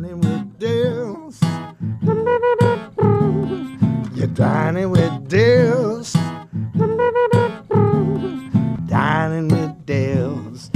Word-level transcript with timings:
dining 0.00 0.20
with 0.20 0.58
Dills. 0.58 1.38
You're 4.16 4.26
dining 4.28 4.90
with 4.90 5.28
Dills. 5.28 6.12
Dining 8.86 9.48
with 9.48 9.84
Dills. 9.84 10.70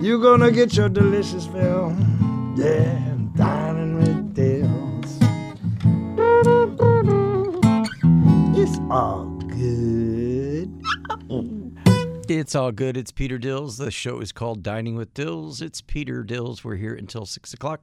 You're 0.00 0.20
gonna 0.20 0.50
get 0.50 0.76
your 0.76 0.88
delicious 0.88 1.46
fill. 1.46 1.96
Yeah, 2.56 3.16
dining 3.36 3.98
with 3.98 4.34
Dills. 4.34 5.18
It's 8.58 8.78
all 8.90 9.26
good. 9.46 10.82
It's 12.28 12.56
all 12.56 12.72
good. 12.72 12.96
It's 12.96 13.12
Peter 13.12 13.38
Dills. 13.38 13.76
The 13.76 13.92
show 13.92 14.18
is 14.20 14.32
called 14.32 14.64
Dining 14.64 14.96
with 14.96 15.14
Dills. 15.14 15.62
It's 15.62 15.80
Peter 15.80 16.24
Dills. 16.24 16.64
We're 16.64 16.76
here 16.76 16.94
until 16.94 17.24
6 17.24 17.54
o'clock. 17.54 17.82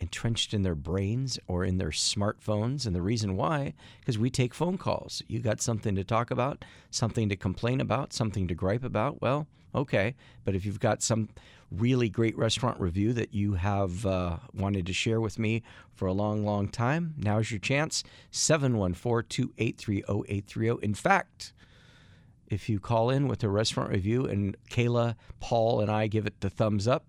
entrenched 0.00 0.52
in 0.52 0.62
their 0.62 0.74
brains 0.74 1.38
or 1.46 1.64
in 1.64 1.78
their 1.78 1.90
smartphones. 1.90 2.84
And 2.84 2.96
the 2.96 3.02
reason 3.02 3.36
why, 3.36 3.72
because 4.00 4.18
we 4.18 4.28
take 4.28 4.52
phone 4.52 4.76
calls. 4.76 5.22
You 5.28 5.38
got 5.38 5.60
something 5.60 5.94
to 5.94 6.02
talk 6.02 6.32
about, 6.32 6.64
something 6.90 7.28
to 7.28 7.36
complain 7.36 7.80
about, 7.80 8.12
something 8.12 8.48
to 8.48 8.56
gripe 8.56 8.82
about. 8.82 9.22
Well, 9.22 9.46
okay. 9.76 10.14
But 10.44 10.54
if 10.54 10.64
you've 10.64 10.80
got 10.80 11.02
some 11.02 11.28
really 11.70 12.08
great 12.08 12.36
restaurant 12.36 12.80
review 12.80 13.12
that 13.12 13.34
you 13.34 13.54
have 13.54 14.06
uh, 14.06 14.38
wanted 14.54 14.86
to 14.86 14.92
share 14.92 15.20
with 15.20 15.38
me 15.38 15.62
for 15.92 16.06
a 16.06 16.12
long, 16.12 16.44
long 16.44 16.68
time, 16.68 17.14
now's 17.16 17.50
your 17.50 17.60
chance. 17.60 18.02
714 18.30 19.28
283 19.28 20.04
0830. 20.08 20.84
In 20.84 20.94
fact, 20.94 21.52
if 22.48 22.68
you 22.68 22.78
call 22.78 23.10
in 23.10 23.28
with 23.28 23.42
a 23.42 23.48
restaurant 23.48 23.90
review 23.90 24.24
and 24.26 24.56
Kayla, 24.70 25.16
Paul, 25.40 25.80
and 25.80 25.90
I 25.90 26.06
give 26.06 26.26
it 26.26 26.40
the 26.40 26.50
thumbs 26.50 26.86
up, 26.86 27.04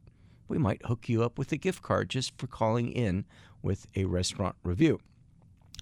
we 0.47 0.57
might 0.57 0.85
hook 0.85 1.09
you 1.09 1.23
up 1.23 1.37
with 1.37 1.51
a 1.51 1.57
gift 1.57 1.81
card 1.81 2.09
just 2.09 2.37
for 2.37 2.47
calling 2.47 2.91
in 2.91 3.25
with 3.61 3.87
a 3.95 4.05
restaurant 4.05 4.55
review. 4.63 4.99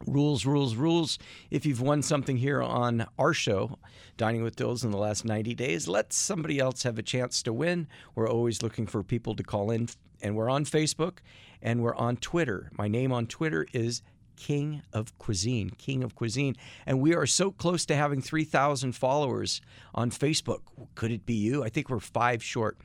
Rules, 0.05 0.45
rules, 0.45 0.75
rules. 0.75 1.17
If 1.49 1.65
you've 1.65 1.81
won 1.81 2.01
something 2.01 2.37
here 2.37 2.61
on 2.61 3.05
our 3.17 3.33
show, 3.33 3.79
Dining 4.17 4.43
with 4.43 4.55
Dills, 4.55 4.83
in 4.83 4.91
the 4.91 4.97
last 4.97 5.25
90 5.25 5.55
days, 5.55 5.87
let 5.87 6.13
somebody 6.13 6.59
else 6.59 6.83
have 6.83 6.97
a 6.97 7.03
chance 7.03 7.41
to 7.43 7.53
win. 7.53 7.87
We're 8.13 8.29
always 8.29 8.61
looking 8.61 8.87
for 8.87 9.03
people 9.03 9.35
to 9.35 9.43
call 9.43 9.71
in, 9.71 9.89
and 10.21 10.35
we're 10.35 10.49
on 10.49 10.65
Facebook 10.65 11.19
and 11.61 11.81
we're 11.81 11.95
on 11.95 12.17
Twitter. 12.17 12.69
My 12.77 12.87
name 12.87 13.11
on 13.11 13.25
Twitter 13.25 13.65
is 13.73 14.01
King 14.35 14.83
of 14.93 15.17
Cuisine, 15.17 15.71
King 15.71 16.03
of 16.03 16.15
Cuisine. 16.15 16.55
And 16.85 16.99
we 16.99 17.15
are 17.15 17.25
so 17.25 17.51
close 17.51 17.85
to 17.87 17.95
having 17.95 18.21
3,000 18.21 18.93
followers 18.93 19.61
on 19.93 20.11
Facebook. 20.11 20.61
Could 20.95 21.11
it 21.11 21.25
be 21.25 21.33
you? 21.33 21.63
I 21.63 21.69
think 21.69 21.89
we're 21.89 21.99
five 21.99 22.43
short. 22.43 22.77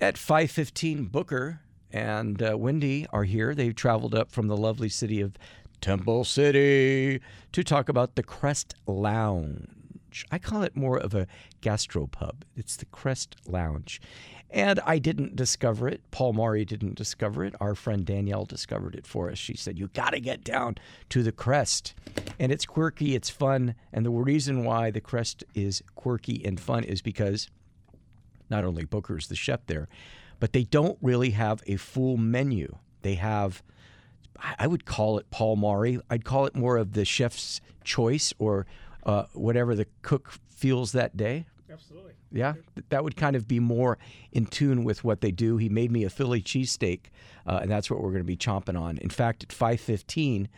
At 0.00 0.16
5:15, 0.16 1.10
Booker 1.10 1.60
and 1.90 2.42
uh, 2.42 2.56
Wendy 2.58 3.06
are 3.10 3.24
here. 3.24 3.54
They've 3.54 3.74
traveled 3.74 4.14
up 4.14 4.30
from 4.30 4.48
the 4.48 4.56
lovely 4.56 4.90
city 4.90 5.22
of 5.22 5.38
Temple 5.80 6.24
City 6.24 7.20
to 7.52 7.64
talk 7.64 7.88
about 7.88 8.14
the 8.14 8.22
Crest 8.22 8.74
Lounge. 8.86 10.24
I 10.30 10.38
call 10.38 10.62
it 10.62 10.76
more 10.76 10.98
of 10.98 11.14
a 11.14 11.26
gastropub. 11.60 12.42
It's 12.56 12.76
the 12.76 12.86
Crest 12.86 13.36
Lounge. 13.46 14.00
And 14.50 14.80
I 14.86 14.98
didn't 14.98 15.36
discover 15.36 15.88
it. 15.88 16.00
Paul 16.10 16.32
Maury 16.32 16.64
didn't 16.64 16.94
discover 16.94 17.44
it. 17.44 17.54
Our 17.60 17.74
friend 17.74 18.06
Danielle 18.06 18.44
discovered 18.44 18.94
it 18.94 19.06
for 19.06 19.30
us. 19.30 19.38
She 19.38 19.56
said, 19.56 19.78
You 19.78 19.88
got 19.88 20.10
to 20.10 20.20
get 20.20 20.44
down 20.44 20.76
to 21.10 21.22
the 21.22 21.32
Crest. 21.32 21.94
And 22.38 22.52
it's 22.52 22.64
quirky, 22.64 23.14
it's 23.14 23.28
fun. 23.28 23.74
And 23.92 24.06
the 24.06 24.10
reason 24.10 24.64
why 24.64 24.90
the 24.90 25.00
Crest 25.00 25.44
is 25.54 25.82
quirky 25.94 26.44
and 26.44 26.58
fun 26.58 26.84
is 26.84 27.02
because 27.02 27.48
not 28.48 28.64
only 28.64 28.84
Booker's 28.84 29.26
the 29.26 29.36
chef 29.36 29.66
there, 29.66 29.88
but 30.38 30.52
they 30.52 30.64
don't 30.64 30.98
really 31.02 31.30
have 31.30 31.62
a 31.66 31.76
full 31.76 32.16
menu. 32.16 32.76
They 33.02 33.14
have, 33.14 33.62
I 34.58 34.66
would 34.66 34.84
call 34.84 35.18
it 35.18 35.30
Paul 35.30 35.56
Maury. 35.56 36.00
I'd 36.10 36.24
call 36.24 36.46
it 36.46 36.54
more 36.54 36.76
of 36.76 36.92
the 36.92 37.04
chef's 37.04 37.60
choice 37.84 38.32
or 38.38 38.66
uh, 39.04 39.24
whatever 39.32 39.74
the 39.74 39.86
cook 40.02 40.32
feels 40.48 40.92
that 40.92 41.16
day. 41.16 41.46
Absolutely. 41.70 42.12
Yeah, 42.32 42.54
that 42.88 43.04
would 43.04 43.16
kind 43.16 43.36
of 43.36 43.46
be 43.46 43.60
more 43.60 43.98
in 44.32 44.46
tune 44.46 44.84
with 44.84 45.04
what 45.04 45.20
they 45.20 45.30
do. 45.30 45.56
He 45.56 45.68
made 45.68 45.90
me 45.90 46.04
a 46.04 46.10
Philly 46.10 46.42
cheesesteak, 46.42 47.02
uh, 47.46 47.60
and 47.62 47.70
that's 47.70 47.90
what 47.90 48.00
we're 48.00 48.10
going 48.10 48.22
to 48.22 48.24
be 48.24 48.36
chomping 48.36 48.78
on. 48.78 48.98
In 48.98 49.10
fact, 49.10 49.44
at 49.44 49.48
5:15, 49.50 50.48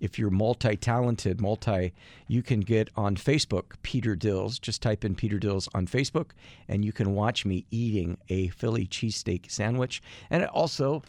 if 0.00 0.18
you're 0.18 0.30
multi-talented, 0.30 1.40
multi, 1.40 1.94
you 2.28 2.42
can 2.42 2.60
get 2.60 2.90
on 2.96 3.16
Facebook 3.16 3.72
Peter 3.82 4.14
Dills. 4.14 4.58
Just 4.58 4.82
type 4.82 5.04
in 5.04 5.14
Peter 5.14 5.38
Dills 5.38 5.68
on 5.74 5.86
Facebook, 5.86 6.30
and 6.68 6.84
you 6.84 6.92
can 6.92 7.14
watch 7.14 7.46
me 7.46 7.64
eating 7.70 8.18
a 8.28 8.48
Philly 8.48 8.86
cheesesteak 8.86 9.50
sandwich. 9.50 10.02
And 10.30 10.44
also, 10.46 11.02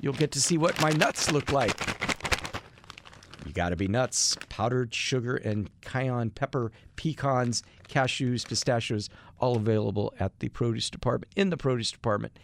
you'll 0.00 0.12
get 0.12 0.32
to 0.32 0.40
see 0.40 0.58
what 0.58 0.80
my 0.80 0.90
nuts 0.90 1.30
look 1.30 1.52
like. 1.52 1.78
You 3.46 3.52
got 3.52 3.70
to 3.70 3.76
be 3.76 3.88
nuts. 3.88 4.36
Powdered 4.48 4.94
sugar 4.94 5.36
and 5.36 5.68
cayenne 5.80 6.30
pepper, 6.30 6.72
pecans, 6.96 7.62
cashews, 7.88 8.46
pistachios, 8.46 9.08
all 9.38 9.56
available 9.56 10.14
at 10.18 10.38
the 10.38 10.48
produce 10.48 10.88
department, 10.88 11.32
in 11.36 11.50
the 11.50 11.56
produce 11.56 11.90
department 11.90 12.38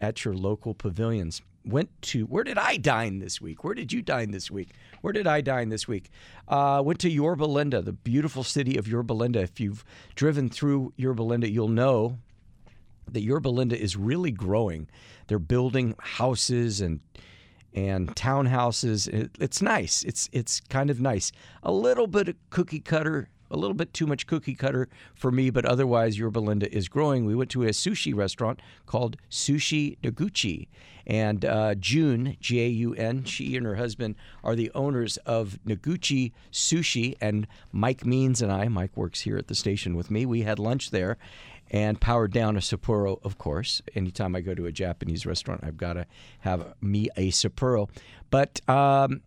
at 0.00 0.24
your 0.24 0.34
local 0.34 0.74
pavilions. 0.74 1.42
Went 1.66 1.90
to, 2.02 2.26
where 2.26 2.44
did 2.44 2.58
I 2.58 2.76
dine 2.76 3.20
this 3.20 3.40
week? 3.40 3.64
Where 3.64 3.74
did 3.74 3.92
you 3.92 4.02
dine 4.02 4.30
this 4.30 4.50
week? 4.50 4.70
Where 5.00 5.12
did 5.14 5.26
I 5.26 5.40
dine 5.40 5.70
this 5.70 5.88
week? 5.88 6.10
Uh, 6.46 6.82
went 6.84 6.98
to 7.00 7.10
Yorba 7.10 7.44
Linda, 7.44 7.80
the 7.80 7.92
beautiful 7.92 8.44
city 8.44 8.76
of 8.76 8.86
Yorba 8.86 9.14
Linda. 9.14 9.40
If 9.40 9.58
you've 9.60 9.82
driven 10.14 10.50
through 10.50 10.92
Yorba 10.96 11.22
Linda, 11.22 11.48
you'll 11.50 11.68
know 11.68 12.18
that 13.10 13.22
Yorba 13.22 13.48
Linda 13.48 13.80
is 13.80 13.96
really 13.96 14.30
growing. 14.30 14.88
They're 15.26 15.38
building 15.38 15.94
houses 15.98 16.80
and 16.80 17.00
and 17.72 18.14
townhouses. 18.14 19.08
It, 19.08 19.32
it's 19.40 19.60
nice. 19.60 20.04
It's 20.04 20.28
it's 20.32 20.60
kind 20.60 20.90
of 20.90 21.00
nice. 21.00 21.32
A 21.62 21.72
little 21.72 22.06
bit 22.06 22.28
of 22.28 22.36
cookie 22.50 22.80
cutter, 22.80 23.28
a 23.50 23.56
little 23.56 23.74
bit 23.74 23.92
too 23.92 24.06
much 24.06 24.26
cookie 24.26 24.54
cutter 24.54 24.88
for 25.14 25.30
me, 25.32 25.50
but 25.50 25.64
otherwise, 25.64 26.18
Yorba 26.18 26.38
Linda 26.38 26.72
is 26.72 26.88
growing. 26.88 27.24
We 27.24 27.34
went 27.34 27.50
to 27.50 27.64
a 27.64 27.70
sushi 27.70 28.14
restaurant 28.14 28.60
called 28.86 29.16
Sushi 29.30 29.98
Noguchi, 30.02 30.68
and 31.06 31.44
uh, 31.44 31.74
June 31.74 32.36
J 32.40 32.60
A 32.60 32.68
U 32.68 32.94
N. 32.94 33.24
She 33.24 33.56
and 33.56 33.66
her 33.66 33.74
husband 33.74 34.14
are 34.44 34.54
the 34.54 34.70
owners 34.74 35.16
of 35.26 35.58
Noguchi 35.66 36.32
Sushi, 36.52 37.16
and 37.20 37.46
Mike 37.72 38.06
Means 38.06 38.40
and 38.40 38.52
I. 38.52 38.68
Mike 38.68 38.96
works 38.96 39.22
here 39.22 39.36
at 39.36 39.48
the 39.48 39.54
station 39.54 39.96
with 39.96 40.10
me. 40.10 40.24
We 40.26 40.42
had 40.42 40.58
lunch 40.60 40.90
there, 40.90 41.18
and 41.70 42.00
powered 42.00 42.32
down 42.32 42.56
a 42.56 42.60
Sapporo, 42.60 43.18
of 43.24 43.38
course. 43.38 43.82
Anytime 43.94 44.36
I 44.36 44.40
go 44.40 44.54
to 44.54 44.66
a 44.66 44.72
Japanese 44.72 45.26
restaurant, 45.26 45.62
I've 45.64 45.76
got 45.76 45.94
to 45.94 46.06
have 46.40 46.74
me 46.80 47.08
a 47.16 47.30
Sapporo. 47.30 47.88
But 48.30 48.60
um, 48.68 49.22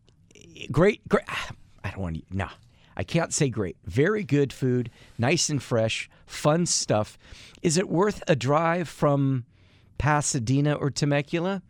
great, 0.72 1.08
great. 1.08 1.26
I 1.84 1.92
don't 1.92 2.00
want 2.00 2.16
to. 2.18 2.36
No, 2.36 2.48
I 2.96 3.04
can't 3.04 3.34
say 3.34 3.50
great. 3.50 3.78
Very 3.86 4.24
good 4.24 4.52
food, 4.52 4.90
nice 5.18 5.50
and 5.50 5.62
fresh, 5.62 6.10
fun 6.26 6.66
stuff. 6.66 7.18
Is 7.62 7.78
it 7.78 7.88
worth 7.88 8.24
a 8.28 8.36
drive 8.36 8.90
from 8.90 9.46
Pasadena 9.98 10.74
or 10.74 10.90
Temecula? 10.90 11.62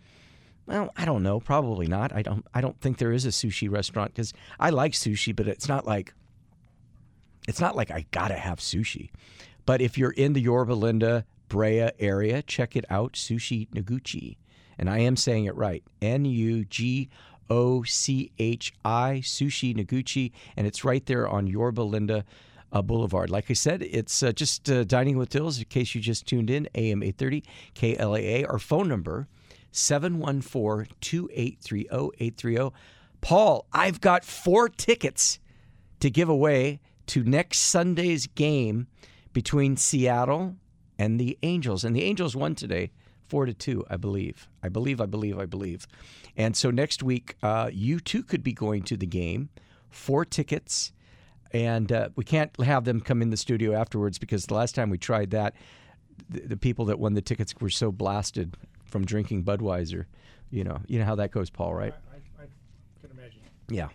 Well, 0.66 0.92
I 0.98 1.06
don't 1.06 1.24
know. 1.24 1.40
Probably 1.40 1.88
not. 1.88 2.14
I 2.14 2.22
don't. 2.22 2.46
I 2.54 2.62
don't 2.62 2.80
think 2.82 2.98
there 2.98 3.12
is 3.12 3.26
a 3.26 3.30
sushi 3.30 3.72
restaurant 3.72 4.14
because 4.14 4.34
I 4.60 4.70
like 4.70 4.92
sushi, 4.92 5.36
but 5.36 5.48
it's 5.48 5.68
not 5.68 5.86
like. 5.86 6.14
It's 7.48 7.62
not 7.62 7.78
like 7.78 7.92
I 7.92 8.06
gotta 8.12 8.36
have 8.36 8.60
sushi. 8.60 9.10
But 9.68 9.82
if 9.82 9.98
you're 9.98 10.12
in 10.12 10.32
the 10.32 10.40
Yorba 10.40 10.72
Linda, 10.72 11.26
Brea 11.50 11.90
area, 12.00 12.42
check 12.42 12.78
it 12.78 12.86
out, 12.90 13.14
Sushi 13.14 13.70
Noguchi. 13.72 14.38
And 14.80 14.90
I 14.90 15.00
am 15.00 15.18
saying 15.18 15.44
it 15.44 15.56
right 15.56 15.84
N 16.02 16.24
U 16.24 16.64
G 16.64 17.10
O 17.50 17.84
C 17.84 18.32
H 18.40 18.74
I, 18.86 19.22
Sushi 19.24 19.76
Noguchi. 19.76 20.32
And 20.56 20.66
it's 20.66 20.86
right 20.86 21.06
there 21.06 21.28
on 21.28 21.48
Yorba 21.48 21.82
Linda 21.82 22.24
uh, 22.72 22.82
Boulevard. 22.82 23.30
Like 23.30 23.52
I 23.52 23.54
said, 23.54 23.82
it's 23.84 24.24
uh, 24.24 24.32
just 24.32 24.70
uh, 24.70 24.86
Dining 24.86 25.18
with 25.18 25.30
Dills, 25.30 25.58
in 25.58 25.66
case 25.66 25.94
you 25.94 26.00
just 26.00 26.26
tuned 26.26 26.50
in, 26.50 26.70
AM 26.74 27.04
830 27.04 27.44
KLAA. 27.76 28.50
Our 28.50 28.60
phone 28.60 28.88
number, 28.88 29.28
714 29.74 30.96
2830 31.02 31.88
830. 31.92 32.74
Paul, 33.20 33.66
I've 33.74 34.00
got 34.00 34.24
four 34.24 34.70
tickets 34.70 35.40
to 36.00 36.10
give 36.10 36.30
away 36.30 36.80
to 37.08 37.26
next 37.26 37.60
Sunday's 37.60 38.28
game 38.28 38.88
between 39.38 39.78
Seattle 39.78 40.56
and 40.98 41.20
the 41.20 41.38
Angels. 41.44 41.84
And 41.84 41.96
the 41.96 42.02
Angels 42.02 42.36
won 42.36 42.56
today, 42.56 42.90
four 43.28 43.46
to 43.46 43.54
two, 43.54 43.86
I 43.88 43.96
believe. 43.96 44.50
I 44.64 44.70
believe, 44.70 45.00
I 45.00 45.06
believe, 45.06 45.38
I 45.38 45.46
believe. 45.46 45.86
And 46.36 46.58
so 46.58 46.72
next 46.72 47.04
week, 47.04 47.36
uh, 47.44 47.70
you 47.72 48.00
too 48.00 48.24
could 48.24 48.42
be 48.42 48.52
going 48.52 48.82
to 48.86 48.98
the 48.98 49.06
game. 49.06 49.50
Four 49.92 50.26
tickets, 50.26 50.92
and 51.52 51.92
uh, 51.92 52.10
we 52.16 52.24
can't 52.24 52.50
have 52.64 52.86
them 52.86 53.00
come 53.00 53.22
in 53.22 53.30
the 53.30 53.38
studio 53.38 53.80
afterwards 53.80 54.18
because 54.18 54.48
the 54.48 54.56
last 54.56 54.74
time 54.74 54.90
we 54.90 54.98
tried 54.98 55.30
that, 55.30 55.54
the, 56.28 56.40
the 56.40 56.58
people 56.58 56.86
that 56.86 56.98
won 56.98 57.14
the 57.14 57.22
tickets 57.22 57.54
were 57.62 57.70
so 57.70 57.92
blasted 57.92 58.58
from 58.86 59.06
drinking 59.06 59.44
Budweiser. 59.44 60.06
You 60.50 60.64
know, 60.64 60.80
you 60.88 60.98
know 60.98 61.06
how 61.06 61.14
that 61.14 61.30
goes, 61.30 61.52
Paul, 61.52 61.76
right? 61.76 61.94
Yeah. 63.70 63.90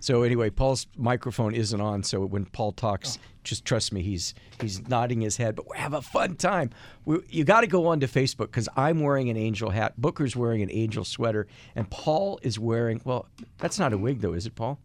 So 0.00 0.22
anyway, 0.22 0.50
Paul's 0.50 0.86
microphone 0.96 1.54
isn't 1.54 1.80
on, 1.80 2.02
so 2.02 2.24
when 2.24 2.44
Paul 2.46 2.72
talks, 2.72 3.18
just 3.44 3.64
trust 3.64 3.92
me, 3.92 4.00
he's 4.02 4.32
he's 4.60 4.86
nodding 4.88 5.20
his 5.20 5.36
head. 5.36 5.56
But 5.56 5.68
we 5.70 5.76
have 5.76 5.92
a 5.92 6.00
fun 6.02 6.36
time. 6.36 6.70
We, 7.04 7.18
you 7.28 7.44
got 7.44 7.62
to 7.62 7.66
go 7.66 7.86
on 7.88 8.00
to 8.00 8.06
Facebook 8.06 8.46
because 8.46 8.68
I'm 8.76 9.00
wearing 9.00 9.28
an 9.28 9.36
angel 9.36 9.70
hat, 9.70 9.94
Booker's 10.00 10.36
wearing 10.36 10.62
an 10.62 10.70
angel 10.70 11.04
sweater, 11.04 11.46
and 11.74 11.90
Paul 11.90 12.38
is 12.42 12.58
wearing. 12.58 13.00
Well, 13.04 13.26
that's 13.58 13.78
not 13.78 13.92
a 13.92 13.98
wig 13.98 14.20
though, 14.20 14.34
is 14.34 14.46
it, 14.46 14.54
Paul? 14.54 14.78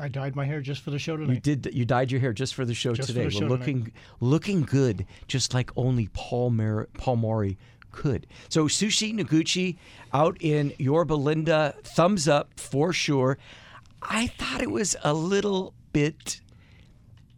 I 0.00 0.06
dyed 0.08 0.36
my 0.36 0.44
hair 0.44 0.60
just 0.60 0.82
for 0.82 0.90
the 0.90 0.98
show 1.00 1.16
tonight. 1.16 1.34
You 1.34 1.40
did. 1.40 1.74
You 1.74 1.84
dyed 1.84 2.10
your 2.12 2.20
hair 2.20 2.32
just 2.32 2.54
for 2.54 2.64
the 2.64 2.74
show 2.74 2.94
Just 2.94 3.08
today. 3.08 3.24
the 3.24 3.30
show 3.30 3.46
looking 3.46 3.92
looking 4.20 4.62
good, 4.62 5.06
just 5.26 5.52
like 5.54 5.70
only 5.76 6.08
Paul 6.12 6.50
Mar- 6.50 6.88
Paul 6.96 7.16
Maury 7.16 7.58
could. 7.94 8.26
So 8.48 8.66
Sushi 8.66 9.14
Noguchi 9.14 9.78
out 10.12 10.36
in 10.40 10.74
Yorba 10.78 11.14
Linda, 11.14 11.74
thumbs 11.82 12.28
up 12.28 12.58
for 12.58 12.92
sure. 12.92 13.38
I 14.02 14.26
thought 14.26 14.60
it 14.60 14.70
was 14.70 14.96
a 15.02 15.14
little 15.14 15.74
bit 15.92 16.40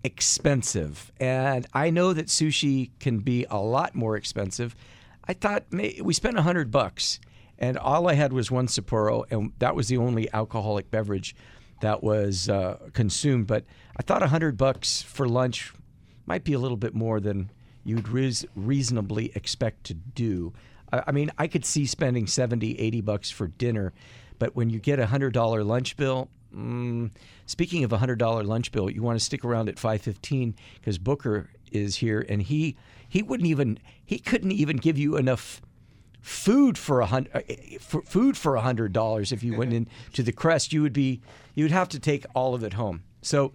expensive, 0.03 1.13
and 1.21 1.67
I 1.73 1.91
know 1.91 2.13
that 2.13 2.27
sushi 2.27 2.91
can 2.99 3.19
be 3.19 3.47
a 3.51 3.59
lot 3.59 3.95
more 3.95 4.17
expensive. 4.17 4.75
I 5.29 5.33
thought 5.35 5.65
we 5.71 6.13
spent 6.13 6.39
a 6.39 6.43
hundred 6.43 6.71
bucks, 6.71 7.21
and 7.59 7.77
all 7.79 8.09
I 8.09 8.15
had 8.15 8.33
was 8.33 8.51
one 8.51 8.67
Sapporo, 8.67 9.25
and 9.31 9.53
that 9.59 9.77
was 9.77 9.89
the 9.89 9.97
only 9.97 10.33
alcoholic 10.33 10.91
beverage 10.91 11.37
that 11.83 12.03
was 12.03 12.49
uh, 12.49 12.79
consumed. 12.93 13.47
But 13.47 13.65
I 13.97 14.03
thought 14.03 14.23
a 14.23 14.29
hundred 14.29 14.57
bucks 14.57 15.03
for 15.03 15.29
lunch 15.29 15.73
might 16.25 16.45
be 16.45 16.53
a 16.53 16.59
little 16.59 16.77
bit 16.77 16.95
more 16.95 17.21
than 17.21 17.51
you'd 17.87 18.09
reas 18.09 18.45
reasonably 18.57 19.31
expect 19.35 19.85
to 19.85 19.95
do. 19.95 20.53
I, 20.93 21.05
I 21.07 21.13
mean, 21.13 21.31
I 21.39 21.47
could 21.47 21.65
see 21.65 21.87
spending 21.87 22.27
70, 22.27 22.79
80 22.79 23.01
bucks 23.01 23.31
for 23.31 23.47
dinner, 23.47 23.93
but 24.39 24.57
when 24.57 24.71
you 24.71 24.81
get 24.81 24.99
a 24.99 25.07
hundred 25.07 25.33
dollar 25.33 25.63
lunch 25.63 25.97
bill, 25.97 26.29
mm, 26.55 27.11
speaking 27.47 27.85
of 27.85 27.93
a 27.93 27.99
hundred 27.99 28.19
dollar 28.19 28.43
lunch 28.43 28.73
bill, 28.73 28.91
you 28.91 29.03
want 29.03 29.19
to 29.19 29.25
stick 29.25 29.45
around 29.45 29.69
at 29.69 29.79
five 29.79 30.03
fifteen 30.03 30.55
because 30.75 30.99
Booker 30.99 31.49
is 31.73 31.97
here, 31.97 32.27
and 32.29 32.43
he 32.43 32.77
he 33.09 33.23
wouldn't 33.23 33.49
even 33.49 33.79
he 34.05 34.19
couldn't 34.19 34.53
even 34.53 34.77
give 34.77 34.99
you 34.99 35.17
enough 35.17 35.63
food 36.21 36.77
for 36.77 37.01
a 37.01 37.07
hundred 37.07 37.47
food 37.81 38.37
for 38.37 38.57
a 38.57 38.61
hundred 38.61 38.93
dollars 38.93 39.33
if 39.33 39.43
you 39.43 39.57
went 39.57 39.73
into 40.11 40.23
the 40.23 40.33
crest 40.33 40.73
you 40.73 40.83
would 40.83 40.93
be 40.93 41.23
you 41.55 41.65
would 41.65 41.71
have 41.71 41.89
to 41.89 42.01
take 42.01 42.27
all 42.35 42.55
of 42.55 42.63
it 42.63 42.75
home. 42.75 43.05
So 43.23 43.55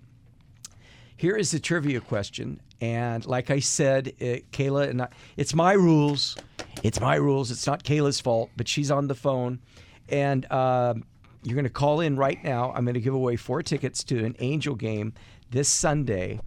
here 1.15 1.35
is 1.35 1.51
the 1.51 1.59
trivia 1.59 1.99
question 1.99 2.59
and 2.81 3.25
like 3.25 3.49
i 3.49 3.59
said 3.59 4.09
uh, 4.19 4.41
kayla 4.51 4.89
and 4.89 5.03
I, 5.03 5.07
it's 5.37 5.53
my 5.53 5.73
rules. 5.73 6.35
It's 6.83 6.99
my 6.99 7.15
rules. 7.15 7.51
It's 7.51 7.67
not 7.67 7.83
kayla's 7.83 8.19
fault 8.19 8.49
but 8.57 8.67
she's 8.67 8.91
on 8.91 9.07
the 9.07 9.15
phone. 9.15 9.59
And 10.09 10.51
um, 10.51 11.05
you're 11.43 11.55
going 11.55 11.63
to 11.63 11.69
call 11.69 12.01
in 12.01 12.17
right 12.17 12.43
now. 12.43 12.73
I'm 12.75 12.83
going 12.83 12.95
to 12.95 13.01
give 13.01 13.13
away 13.13 13.35
four 13.35 13.63
tickets 13.63 14.03
to 14.05 14.25
an 14.25 14.35
angel 14.39 14.75
game 14.75 15.13
this 15.49 15.69
sunday. 15.69 16.39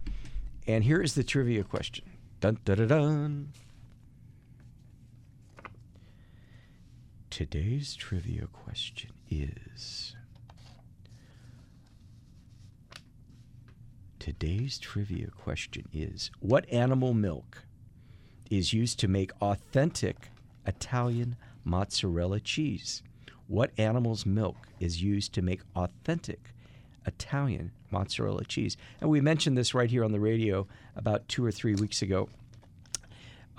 And 0.67 0.83
here 0.83 1.01
is 1.01 1.15
the 1.15 1.23
trivia 1.23 1.63
question. 1.63 2.05
Dun 2.39 2.59
dun 2.65 2.77
dun 2.77 2.87
dun. 2.87 3.53
Today's 7.29 7.95
trivia 7.95 8.47
question 8.47 9.11
is 9.29 10.14
Today's 14.25 14.79
trivia 14.79 15.27
question 15.27 15.87
is 15.93 16.31
What 16.39 16.67
animal 16.71 17.13
milk 17.13 17.63
is 18.49 18.73
used 18.73 18.97
to 19.01 19.07
make 19.07 19.29
authentic 19.39 20.31
Italian 20.65 21.35
mozzarella 21.63 22.39
cheese? 22.39 23.03
What 23.47 23.69
animal's 23.77 24.25
milk 24.25 24.55
is 24.79 24.99
used 24.99 25.33
to 25.33 25.43
make 25.43 25.61
authentic 25.75 26.55
Italian 27.05 27.71
mozzarella 27.91 28.45
cheese? 28.45 28.77
And 28.99 29.11
we 29.11 29.21
mentioned 29.21 29.59
this 29.59 29.75
right 29.75 29.91
here 29.91 30.03
on 30.03 30.11
the 30.11 30.19
radio 30.19 30.65
about 30.95 31.27
two 31.27 31.45
or 31.45 31.51
three 31.51 31.75
weeks 31.75 32.01
ago. 32.01 32.27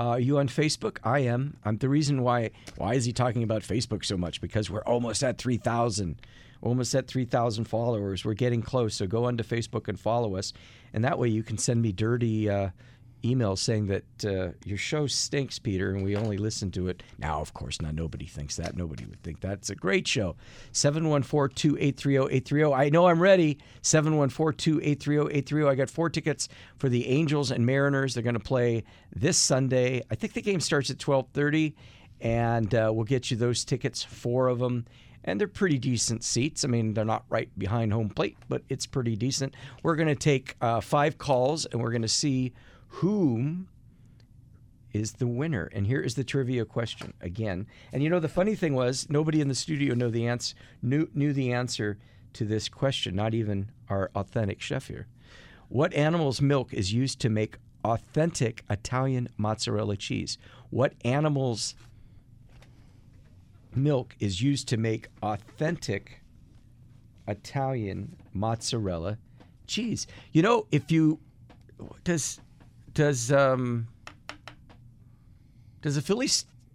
Uh, 0.00 0.08
are 0.08 0.18
you 0.18 0.36
on 0.38 0.48
Facebook? 0.48 0.98
I 1.04 1.20
am. 1.20 1.58
I'm 1.64 1.78
the 1.78 1.88
reason 1.88 2.22
why. 2.22 2.50
Why 2.76 2.94
is 2.94 3.04
he 3.04 3.12
talking 3.12 3.44
about 3.44 3.62
Facebook 3.62 4.04
so 4.04 4.16
much? 4.16 4.40
Because 4.40 4.68
we're 4.68 4.82
almost 4.82 5.22
at 5.22 5.38
three 5.38 5.58
thousand, 5.58 6.20
almost 6.62 6.94
at 6.94 7.06
three 7.06 7.25
thousand 7.25 7.64
followers. 7.64 8.25
We're 8.25 8.35
getting 8.35 8.62
close. 8.62 8.94
So 8.94 9.06
go 9.06 9.25
onto 9.25 9.44
Facebook 9.44 9.88
and 9.88 9.99
follow 9.99 10.37
us, 10.37 10.53
and 10.93 11.05
that 11.05 11.19
way 11.19 11.29
you 11.29 11.43
can 11.43 11.58
send 11.58 11.82
me 11.82 11.93
dirty 11.93 12.49
uh, 12.49 12.70
emails 13.26 13.58
saying 13.58 13.87
that 13.87 14.05
uh, 14.25 14.53
your 14.64 14.79
show 14.79 15.06
stinks, 15.06 15.58
Peter, 15.58 15.91
and 15.91 16.03
we 16.05 16.17
only 16.17 16.38
listen 16.38 16.70
to 16.73 16.88
it. 16.88 17.03
Now, 17.19 17.41
of 17.41 17.55
course, 17.55 17.82
not 17.82 17.94
nobody 17.94 18.26
thinks 18.26 18.56
that. 18.56 18.76
Nobody 18.76 19.06
would 19.06 19.23
think 19.23 19.41
that. 19.41 19.55
It's 19.55 19.70
a 19.70 19.75
great 19.75 20.06
show. 20.06 20.37
714-2830830. 20.73 22.76
I 22.76 22.88
know 22.88 23.09
I'm 23.09 23.20
ready. 23.20 23.59
714-2830830. 23.82 25.69
I 25.69 25.75
got 25.75 25.91
four 25.91 26.09
tickets 26.11 26.49
for 26.79 26.88
the 26.88 27.09
Angels 27.09 27.50
and 27.50 27.67
Mariners. 27.67 28.14
They're 28.14 28.23
going 28.23 28.35
to 28.35 28.41
play 28.41 28.85
this 29.14 29.37
Sunday. 29.38 30.02
I 30.11 30.14
think 30.14 30.32
the 30.35 30.43
game 30.43 30.61
starts 30.61 30.91
at 30.91 30.99
12:30 30.99 31.75
and 32.20 32.75
uh, 32.75 32.91
we'll 32.94 33.05
get 33.05 33.31
you 33.31 33.37
those 33.37 33.64
tickets, 33.64 34.02
four 34.02 34.49
of 34.49 34.59
them. 34.59 34.87
And 35.26 35.40
they're 35.40 35.49
pretty 35.49 35.78
decent 35.78 36.23
seats. 36.23 36.64
I 36.64 36.69
mean, 36.69 36.94
they're 36.94 37.05
not 37.05 37.25
right 37.28 37.50
behind 37.58 37.93
home 37.93 38.08
plate, 38.08 38.37
but 38.49 38.62
it's 38.69 38.87
pretty 38.87 39.17
decent. 39.17 39.55
We're 39.82 39.96
going 39.96 40.08
to 40.08 40.14
take 40.14 40.55
uh, 40.61 40.81
five 40.81 41.19
calls 41.19 41.67
and 41.67 41.81
we're 41.81 41.90
going 41.90 42.02
to 42.02 42.08
see 42.08 42.52
whom 42.88 43.69
is 44.93 45.14
the 45.14 45.26
winner. 45.26 45.69
And 45.73 45.87
here 45.87 46.00
is 46.00 46.14
the 46.14 46.25
trivia 46.25 46.64
question 46.64 47.12
again. 47.20 47.67
And 47.93 48.02
you 48.02 48.08
know 48.08 48.20
the 48.20 48.28
funny 48.28 48.55
thing 48.55 48.75
was 48.75 49.08
nobody 49.11 49.40
in 49.40 49.49
the 49.49 49.55
studio 49.55 49.94
the 49.94 50.55
knew 50.82 51.08
knew 51.14 51.32
the 51.32 51.52
answer 51.52 51.99
to 52.34 52.44
this 52.44 52.69
question, 52.69 53.14
not 53.14 53.34
even 53.34 53.70
our 53.88 54.11
authentic 54.14 54.61
chef 54.61 54.88
here. 54.88 55.06
What 55.69 55.94
animal's 55.94 56.40
milk 56.40 56.73
is 56.73 56.93
used 56.93 57.20
to 57.20 57.28
make 57.28 57.56
authentic 57.84 58.62
Italian 58.70 59.28
mozzarella 59.37 59.96
cheese? 59.96 60.38
What 60.70 60.94
animal's 61.05 61.75
milk 63.76 64.17
is 64.19 64.40
used 64.43 64.69
to 64.69 64.76
make 64.76 65.08
authentic 65.23 66.23
Italian 67.28 68.17
mozzarella 68.32 69.19
cheese? 69.67 70.06
You 70.32 70.43
know, 70.43 70.67
if 70.70 70.90
you 70.90 71.19
does 72.05 72.40
does 72.94 73.31
um 73.32 73.88
does 75.82 75.96
a 75.96 76.02
Philly 76.02 76.28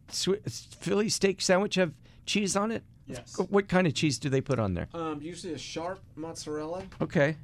Philly 0.10 1.10
steak 1.10 1.42
sandwich 1.42 1.76
have 1.76 1.94
cheese 2.26 2.56
on 2.56 2.72
it? 2.72 2.84
Yes. 3.08 3.38
What 3.50 3.68
kind 3.68 3.88
of 3.88 3.94
cheese 3.94 4.18
do 4.20 4.30
they 4.30 4.42
put 4.42 4.60
on 4.60 4.74
there? 4.74 4.88
Um, 4.94 5.22
usually 5.22 5.54
a 5.54 5.58
sharp 5.58 6.00
mozzarella. 6.16 6.84
Okay. 7.02 7.36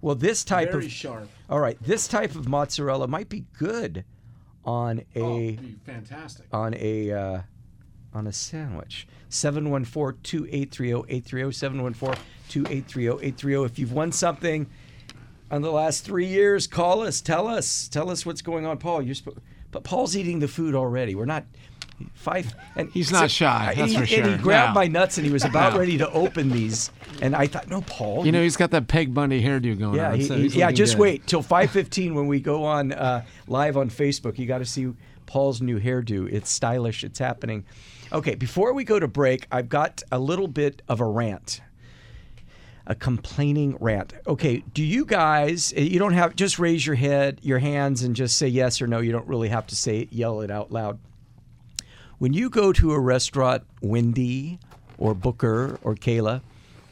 Well, 0.00 0.14
this 0.14 0.44
type 0.44 0.72
Very 0.72 0.86
of 0.86 0.92
sharp. 0.92 1.28
all 1.48 1.60
right, 1.60 1.78
this 1.82 2.06
type 2.08 2.34
of 2.34 2.48
mozzarella 2.48 3.06
might 3.08 3.28
be 3.28 3.44
good 3.58 4.04
on 4.64 5.00
a 5.14 5.20
Oh, 5.20 5.38
be 5.38 5.76
fantastic. 5.84 6.46
on 6.52 6.74
a 6.74 7.12
uh, 7.12 7.40
on 8.16 8.26
a 8.26 8.32
sandwich. 8.32 9.06
714-2830830 9.30 12.16
714-2830830 12.48 13.66
if 13.66 13.78
you've 13.78 13.92
won 13.92 14.10
something 14.12 14.66
on 15.50 15.62
the 15.62 15.70
last 15.70 16.04
3 16.04 16.26
years 16.26 16.66
call 16.66 17.02
us 17.02 17.20
tell 17.20 17.46
us 17.48 17.88
tell 17.88 18.10
us 18.10 18.24
what's 18.24 18.40
going 18.42 18.64
on 18.66 18.78
Paul 18.78 19.02
you're 19.02 19.14
sp- 19.18 19.38
but 19.72 19.82
Paul's 19.84 20.16
eating 20.16 20.38
the 20.38 20.46
food 20.48 20.74
already 20.76 21.14
we're 21.16 21.24
not 21.24 21.44
five 22.14 22.54
and 22.76 22.88
He's 22.92 23.10
not 23.10 23.30
shy, 23.30 23.74
that's 23.76 23.90
he, 23.92 23.96
for 23.96 24.04
and 24.22 24.36
he 24.36 24.42
grabbed 24.42 24.74
No. 24.74 24.80
my 24.80 24.86
nuts 24.86 25.18
and 25.18 25.26
he 25.26 25.32
was 25.32 25.44
about 25.44 25.72
No. 25.72 25.80
ready 25.80 25.98
to 25.98 26.08
open 26.12 26.50
these 26.50 26.90
and 27.20 27.34
I 27.34 27.46
thought 27.48 27.68
no 27.68 27.80
Paul 27.82 28.24
You 28.26 28.30
know, 28.32 28.42
he's 28.42 28.56
got 28.56 28.70
that 28.70 28.86
Peg 28.86 29.12
Bundy 29.12 29.42
hairdo 29.42 29.76
going 29.78 29.96
yeah, 29.96 30.10
on. 30.12 30.20
he- 30.20 30.24
so 30.24 30.36
he- 30.38 30.46
yeah. 30.48 30.70
Just 30.70 30.94
good. 30.94 31.02
wait 31.02 31.26
till 31.26 31.42
five 31.42 31.70
fifteen 31.72 32.14
when 32.14 32.26
we 32.28 32.38
go 32.40 32.64
on 32.64 32.92
uh, 32.92 33.24
live 33.48 33.76
on 33.76 33.90
Facebook. 33.90 34.38
You 34.38 34.46
got 34.46 34.58
to 34.58 34.64
see 34.66 34.92
Paul's 35.26 35.60
new 35.62 35.80
hairdo. 35.80 36.30
It's 36.32 36.48
stylish. 36.50 37.02
It's 37.02 37.18
happening. 37.18 37.64
Okay, 38.12 38.34
before 38.34 38.72
we 38.72 38.84
go 38.84 38.98
to 39.00 39.08
break, 39.08 39.46
I've 39.50 39.68
got 39.68 40.02
a 40.12 40.18
little 40.18 40.48
bit 40.48 40.82
of 40.88 41.00
a 41.00 41.04
rant. 41.04 41.60
A 42.86 42.94
complaining 42.94 43.76
rant. 43.80 44.12
Okay, 44.28 44.62
do 44.72 44.82
you 44.84 45.04
guys? 45.04 45.72
eh, 45.76 45.80
You 45.82 45.98
don't 45.98 46.12
have 46.12 46.36
just 46.36 46.58
raise 46.60 46.86
your 46.86 46.94
head, 46.94 47.40
your 47.42 47.58
hands, 47.58 48.02
and 48.04 48.14
just 48.14 48.38
say 48.38 48.46
yes 48.46 48.80
or 48.80 48.86
no. 48.86 49.00
You 49.00 49.10
don't 49.10 49.26
really 49.26 49.48
have 49.48 49.66
to 49.68 49.76
say 49.76 50.06
yell 50.12 50.40
it 50.40 50.50
out 50.52 50.70
loud. 50.70 50.98
When 52.18 52.32
you 52.32 52.48
go 52.48 52.72
to 52.74 52.92
a 52.92 53.00
restaurant, 53.00 53.64
Wendy 53.82 54.60
or 54.98 55.14
Booker 55.14 55.78
or 55.82 55.96
Kayla, 55.96 56.42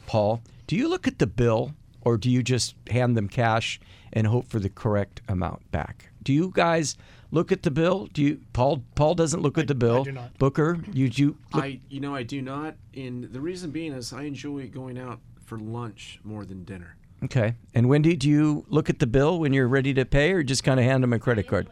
Paul, 0.05 0.41
do 0.67 0.75
you 0.75 0.89
look 0.89 1.07
at 1.07 1.17
the 1.19 1.27
bill 1.27 1.73
or 2.01 2.17
do 2.17 2.29
you 2.29 2.43
just 2.43 2.75
hand 2.91 3.15
them 3.15 3.29
cash 3.29 3.79
and 4.11 4.27
hope 4.27 4.47
for 4.49 4.59
the 4.59 4.69
correct 4.69 5.21
amount 5.29 5.71
back? 5.71 6.09
Do 6.23 6.33
you 6.33 6.51
guys 6.53 6.97
look 7.31 7.51
at 7.51 7.63
the 7.63 7.71
bill? 7.71 8.07
Do 8.13 8.21
you 8.21 8.41
Paul 8.53 8.83
Paul 8.95 9.15
doesn't 9.15 9.41
look 9.41 9.57
at 9.57 9.67
the 9.67 9.75
bill. 9.75 10.03
do 10.03 10.11
not. 10.11 10.37
Booker, 10.37 10.79
you 10.91 11.09
do 11.09 11.37
look, 11.53 11.63
I, 11.63 11.79
you 11.89 11.99
know, 11.99 12.15
I 12.15 12.23
do 12.23 12.41
not. 12.41 12.75
And 12.95 13.25
the 13.25 13.41
reason 13.41 13.71
being 13.71 13.93
is 13.93 14.13
I 14.13 14.23
enjoy 14.23 14.67
going 14.67 14.97
out 14.97 15.19
for 15.45 15.57
lunch 15.59 16.19
more 16.23 16.45
than 16.45 16.63
dinner. 16.63 16.95
Okay. 17.23 17.55
And 17.73 17.87
Wendy, 17.89 18.15
do 18.15 18.29
you 18.29 18.65
look 18.67 18.89
at 18.89 18.99
the 18.99 19.07
bill 19.07 19.39
when 19.39 19.53
you're 19.53 19.67
ready 19.67 19.93
to 19.93 20.05
pay 20.05 20.31
or 20.33 20.43
just 20.43 20.63
kind 20.63 20.79
of 20.79 20.85
hand 20.85 21.03
them 21.03 21.13
a 21.13 21.19
credit 21.19 21.47
card? 21.47 21.67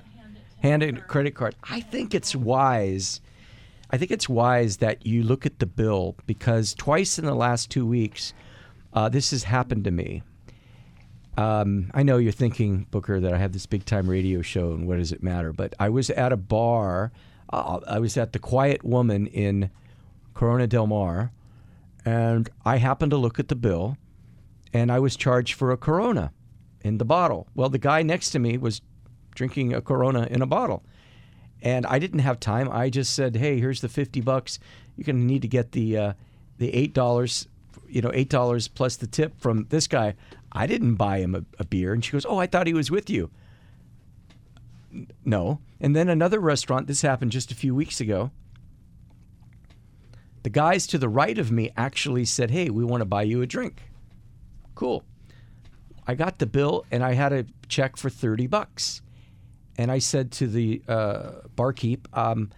Hand 0.62 0.82
it 0.82 0.98
a 0.98 1.02
credit 1.02 1.36
card. 1.36 1.56
I 1.70 1.82
think 1.82 2.14
it's 2.16 2.36
wise. 2.36 3.20
I 3.90 3.98
think 3.98 4.12
it's 4.12 4.30
wise 4.30 4.78
that 4.78 5.06
you 5.06 5.22
look 5.22 5.46
at 5.46 5.60
the 5.60 5.66
bill 5.66 6.16
because 6.26 6.74
twice 6.74 7.20
in 7.20 7.26
the 7.26 7.36
last 7.36 7.70
two 7.70 7.86
weeks, 7.86 8.34
Uh, 8.94 9.10
this 9.10 9.32
has 9.32 9.44
happened 9.46 9.84
to 9.84 9.92
me. 9.92 10.22
Um, 11.38 11.90
I 11.94 12.04
know 12.04 12.18
you're 12.18 12.32
thinking, 12.32 12.86
Booker, 12.92 13.20
that 13.20 13.34
I 13.34 13.38
have 13.38 13.54
this 13.54 13.66
big 13.66 13.86
time 13.86 14.10
radio 14.10 14.42
show, 14.42 14.72
and 14.72 14.88
what 14.88 14.98
does 14.98 15.12
it 15.12 15.24
matter? 15.24 15.52
But 15.52 15.74
I 15.80 15.90
was 15.90 16.10
at 16.12 16.32
a 16.32 16.38
bar. 16.38 17.12
Uh, 17.52 17.80
I 17.88 18.00
was 18.00 18.18
at 18.18 18.34
the 18.34 18.40
Quiet 18.40 18.84
Woman 18.84 19.28
in 19.28 19.72
Corona 20.34 20.68
del 20.68 20.88
Mar, 20.88 21.32
and 22.06 22.50
I 22.66 22.78
happened 22.78 23.12
to 23.12 23.18
look 23.18 23.40
at 23.40 23.48
the 23.48 23.56
bill, 23.56 23.98
and 24.74 24.92
I 24.92 25.00
was 25.00 25.16
charged 25.16 25.54
for 25.54 25.72
a 25.72 25.78
Corona 25.78 26.32
in 26.82 26.98
the 26.98 27.06
bottle. 27.06 27.48
Well, 27.56 27.70
the 27.70 27.78
guy 27.80 28.04
next 28.04 28.32
to 28.32 28.40
me 28.40 28.58
was 28.58 28.82
drinking 29.34 29.74
a 29.74 29.82
Corona 29.82 30.28
in 30.30 30.42
a 30.42 30.48
bottle, 30.48 30.84
and 31.62 31.86
I 31.88 31.98
didn't 31.98 32.20
have 32.20 32.40
time. 32.40 32.70
I 32.72 32.90
just 32.90 33.14
said, 33.14 33.36
"Hey, 33.36 33.60
here's 33.60 33.82
the 33.82 33.90
fifty 33.90 34.22
bucks. 34.22 34.60
You're 34.96 35.06
gonna 35.06 35.26
need 35.26 35.42
to 35.42 35.48
get 35.48 35.72
the 35.72 35.98
uh, 35.98 36.14
the 36.60 36.74
eight 36.74 36.94
dollars, 36.94 37.48
you 37.88 38.02
know, 38.02 38.12
eight 38.14 38.30
dollars 38.30 38.68
plus 38.68 38.98
the 38.98 39.08
tip 39.08 39.40
from 39.40 39.66
this 39.70 39.88
guy." 39.88 40.14
I 40.54 40.68
didn't 40.68 40.96
buy 40.96 41.18
him 41.20 41.36
a, 41.36 41.44
a 41.60 41.66
beer, 41.66 41.94
and 41.94 42.04
she 42.04 42.12
goes, 42.12 42.26
"Oh, 42.26 42.38
I 42.38 42.48
thought 42.48 42.68
he 42.68 42.74
was 42.74 42.92
with 42.92 43.10
you." 43.10 43.32
No. 45.26 45.60
And 45.82 45.96
then 45.96 46.08
another 46.08 46.40
restaurant. 46.40 46.88
This 46.88 47.02
happened 47.02 47.32
just 47.32 47.52
a 47.52 47.56
few 47.56 47.74
weeks 47.74 48.00
ago. 48.00 48.32
The 50.44 50.50
guys 50.50 50.86
to 50.88 50.98
the 50.98 51.10
right 51.10 51.38
of 51.38 51.52
me 51.52 51.72
actually 51.76 52.26
said, 52.26 52.52
"Hey, 52.52 52.70
we 52.70 52.84
want 52.84 53.02
to 53.02 53.06
buy 53.06 53.24
you 53.24 53.42
a 53.42 53.48
drink." 53.48 53.82
Cool. 54.76 55.04
I 56.06 56.16
got 56.16 56.40
the 56.40 56.46
bill 56.46 56.86
and 56.92 57.04
I 57.04 57.14
had 57.14 57.32
a 57.32 57.46
check 57.68 57.98
for 57.98 58.10
30 58.10 58.48
bucks. 58.48 59.02
And 59.78 59.92
I 59.92 60.00
said 60.00 60.32
to 60.34 60.48
the 60.48 60.82
uh, 60.88 61.32
barkeep, 61.56 62.08
um, 62.14 62.52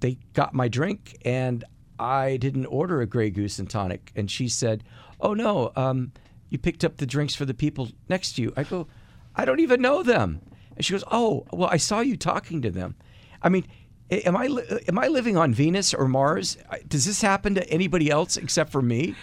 they 0.00 0.18
got 0.34 0.54
my 0.54 0.68
drink 0.68 1.16
and 1.24 1.64
I 1.98 2.36
didn't 2.36 2.66
order 2.66 3.00
a 3.00 3.06
Grey 3.06 3.30
Goose 3.30 3.58
and 3.58 3.68
tonic. 3.68 4.12
And 4.14 4.30
she 4.30 4.48
said, 4.48 4.84
oh 5.20 5.34
no, 5.34 5.72
um, 5.74 6.12
you 6.50 6.58
picked 6.58 6.84
up 6.84 6.96
the 6.96 7.06
drinks 7.06 7.34
for 7.34 7.44
the 7.44 7.54
people 7.54 7.88
next 8.08 8.32
to 8.32 8.42
you. 8.42 8.52
I 8.56 8.64
go, 8.64 8.86
I 9.34 9.44
don't 9.44 9.60
even 9.60 9.80
know 9.80 10.02
them. 10.02 10.40
And 10.76 10.84
she 10.84 10.92
goes, 10.92 11.04
oh, 11.10 11.46
well, 11.52 11.68
I 11.70 11.76
saw 11.76 12.00
you 12.00 12.16
talking 12.16 12.62
to 12.62 12.70
them. 12.70 12.94
I 13.42 13.48
mean, 13.48 13.66
am 14.10 14.36
I 14.36 14.46
am 14.88 14.98
I 14.98 15.08
living 15.08 15.36
on 15.36 15.52
Venus 15.52 15.94
or 15.94 16.08
Mars? 16.08 16.56
Does 16.86 17.04
this 17.04 17.20
happen 17.22 17.54
to 17.54 17.68
anybody 17.70 18.10
else 18.10 18.36
except 18.36 18.70
for 18.70 18.82
me? 18.82 19.14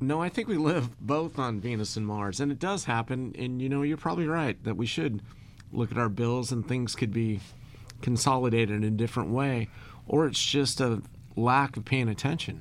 No, 0.00 0.20
I 0.20 0.28
think 0.28 0.48
we 0.48 0.56
live 0.56 0.98
both 1.00 1.38
on 1.38 1.60
Venus 1.60 1.96
and 1.96 2.06
Mars, 2.06 2.40
and 2.40 2.50
it 2.50 2.58
does 2.58 2.84
happen. 2.84 3.34
And 3.38 3.60
you 3.62 3.68
know, 3.68 3.82
you're 3.82 3.96
probably 3.96 4.26
right 4.26 4.62
that 4.64 4.76
we 4.76 4.86
should 4.86 5.22
look 5.72 5.90
at 5.90 5.98
our 5.98 6.08
bills 6.08 6.52
and 6.52 6.66
things 6.66 6.94
could 6.94 7.12
be 7.12 7.40
consolidated 8.02 8.76
in 8.76 8.84
a 8.84 8.90
different 8.90 9.30
way, 9.30 9.68
or 10.06 10.26
it's 10.26 10.44
just 10.44 10.80
a 10.80 11.02
lack 11.36 11.76
of 11.76 11.84
paying 11.84 12.08
attention. 12.08 12.60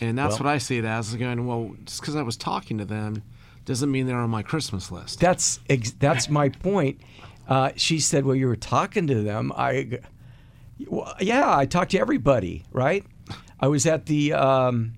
And 0.00 0.16
that's 0.16 0.38
Well- 0.38 0.46
what 0.46 0.54
I 0.54 0.58
see 0.58 0.78
it 0.78 0.84
as. 0.84 1.14
Going, 1.14 1.46
well, 1.46 1.74
just 1.84 2.00
because 2.00 2.16
I 2.16 2.22
was 2.22 2.36
talking 2.36 2.78
to 2.78 2.84
them 2.84 3.22
doesn't 3.64 3.90
mean 3.90 4.06
they're 4.06 4.16
on 4.18 4.30
my 4.30 4.42
Christmas 4.42 4.90
list. 4.90 5.20
That's 5.20 5.60
ex- 5.68 5.92
that's 5.92 6.28
my 6.30 6.48
point. 6.48 7.00
Uh, 7.48 7.72
she 7.76 7.98
said, 8.00 8.24
"Well, 8.24 8.34
you 8.36 8.46
were 8.46 8.56
talking 8.56 9.06
to 9.08 9.22
them." 9.22 9.52
I, 9.56 9.98
well, 10.86 11.14
yeah, 11.20 11.54
I 11.56 11.66
talked 11.66 11.90
to 11.92 11.98
everybody. 11.98 12.64
Right? 12.72 13.04
I 13.60 13.68
was 13.68 13.84
at 13.86 14.06
the 14.06 14.32
um, 14.32 14.92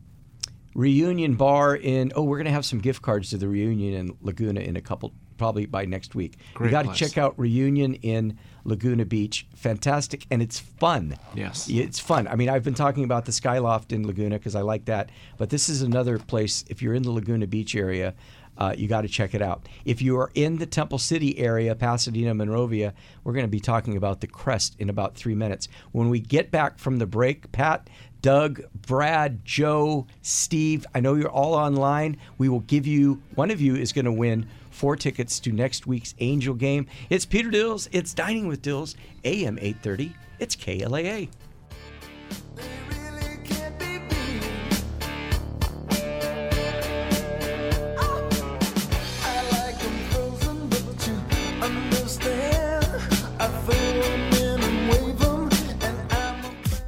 reunion 0.74 1.34
bar 1.34 1.74
in. 1.74 2.12
Oh, 2.14 2.22
we're 2.24 2.38
gonna 2.38 2.50
have 2.50 2.64
some 2.64 2.78
gift 2.78 3.02
cards 3.02 3.30
to 3.30 3.38
the 3.38 3.48
reunion 3.48 3.94
in 3.94 4.16
Laguna 4.22 4.60
in 4.60 4.76
a 4.76 4.80
couple, 4.80 5.12
probably 5.38 5.66
by 5.66 5.84
next 5.84 6.14
week. 6.14 6.36
you 6.38 6.58
Great 6.58 6.70
got 6.70 6.82
to 6.84 6.92
check 6.94 7.18
out 7.18 7.38
reunion 7.38 7.94
in 7.94 8.38
Laguna 8.64 9.04
Beach. 9.04 9.46
Fantastic, 9.54 10.26
and 10.30 10.42
it's 10.42 10.58
fun. 10.58 11.16
Yes. 11.34 11.68
it's 11.68 11.98
fun. 11.98 12.28
I 12.28 12.36
mean, 12.36 12.48
I've 12.48 12.64
been 12.64 12.74
talking 12.74 13.04
about 13.04 13.24
the 13.24 13.32
Skyloft 13.32 13.92
in 13.92 14.06
Laguna 14.06 14.38
because 14.38 14.54
I 14.54 14.62
like 14.62 14.84
that, 14.86 15.10
but 15.38 15.50
this 15.50 15.68
is 15.68 15.82
another 15.82 16.18
place. 16.18 16.64
If 16.68 16.82
you're 16.82 16.94
in 16.94 17.02
the 17.02 17.10
Laguna 17.10 17.46
Beach 17.46 17.74
area, 17.74 18.14
uh, 18.58 18.74
you 18.76 18.86
got 18.86 19.02
to 19.02 19.08
check 19.08 19.34
it 19.34 19.42
out. 19.42 19.68
If 19.84 20.02
you 20.02 20.18
are 20.18 20.30
in 20.34 20.58
the 20.58 20.66
Temple 20.66 20.98
City 20.98 21.38
area, 21.38 21.74
Pasadena, 21.74 22.34
Monrovia, 22.34 22.92
we're 23.24 23.32
going 23.32 23.46
to 23.46 23.50
be 23.50 23.60
talking 23.60 23.96
about 23.96 24.20
the 24.20 24.26
Crest 24.26 24.76
in 24.78 24.90
about 24.90 25.14
three 25.14 25.34
minutes. 25.34 25.68
When 25.92 26.10
we 26.10 26.20
get 26.20 26.50
back 26.50 26.78
from 26.78 26.98
the 26.98 27.06
break, 27.06 27.50
Pat, 27.52 27.88
Doug, 28.20 28.62
Brad, 28.86 29.44
Joe, 29.44 30.06
Steve, 30.20 30.86
I 30.94 31.00
know 31.00 31.14
you're 31.14 31.30
all 31.30 31.54
online. 31.54 32.18
We 32.38 32.48
will 32.48 32.60
give 32.60 32.86
you, 32.86 33.20
one 33.34 33.50
of 33.50 33.60
you 33.60 33.74
is 33.74 33.92
going 33.92 34.04
to 34.04 34.12
win 34.12 34.46
four 34.82 34.96
tickets 34.96 35.38
to 35.38 35.52
next 35.52 35.86
week's 35.86 36.12
Angel 36.18 36.54
game. 36.56 36.88
It's 37.08 37.24
Peter 37.24 37.52
Dills. 37.52 37.88
It's 37.92 38.12
Dining 38.12 38.48
with 38.48 38.62
Dills, 38.62 38.96
AM 39.22 39.56
830. 39.60 40.12
It's 40.40 40.56
KLAA. 40.56 41.28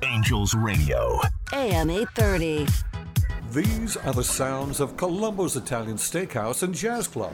Angels 0.03 0.55
Radio. 0.57 1.21
AM 1.53 1.91
830. 1.91 2.94
These 3.55 3.97
are 3.99 4.13
the 4.13 4.25
sounds 4.25 4.81
of 4.81 4.97
Colombo's 4.97 5.55
Italian 5.55 5.97
Steakhouse 5.97 6.65
and 6.65 6.75
Jazz 6.75 7.07
Club. 7.07 7.33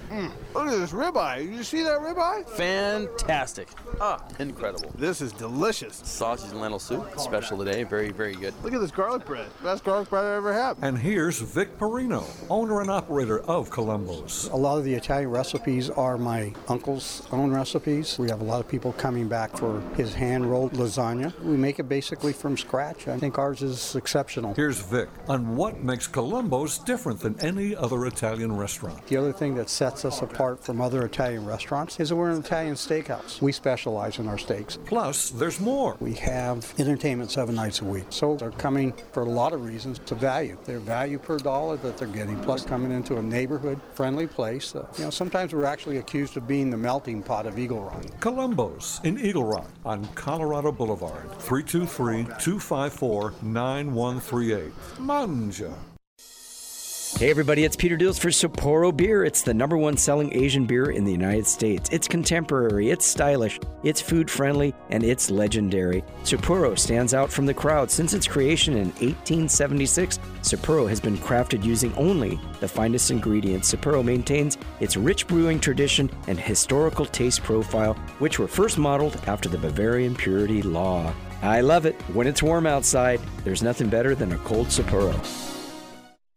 Look 0.54 0.66
at 0.66 0.78
this 0.78 0.90
ribeye. 0.92 1.38
Did 1.38 1.54
you 1.54 1.62
see 1.62 1.82
that 1.82 1.98
ribeye? 1.98 2.46
Fantastic. 2.50 3.68
Ah, 4.02 4.22
incredible. 4.38 4.92
This 4.96 5.22
is 5.22 5.32
delicious. 5.32 6.02
Sausage 6.04 6.50
and 6.50 6.60
lentil 6.60 6.78
soup, 6.78 7.18
special 7.18 7.56
today. 7.56 7.84
Very, 7.84 8.10
very 8.10 8.34
good. 8.34 8.52
Look 8.62 8.74
at 8.74 8.82
this 8.82 8.90
garlic 8.90 9.24
bread. 9.24 9.48
Best 9.62 9.82
garlic 9.82 10.10
bread 10.10 10.26
I 10.26 10.36
ever 10.36 10.52
had. 10.52 10.76
And 10.82 10.98
here's 10.98 11.40
Vic 11.40 11.78
Perino, 11.78 12.22
owner 12.50 12.82
and 12.82 12.90
operator 12.90 13.40
of 13.44 13.70
Colombo's. 13.70 14.50
A 14.52 14.56
lot 14.56 14.76
of 14.76 14.84
the 14.84 14.92
Italian 14.92 15.30
recipes 15.30 15.88
are 15.88 16.18
my 16.18 16.52
uncle's 16.68 17.26
own 17.32 17.50
recipes. 17.50 18.18
We 18.18 18.28
have 18.28 18.42
a 18.42 18.44
lot 18.44 18.60
of 18.60 18.68
people 18.68 18.92
coming 18.92 19.26
back 19.26 19.56
for 19.56 19.80
his 19.96 20.12
hand 20.12 20.50
rolled 20.50 20.72
lasagna. 20.72 21.32
We 21.40 21.56
make 21.56 21.78
it 21.78 21.88
basically 21.88 22.34
from 22.34 22.58
scratch. 22.58 23.08
I 23.08 23.18
think 23.18 23.38
ours 23.38 23.62
is 23.62 23.96
exceptional. 23.96 24.52
Here's 24.52 24.80
Vic 24.80 25.08
on 25.26 25.56
what 25.56 25.82
makes 25.82 26.09
Colombo's 26.12 26.78
different 26.78 27.20
than 27.20 27.38
any 27.40 27.76
other 27.76 28.06
Italian 28.06 28.56
restaurant. 28.56 29.06
The 29.06 29.16
other 29.16 29.32
thing 29.32 29.54
that 29.54 29.68
sets 29.68 30.04
us 30.04 30.22
apart 30.22 30.62
from 30.64 30.80
other 30.80 31.04
Italian 31.04 31.46
restaurants 31.46 32.00
is 32.00 32.08
that 32.08 32.16
we're 32.16 32.30
an 32.30 32.38
Italian 32.40 32.74
steakhouse. 32.74 33.40
We 33.40 33.52
specialize 33.52 34.18
in 34.18 34.26
our 34.26 34.38
steaks. 34.38 34.78
Plus, 34.86 35.30
there's 35.30 35.60
more. 35.60 35.96
We 36.00 36.14
have 36.14 36.74
entertainment 36.78 37.30
seven 37.30 37.54
nights 37.54 37.80
a 37.80 37.84
week. 37.84 38.06
So 38.10 38.36
they're 38.36 38.50
coming 38.50 38.92
for 39.12 39.22
a 39.22 39.28
lot 39.28 39.52
of 39.52 39.64
reasons 39.64 40.00
to 40.06 40.14
value. 40.14 40.58
Their 40.64 40.80
value 40.80 41.18
per 41.18 41.38
dollar 41.38 41.76
that 41.78 41.96
they're 41.96 42.08
getting, 42.08 42.38
plus 42.40 42.64
coming 42.64 42.90
into 42.90 43.16
a 43.16 43.22
neighborhood 43.22 43.80
friendly 43.94 44.26
place. 44.26 44.74
Uh, 44.74 44.86
you 44.98 45.04
know, 45.04 45.10
sometimes 45.10 45.52
we're 45.52 45.64
actually 45.64 45.98
accused 45.98 46.36
of 46.36 46.48
being 46.48 46.70
the 46.70 46.76
melting 46.76 47.22
pot 47.22 47.46
of 47.46 47.58
Eagle 47.58 47.82
Rock. 47.84 48.04
Colombo's 48.20 49.00
in 49.04 49.18
Eagle 49.18 49.44
Rock 49.44 49.70
on 49.84 50.04
Colorado 50.14 50.72
Boulevard, 50.72 51.30
323 51.38 52.24
254 52.38 53.34
9138. 53.42 54.72
Manja. 54.98 55.72
Hey 57.18 57.28
everybody, 57.28 57.64
it's 57.64 57.76
Peter 57.76 57.98
Dills 57.98 58.18
for 58.18 58.28
Sapporo 58.28 58.96
Beer. 58.96 59.24
It's 59.24 59.42
the 59.42 59.52
number 59.52 59.76
one 59.76 59.96
selling 59.96 60.32
Asian 60.32 60.64
beer 60.64 60.90
in 60.90 61.04
the 61.04 61.12
United 61.12 61.46
States. 61.46 61.90
It's 61.90 62.08
contemporary, 62.08 62.90
it's 62.90 63.04
stylish, 63.04 63.60
it's 63.82 64.00
food 64.00 64.30
friendly, 64.30 64.74
and 64.88 65.04
it's 65.04 65.30
legendary. 65.30 66.02
Sapporo 66.22 66.78
stands 66.78 67.12
out 67.12 67.30
from 67.30 67.44
the 67.44 67.52
crowd. 67.52 67.90
Since 67.90 68.14
its 68.14 68.26
creation 68.26 68.74
in 68.74 68.86
1876, 69.00 70.18
Sapporo 70.40 70.88
has 70.88 70.98
been 71.00 71.18
crafted 71.18 71.62
using 71.62 71.92
only 71.94 72.40
the 72.60 72.68
finest 72.68 73.10
ingredients. 73.10 73.74
Sapporo 73.74 74.02
maintains 74.02 74.56
its 74.78 74.96
rich 74.96 75.26
brewing 75.26 75.60
tradition 75.60 76.10
and 76.26 76.38
historical 76.38 77.04
taste 77.04 77.42
profile, 77.42 77.94
which 78.18 78.38
were 78.38 78.48
first 78.48 78.78
modeled 78.78 79.20
after 79.26 79.48
the 79.48 79.58
Bavarian 79.58 80.14
purity 80.14 80.62
law. 80.62 81.12
I 81.42 81.60
love 81.60 81.84
it. 81.86 82.00
When 82.14 82.26
it's 82.26 82.42
warm 82.42 82.66
outside, 82.66 83.20
there's 83.44 83.62
nothing 83.62 83.88
better 83.88 84.14
than 84.14 84.32
a 84.32 84.38
cold 84.38 84.68
Sapporo. 84.68 85.49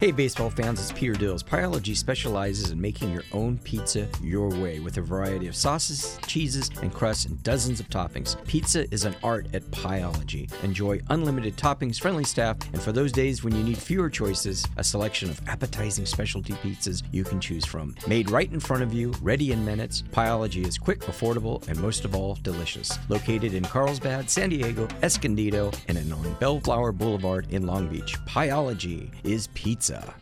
Hey, 0.03 0.11
baseball 0.11 0.49
fans, 0.49 0.81
it's 0.81 0.91
Peter 0.91 1.13
Dills. 1.13 1.43
Pieology 1.43 1.95
specializes 1.95 2.71
in 2.71 2.81
making 2.81 3.13
your 3.13 3.23
own 3.31 3.57
pizza 3.59 4.05
your 4.21 4.49
way 4.49 4.81
with 4.81 4.97
a 4.97 5.01
variety 5.01 5.47
of 5.47 5.55
sauces, 5.55 6.19
cheeses, 6.27 6.69
and 6.81 6.93
crusts 6.93 7.23
and 7.23 7.41
dozens 7.41 7.79
of 7.79 7.89
toppings. 7.89 8.35
Pizza 8.45 8.85
is 8.93 9.05
an 9.05 9.15
art 9.23 9.47
at 9.53 9.63
Pieology. 9.71 10.51
Enjoy 10.61 10.99
unlimited 11.09 11.55
toppings, 11.55 12.01
friendly 12.01 12.25
staff, 12.25 12.57
and 12.73 12.81
for 12.81 12.91
those 12.91 13.13
days 13.13 13.45
when 13.45 13.55
you 13.55 13.63
need 13.63 13.77
fewer 13.77 14.09
choices, 14.09 14.65
a 14.75 14.83
selection 14.83 15.29
of 15.29 15.39
appetizing 15.47 16.05
specialty 16.05 16.51
pizzas 16.55 17.01
you 17.13 17.23
can 17.23 17.39
choose 17.39 17.63
from. 17.63 17.95
Made 18.05 18.29
right 18.29 18.51
in 18.51 18.59
front 18.59 18.83
of 18.83 18.93
you, 18.93 19.13
ready 19.21 19.53
in 19.53 19.63
minutes, 19.63 20.03
Pieology 20.11 20.67
is 20.67 20.77
quick, 20.77 20.99
affordable, 21.03 21.65
and 21.69 21.79
most 21.79 22.03
of 22.03 22.13
all, 22.13 22.37
delicious. 22.43 22.99
Located 23.07 23.53
in 23.53 23.63
Carlsbad, 23.63 24.29
San 24.29 24.49
Diego, 24.49 24.85
Escondido, 25.01 25.71
and 25.87 25.97
on 26.11 26.33
Bellflower 26.41 26.91
Boulevard 26.91 27.47
in 27.51 27.65
Long 27.65 27.87
Beach, 27.87 28.17
Pieology 28.25 29.09
is 29.23 29.47
pizza. 29.53 29.92
Pizza. 29.93 30.13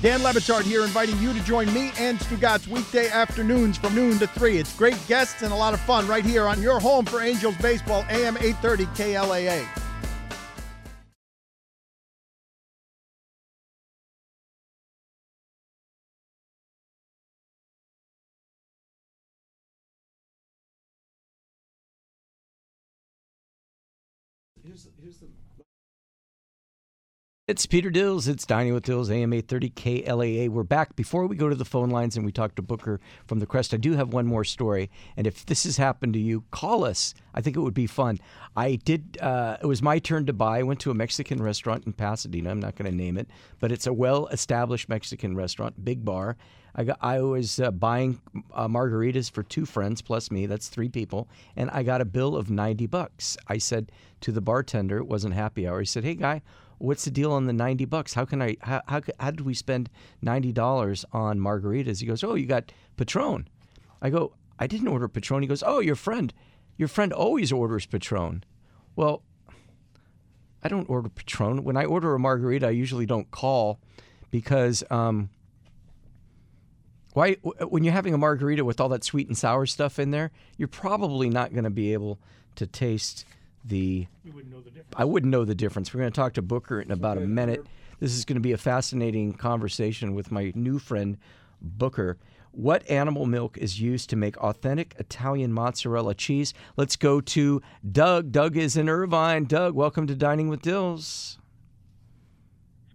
Dan 0.00 0.22
Le 0.22 0.32
Batard 0.32 0.62
here, 0.62 0.84
inviting 0.84 1.18
you 1.18 1.32
to 1.32 1.40
join 1.44 1.72
me 1.74 1.90
and 1.98 2.18
Stugotz 2.20 2.68
weekday 2.68 3.08
afternoons 3.08 3.76
from 3.76 3.96
noon 3.96 4.18
to 4.20 4.28
3. 4.28 4.56
It's 4.56 4.76
great 4.76 4.96
guests 5.08 5.42
and 5.42 5.52
a 5.52 5.56
lot 5.56 5.74
of 5.74 5.80
fun 5.80 6.06
right 6.06 6.24
here 6.24 6.46
on 6.46 6.62
your 6.62 6.78
home 6.78 7.04
for 7.04 7.20
Angels 7.20 7.56
Baseball, 7.56 8.04
AM 8.08 8.36
830 8.36 8.86
KLAA. 8.86 9.66
Here's, 24.62 24.86
here's 25.02 25.18
the 25.18 25.26
it's 27.48 27.64
Peter 27.64 27.88
Dills. 27.88 28.28
It's 28.28 28.44
Dining 28.44 28.74
with 28.74 28.84
Dills, 28.84 29.10
AM 29.10 29.32
830 29.32 29.70
KLAA. 29.70 30.50
We're 30.50 30.64
back. 30.64 30.94
Before 30.96 31.26
we 31.26 31.34
go 31.34 31.48
to 31.48 31.54
the 31.54 31.64
phone 31.64 31.88
lines 31.88 32.14
and 32.14 32.26
we 32.26 32.30
talk 32.30 32.54
to 32.56 32.62
Booker 32.62 33.00
from 33.26 33.38
the 33.38 33.46
Crest, 33.46 33.72
I 33.72 33.78
do 33.78 33.94
have 33.94 34.12
one 34.12 34.26
more 34.26 34.44
story. 34.44 34.90
And 35.16 35.26
if 35.26 35.46
this 35.46 35.64
has 35.64 35.78
happened 35.78 36.12
to 36.12 36.18
you, 36.18 36.44
call 36.50 36.84
us. 36.84 37.14
I 37.32 37.40
think 37.40 37.56
it 37.56 37.60
would 37.60 37.72
be 37.72 37.86
fun. 37.86 38.18
I 38.54 38.74
did, 38.74 39.16
uh, 39.22 39.56
it 39.62 39.66
was 39.66 39.80
my 39.80 39.98
turn 39.98 40.26
to 40.26 40.34
buy. 40.34 40.58
I 40.58 40.62
went 40.62 40.80
to 40.80 40.90
a 40.90 40.94
Mexican 40.94 41.42
restaurant 41.42 41.86
in 41.86 41.94
Pasadena. 41.94 42.50
I'm 42.50 42.60
not 42.60 42.76
going 42.76 42.90
to 42.90 42.94
name 42.94 43.16
it, 43.16 43.28
but 43.60 43.72
it's 43.72 43.86
a 43.86 43.94
well 43.94 44.26
established 44.26 44.90
Mexican 44.90 45.34
restaurant, 45.34 45.82
big 45.82 46.04
bar. 46.04 46.36
I, 46.74 46.84
got, 46.84 46.98
I 47.00 47.20
was 47.20 47.60
uh, 47.60 47.70
buying 47.70 48.20
uh, 48.52 48.68
margaritas 48.68 49.30
for 49.30 49.42
two 49.42 49.64
friends 49.64 50.02
plus 50.02 50.30
me. 50.30 50.44
That's 50.44 50.68
three 50.68 50.90
people. 50.90 51.28
And 51.56 51.70
I 51.70 51.82
got 51.82 52.02
a 52.02 52.04
bill 52.04 52.36
of 52.36 52.50
90 52.50 52.84
bucks. 52.88 53.38
I 53.48 53.56
said 53.56 53.90
to 54.20 54.32
the 54.32 54.42
bartender, 54.42 54.98
it 54.98 55.06
wasn't 55.06 55.32
happy 55.32 55.66
hour. 55.66 55.80
He 55.80 55.86
said, 55.86 56.04
Hey, 56.04 56.14
guy, 56.14 56.42
what's 56.78 57.04
the 57.04 57.10
deal 57.10 57.32
on 57.32 57.46
the 57.46 57.52
90 57.52 57.84
bucks? 57.84 58.14
How 58.14 58.24
can 58.24 58.40
I, 58.40 58.56
how, 58.60 58.82
how, 58.86 59.00
how 59.18 59.30
did 59.30 59.42
we 59.42 59.54
spend 59.54 59.90
$90 60.24 61.04
on 61.12 61.38
margaritas? 61.38 62.00
He 62.00 62.06
goes, 62.06 62.24
Oh, 62.24 62.34
you 62.34 62.46
got 62.46 62.72
Patron. 62.96 63.48
I 64.00 64.10
go, 64.10 64.34
I 64.58 64.66
didn't 64.66 64.88
order 64.88 65.08
Patron. 65.08 65.42
He 65.42 65.48
goes, 65.48 65.62
Oh, 65.62 65.80
your 65.80 65.96
friend, 65.96 66.32
your 66.76 66.88
friend 66.88 67.12
always 67.12 67.52
orders 67.52 67.86
Patron. 67.86 68.44
Well, 68.96 69.22
I 70.62 70.68
don't 70.68 70.88
order 70.88 71.08
Patron. 71.08 71.64
When 71.64 71.76
I 71.76 71.84
order 71.84 72.14
a 72.14 72.18
margarita, 72.18 72.66
I 72.66 72.70
usually 72.70 73.06
don't 73.06 73.30
call 73.30 73.78
because, 74.30 74.82
um, 74.90 75.30
why, 77.14 77.34
when 77.34 77.84
you're 77.84 77.94
having 77.94 78.14
a 78.14 78.18
margarita 78.18 78.64
with 78.64 78.80
all 78.80 78.88
that 78.90 79.02
sweet 79.02 79.28
and 79.28 79.36
sour 79.36 79.66
stuff 79.66 79.98
in 79.98 80.10
there, 80.10 80.30
you're 80.56 80.68
probably 80.68 81.30
not 81.30 81.52
going 81.52 81.64
to 81.64 81.70
be 81.70 81.92
able 81.92 82.20
to 82.56 82.66
taste 82.66 83.24
the. 83.68 84.06
You 84.24 84.32
wouldn't 84.32 84.52
know 84.52 84.60
the 84.60 84.70
difference. 84.70 84.94
I 84.96 85.04
wouldn't 85.04 85.30
know 85.30 85.44
the 85.44 85.54
difference. 85.54 85.92
We're 85.92 86.00
going 86.00 86.12
to 86.12 86.16
talk 86.16 86.34
to 86.34 86.42
Booker 86.42 86.80
in 86.80 86.90
about 86.90 87.18
a 87.18 87.22
minute. 87.22 87.66
This 88.00 88.14
is 88.16 88.24
going 88.24 88.36
to 88.36 88.40
be 88.40 88.52
a 88.52 88.58
fascinating 88.58 89.34
conversation 89.34 90.14
with 90.14 90.30
my 90.30 90.52
new 90.54 90.78
friend, 90.78 91.18
Booker. 91.60 92.18
What 92.52 92.88
animal 92.90 93.26
milk 93.26 93.58
is 93.58 93.80
used 93.80 94.10
to 94.10 94.16
make 94.16 94.36
authentic 94.38 94.94
Italian 94.98 95.52
mozzarella 95.52 96.14
cheese? 96.14 96.54
Let's 96.76 96.96
go 96.96 97.20
to 97.20 97.62
Doug. 97.90 98.32
Doug 98.32 98.56
is 98.56 98.76
in 98.76 98.88
Irvine. 98.88 99.44
Doug, 99.44 99.74
welcome 99.74 100.06
to 100.06 100.14
Dining 100.14 100.48
with 100.48 100.62
Dills. 100.62 101.37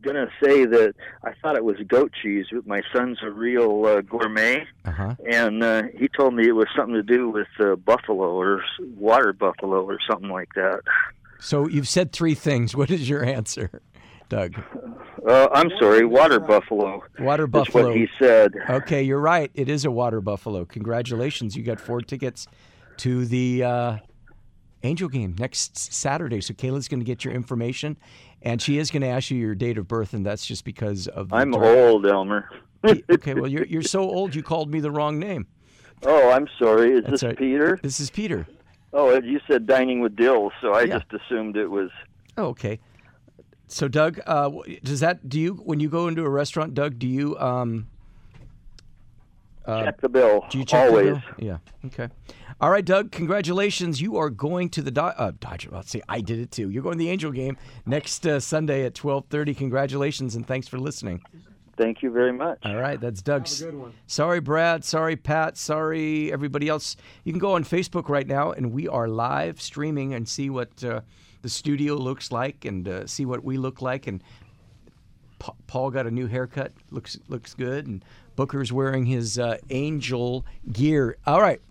Gonna 0.03 0.29
say 0.43 0.65
that 0.65 0.95
I 1.23 1.31
thought 1.41 1.55
it 1.55 1.63
was 1.63 1.77
goat 1.87 2.11
cheese, 2.21 2.45
but 2.51 2.67
my 2.67 2.81
son's 2.93 3.19
a 3.23 3.31
real 3.31 3.85
uh, 3.85 4.01
gourmet, 4.01 4.67
uh-huh. 4.85 5.15
and 5.29 5.63
uh, 5.63 5.83
he 5.97 6.07
told 6.07 6.33
me 6.33 6.47
it 6.47 6.53
was 6.53 6.67
something 6.75 6.95
to 6.95 7.03
do 7.03 7.29
with 7.29 7.47
uh, 7.59 7.75
buffalo 7.75 8.29
or 8.33 8.63
water 8.95 9.33
buffalo 9.33 9.83
or 9.83 9.97
something 10.09 10.29
like 10.29 10.49
that. 10.55 10.81
So 11.39 11.67
you've 11.67 11.89
said 11.89 12.11
three 12.11 12.35
things. 12.35 12.75
What 12.75 12.89
is 12.89 13.09
your 13.09 13.23
answer, 13.23 13.81
Doug? 14.29 14.55
Uh, 15.27 15.47
I'm 15.53 15.69
sorry, 15.79 16.05
water 16.05 16.39
buffalo. 16.39 17.03
Water 17.19 17.47
That's 17.47 17.67
buffalo. 17.67 17.87
what 17.89 17.97
he 17.97 18.07
said. 18.19 18.53
Okay, 18.69 19.03
you're 19.03 19.19
right. 19.19 19.51
It 19.53 19.69
is 19.69 19.85
a 19.85 19.91
water 19.91 20.21
buffalo. 20.21 20.65
Congratulations. 20.65 21.55
You 21.55 21.63
got 21.63 21.79
four 21.79 22.01
tickets 22.01 22.47
to 22.97 23.25
the 23.25 23.63
uh, 23.63 23.97
Angel 24.83 25.07
game 25.07 25.35
next 25.39 25.77
Saturday. 25.77 26.41
So 26.41 26.53
Kayla's 26.53 26.87
going 26.87 26.99
to 26.99 27.05
get 27.05 27.23
your 27.23 27.33
information, 27.33 27.97
and 28.43 28.61
she 28.61 28.77
is 28.77 28.91
going 28.91 29.01
to 29.01 29.07
ask 29.07 29.31
you 29.31 29.37
your 29.37 29.55
date 29.55 29.77
of 29.79 29.87
birth, 29.87 30.13
and 30.13 30.23
that's 30.25 30.45
just 30.45 30.63
because 30.65 31.07
of. 31.07 31.29
the 31.29 31.35
I'm 31.35 31.51
direct- 31.51 31.77
old, 31.77 32.05
Elmer. 32.05 32.49
okay, 33.11 33.33
well 33.33 33.47
you're 33.47 33.65
you're 33.65 33.81
so 33.81 34.01
old. 34.01 34.35
You 34.35 34.43
called 34.43 34.69
me 34.71 34.79
the 34.81 34.91
wrong 34.91 35.17
name. 35.17 35.47
Oh, 36.05 36.31
I'm 36.31 36.47
sorry. 36.59 36.91
Is 36.91 37.01
That's 37.05 37.11
this 37.11 37.23
right. 37.23 37.37
Peter? 37.37 37.79
This 37.81 37.99
is 38.01 38.09
Peter. 38.09 38.45
Oh, 38.91 39.17
you 39.19 39.39
said 39.47 39.65
dining 39.65 40.01
with 40.01 40.15
Dill, 40.15 40.51
so 40.61 40.73
I 40.73 40.83
Yeah. 40.83 40.99
just 40.99 41.23
assumed 41.23 41.55
it 41.57 41.67
was. 41.67 41.89
Oh, 42.37 42.47
okay. 42.47 42.79
So 43.67 43.87
Doug, 43.87 44.19
uh, 44.27 44.51
does 44.83 44.99
that 44.99 45.29
do 45.29 45.39
you 45.39 45.53
when 45.53 45.79
you 45.79 45.89
go 45.89 46.07
into 46.09 46.23
a 46.23 46.29
restaurant, 46.29 46.73
Doug? 46.73 46.99
Do 46.99 47.07
you 47.07 47.37
um, 47.39 47.87
uh, 49.65 49.83
Check 49.83 50.01
the 50.01 50.09
bill. 50.09 50.45
Do 50.49 50.57
you 50.57 50.65
check 50.65 50.89
Always. 50.89 51.05
the 51.07 51.13
bill? 51.13 51.21
Yeah. 51.39 51.57
Okay. 51.85 52.09
All 52.61 52.69
right, 52.69 52.85
Doug. 52.85 53.11
Congratulations. 53.11 53.99
You 54.01 54.17
are 54.17 54.29
going 54.29 54.69
to 54.69 54.81
the 54.81 54.91
Do- 54.91 55.01
uh, 55.01 55.31
Dodger. 55.39 55.69
Let's 55.71 55.89
see. 55.89 56.01
I 56.07 56.21
did 56.21 56.39
it 56.39 56.51
too. 56.51 56.69
You're 56.69 56.83
going 56.83 56.97
to 56.97 57.03
the 57.03 57.09
Angel 57.09 57.31
game 57.31 57.57
next 57.85 58.25
uh, 58.27 58.39
Sunday 58.39 58.85
at 58.85 58.93
12:30. 58.93 59.55
Congratulations 59.57 60.35
and 60.35 60.45
thanks 60.47 60.67
for 60.67 60.77
listening. 60.79 61.21
Thank 61.75 62.03
you 62.03 62.11
very 62.11 62.31
much. 62.31 62.59
All 62.63 62.75
right, 62.75 63.01
that's 63.01 63.23
Doug. 63.23 63.47
Sorry, 64.05 64.39
Brad. 64.39 64.85
Sorry, 64.85 65.15
Pat. 65.15 65.57
Sorry, 65.57 66.31
everybody 66.31 66.69
else. 66.69 66.95
You 67.23 67.33
can 67.33 67.39
go 67.39 67.53
on 67.55 67.63
Facebook 67.63 68.09
right 68.09 68.27
now, 68.27 68.51
and 68.51 68.71
we 68.71 68.87
are 68.87 69.07
live 69.07 69.59
streaming 69.59 70.13
and 70.13 70.29
see 70.29 70.51
what 70.51 70.83
uh, 70.83 71.01
the 71.41 71.49
studio 71.49 71.95
looks 71.95 72.31
like 72.31 72.65
and 72.65 72.87
uh, 72.87 73.07
see 73.07 73.25
what 73.25 73.43
we 73.43 73.57
look 73.57 73.81
like. 73.81 74.05
And 74.05 74.21
Pa- 75.39 75.55
Paul 75.65 75.89
got 75.89 76.05
a 76.05 76.11
new 76.11 76.27
haircut. 76.27 76.73
looks 76.91 77.17
looks 77.27 77.55
good. 77.55 77.87
And 77.87 78.05
Booker's 78.35 78.71
wearing 78.71 79.05
his 79.05 79.37
uh, 79.37 79.57
angel 79.69 80.45
gear. 80.71 81.17
All 81.25 81.41
right. 81.41 81.61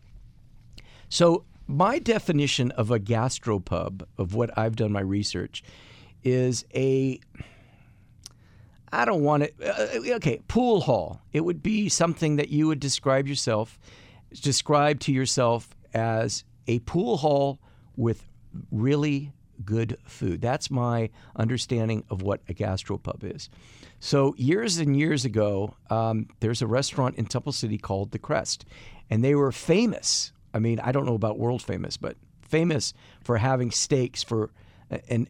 So 1.09 1.45
my 1.67 1.99
definition 1.99 2.71
of 2.73 2.91
a 2.91 2.99
gastropub, 2.99 4.05
of 4.19 4.35
what 4.35 4.57
I've 4.57 4.77
done 4.77 4.93
my 4.93 5.01
research, 5.01 5.63
is 6.23 6.65
a 6.75 7.21
I 8.93 9.07
don't 9.07 9.23
want 9.23 9.45
it. 9.45 9.55
Uh, 9.63 10.15
okay, 10.17 10.41
pool 10.49 10.83
hall. 10.83 11.23
It 11.33 11.41
would 11.41 11.63
be 11.63 11.89
something 11.89 12.37
that 12.37 12.51
you 12.51 12.67
would 12.67 12.81
describe 12.81 13.27
yourself, 13.27 13.79
describe 14.43 15.01
to 15.01 15.13
yourself 15.13 15.75
as 15.95 16.45
a 16.67 16.79
pool 16.81 17.17
hall 17.17 17.59
with 17.97 18.25
really 18.71 19.33
good 19.65 19.97
food. 20.05 20.43
That's 20.43 20.71
my 20.71 21.09
understanding 21.37 22.05
of 22.11 22.21
what 22.23 22.43
a 22.49 22.55
gastropub 22.55 23.25
is. 23.35 23.49
So 24.05 24.35
years 24.37 24.79
and 24.79 24.97
years 24.97 25.25
ago, 25.25 25.77
um, 25.89 26.27
there's 26.41 26.61
a 26.61 26.67
restaurant 26.67 27.15
in 27.15 27.27
Temple 27.27 27.53
City 27.53 27.79
called 27.79 28.11
The 28.11 28.19
Crest, 28.19 28.65
and 29.09 29.23
they 29.23 29.37
were 29.37 29.53
famous. 29.53 30.33
I 30.53 30.59
mean, 30.59 30.81
I 30.81 30.91
don't 30.91 31.07
know 31.07 31.15
about 31.15 31.39
world 31.39 31.63
famous, 31.63 31.97
but 31.97 32.17
famous 32.41 32.95
for 33.23 33.37
having 33.37 33.71
steaks 33.71 34.25
for 34.25 34.51
an 35.09 35.29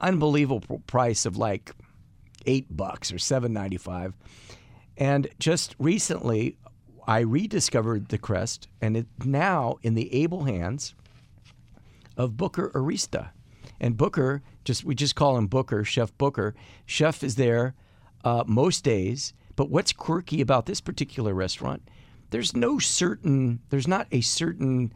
unbelievable 0.00 0.82
price 0.88 1.24
of 1.24 1.36
like 1.36 1.70
eight 2.46 2.66
bucks 2.76 3.12
or 3.12 3.18
seven 3.20 3.52
ninety 3.52 3.78
five. 3.78 4.12
And 4.96 5.28
just 5.38 5.76
recently, 5.78 6.56
I 7.06 7.20
rediscovered 7.20 8.08
the 8.08 8.18
crest, 8.18 8.66
and 8.80 8.96
it 8.96 9.06
now 9.24 9.76
in 9.82 9.94
the 9.94 10.12
able 10.12 10.46
hands 10.46 10.96
of 12.16 12.36
Booker 12.36 12.72
Arista. 12.74 13.30
And 13.78 13.96
Booker, 13.96 14.42
just 14.64 14.82
we 14.82 14.96
just 14.96 15.14
call 15.14 15.38
him 15.38 15.46
Booker, 15.46 15.84
Chef 15.84 16.12
Booker. 16.18 16.56
Chef 16.86 17.22
is 17.22 17.36
there 17.36 17.76
uh, 18.24 18.44
most 18.46 18.84
days. 18.84 19.32
But 19.56 19.70
what's 19.70 19.92
quirky 19.92 20.40
about 20.40 20.66
this 20.66 20.80
particular 20.80 21.34
restaurant? 21.34 21.82
There's 22.30 22.54
no 22.54 22.78
certain. 22.78 23.60
There's 23.70 23.88
not 23.88 24.06
a 24.12 24.20
certain 24.20 24.92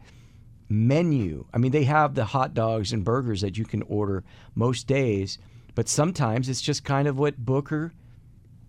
menu. 0.69 1.45
I 1.53 1.57
mean, 1.57 1.71
they 1.71 1.83
have 1.83 2.15
the 2.15 2.25
hot 2.25 2.53
dogs 2.53 2.91
and 2.91 3.03
burgers 3.03 3.41
that 3.41 3.57
you 3.57 3.65
can 3.65 3.83
order 3.83 4.23
most 4.55 4.87
days, 4.87 5.37
but 5.75 5.87
sometimes 5.87 6.49
it's 6.49 6.61
just 6.61 6.83
kind 6.83 7.07
of 7.07 7.17
what 7.19 7.37
Booker 7.37 7.93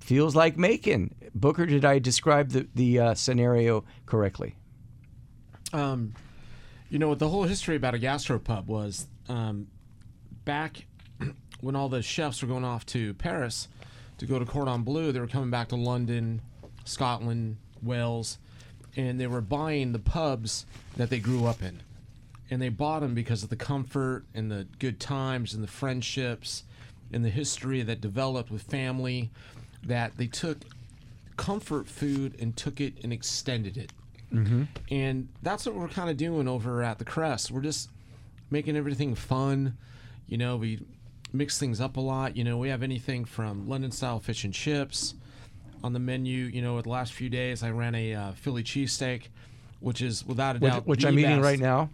feels 0.01 0.37
like 0.37 0.59
making. 0.59 1.15
Booker, 1.35 1.67
did 1.67 1.85
I 1.85 1.99
describe 1.99 2.51
the 2.51 2.69
the 2.75 3.01
uh, 3.01 3.15
scenario 3.15 3.85
correctly? 4.05 4.57
Um, 5.73 6.15
you 6.91 6.99
know 6.99 7.15
the 7.15 7.29
whole 7.29 7.45
history 7.45 7.77
about 7.77 7.95
a 7.95 7.99
gastropub 7.99 8.67
was 8.67 9.07
um, 9.29 9.69
back 10.45 10.87
when 11.61 11.77
all 11.77 11.89
the 11.89 12.03
chefs 12.03 12.43
were 12.43 12.49
going 12.49 12.65
off 12.65 12.87
to 12.87 13.15
Paris 13.15 13.69
to 14.19 14.27
go 14.27 14.39
to 14.39 14.45
Cordon 14.45 14.83
Bleu. 14.83 15.13
They 15.13 15.21
were 15.21 15.27
coming 15.27 15.51
back 15.51 15.69
to 15.69 15.77
London, 15.77 16.41
Scotland, 16.85 17.57
Wales, 17.83 18.39
and 18.97 19.21
they 19.21 19.27
were 19.27 19.41
buying 19.41 19.93
the 19.93 19.99
pubs 19.99 20.67
that 20.97 21.11
they 21.11 21.19
grew 21.19 21.47
up 21.47 21.63
in, 21.63 21.83
and 22.51 22.61
they 22.63 22.69
bought 22.69 23.01
them 23.01 23.15
because 23.15 23.43
of 23.43 23.51
the 23.51 23.57
comfort 23.57 24.25
and 24.35 24.51
the 24.51 24.67
good 24.79 24.99
times 25.01 25.55
and 25.55 25.63
the 25.63 25.69
friendships 25.69 26.65
and 27.13 27.25
the 27.25 27.31
history 27.31 27.83
that 27.83 28.01
developed 28.01 28.51
with 28.51 28.63
family. 28.63 29.31
That 29.85 30.17
they 30.17 30.27
took 30.27 30.59
comfort 31.37 31.87
food 31.87 32.35
and 32.41 32.57
took 32.57 32.81
it 32.81 32.95
and 33.05 33.13
extended 33.13 33.77
it. 33.77 33.93
Mm-hmm. 34.33 34.65
And 34.91 35.29
that's 35.43 35.67
what 35.67 35.77
we're 35.77 35.89
kind 35.89 36.11
of 36.11 36.17
doing 36.17 36.49
over 36.49 36.83
at 36.83 36.99
the 36.99 37.05
Crest. 37.05 37.53
We're 37.53 37.61
just 37.61 37.91
making 38.51 38.77
everything 38.77 39.15
fun. 39.15 39.77
You 40.27 40.39
know, 40.39 40.57
we 40.57 40.81
mix 41.37 41.59
things 41.59 41.81
up 41.81 41.97
a 41.97 42.01
lot. 42.01 42.37
You 42.37 42.45
know, 42.45 42.59
we 42.59 42.69
have 42.69 42.83
anything 42.83 43.25
from 43.25 43.69
London 43.69 43.91
style 43.91 44.21
fish 44.21 44.45
and 44.45 44.53
chips 44.55 45.15
on 45.85 45.93
the 45.93 45.99
menu. 45.99 46.45
You 46.45 46.63
know, 46.63 46.81
the 46.81 46.89
last 46.89 47.13
few 47.13 47.29
days 47.29 47.63
I 47.63 47.71
ran 47.71 47.95
a 47.95 48.15
uh, 48.15 48.33
Philly 48.33 48.63
cheesesteak, 48.65 49.23
which 49.81 50.03
is 50.03 50.25
without 50.27 50.57
a 50.57 50.59
doubt 50.59 50.87
which 50.87 51.03
the 51.03 51.09
I'm 51.09 51.19
eating 51.19 51.41
right 51.41 51.59
now. 51.59 51.91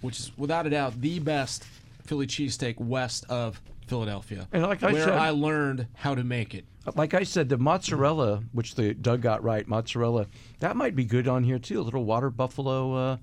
Which 0.00 0.18
is 0.18 0.32
without 0.38 0.66
a 0.66 0.70
doubt 0.70 1.00
the 1.00 1.18
best 1.18 1.64
Philly 2.06 2.26
cheesesteak 2.26 2.78
west 2.78 3.24
of 3.28 3.60
Philadelphia. 3.86 4.48
And 4.52 4.62
like 4.62 4.82
I 4.82 4.92
where 4.92 5.04
said- 5.04 5.14
I 5.18 5.30
learned 5.30 5.86
how 5.94 6.14
to 6.14 6.24
make 6.24 6.54
it. 6.54 6.64
Like 6.96 7.12
I 7.12 7.24
said, 7.24 7.50
the 7.50 7.58
mozzarella, 7.58 8.42
which 8.52 8.74
the 8.74 8.94
Doug 8.94 9.20
got 9.20 9.44
right, 9.44 9.68
mozzarella, 9.68 10.26
that 10.60 10.76
might 10.76 10.96
be 10.96 11.04
good 11.04 11.28
on 11.28 11.44
here 11.44 11.58
too. 11.58 11.78
A 11.80 11.82
little 11.82 12.04
water 12.04 12.30
buffalo 12.30 12.94
uh, 12.94 13.16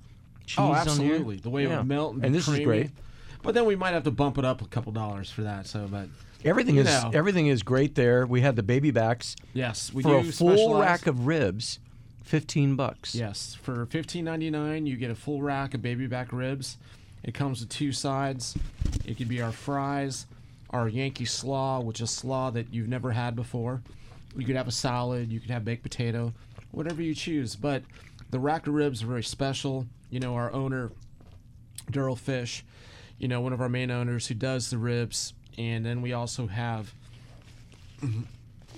cheese 0.46 0.58
Oh, 0.60 0.66
on 0.66 0.70
here. 0.74 0.78
absolutely. 0.82 1.38
The 1.38 1.50
way 1.50 1.64
it 1.64 1.70
Yeah. 1.70 1.80
would 1.80 1.88
melt 1.88 2.14
and, 2.16 2.26
and 2.26 2.36
this 2.36 2.48
is 2.48 2.60
great. 2.60 2.92
But 3.48 3.54
then 3.56 3.64
we 3.64 3.78
might 3.78 3.94
have 3.94 4.04
to 4.04 4.12
bump 4.12 4.38
it 4.38 4.44
up 4.44 4.62
a 4.62 4.66
couple 4.66 4.92
dollars 4.92 5.32
for 5.32 5.44
that. 5.44 5.68
So, 5.68 5.88
but 5.90 6.10
Everything 6.44 6.76
is 6.76 6.86
know. 6.86 7.12
everything 7.14 7.48
is 7.48 7.64
great 7.64 7.96
there. 7.96 8.28
We 8.28 8.42
had 8.42 8.58
the 8.58 8.62
baby 8.62 8.92
backs. 8.92 9.38
Yes, 9.54 9.94
we 9.94 10.04
for 10.04 10.22
do 10.22 10.28
a 10.28 10.32
full 10.34 10.78
rack 10.78 11.08
of 11.08 11.28
ribs, 11.28 11.80
fifteen 12.24 12.76
bucks. 12.76 13.16
Yes, 13.16 13.56
for 13.62 13.86
fifteen 13.86 14.26
ninety 14.26 14.50
nine, 14.50 14.86
you 14.86 14.98
get 14.98 15.12
a 15.12 15.16
full 15.16 15.42
rack 15.42 15.74
of 15.74 15.82
baby 15.82 16.08
back 16.08 16.34
ribs. 16.34 16.78
It 17.24 17.34
comes 17.34 17.62
with 17.62 17.70
two 17.70 17.94
sides. 17.94 18.54
It 19.06 19.18
could 19.18 19.30
be 19.30 19.42
our 19.42 19.54
fries, 19.54 20.26
our 20.72 20.90
Yankee 20.90 21.24
slaw, 21.24 21.80
which 21.80 22.02
is 22.02 22.10
slaw 22.12 22.52
that 22.52 22.74
you've 22.74 22.90
never 22.90 23.14
had 23.14 23.34
before. 23.34 23.82
You 24.36 24.46
could 24.46 24.58
have 24.58 24.68
a 24.68 24.74
salad. 24.74 25.32
You 25.32 25.40
could 25.40 25.52
have 25.52 25.64
baked 25.64 25.84
potato, 25.84 26.34
whatever 26.72 27.02
you 27.02 27.16
choose. 27.16 27.56
But 27.56 27.84
the 28.30 28.40
rack 28.40 28.68
of 28.68 28.74
ribs 28.74 29.02
are 29.04 29.08
very 29.08 29.24
special. 29.24 29.88
You 30.10 30.20
know, 30.20 30.36
our 30.36 30.52
owner, 30.52 30.92
Daryl 31.90 32.18
Fish, 32.18 32.66
you 33.20 33.28
know, 33.28 33.42
one 33.42 33.54
of 33.54 33.62
our 33.62 33.70
main 33.70 33.92
owners 33.92 34.28
who 34.28 34.34
does 34.36 34.70
the 34.70 34.78
ribs, 34.78 35.34
and 35.58 35.86
then 35.86 36.02
we 36.02 36.14
also 36.14 36.48
have, 36.48 36.94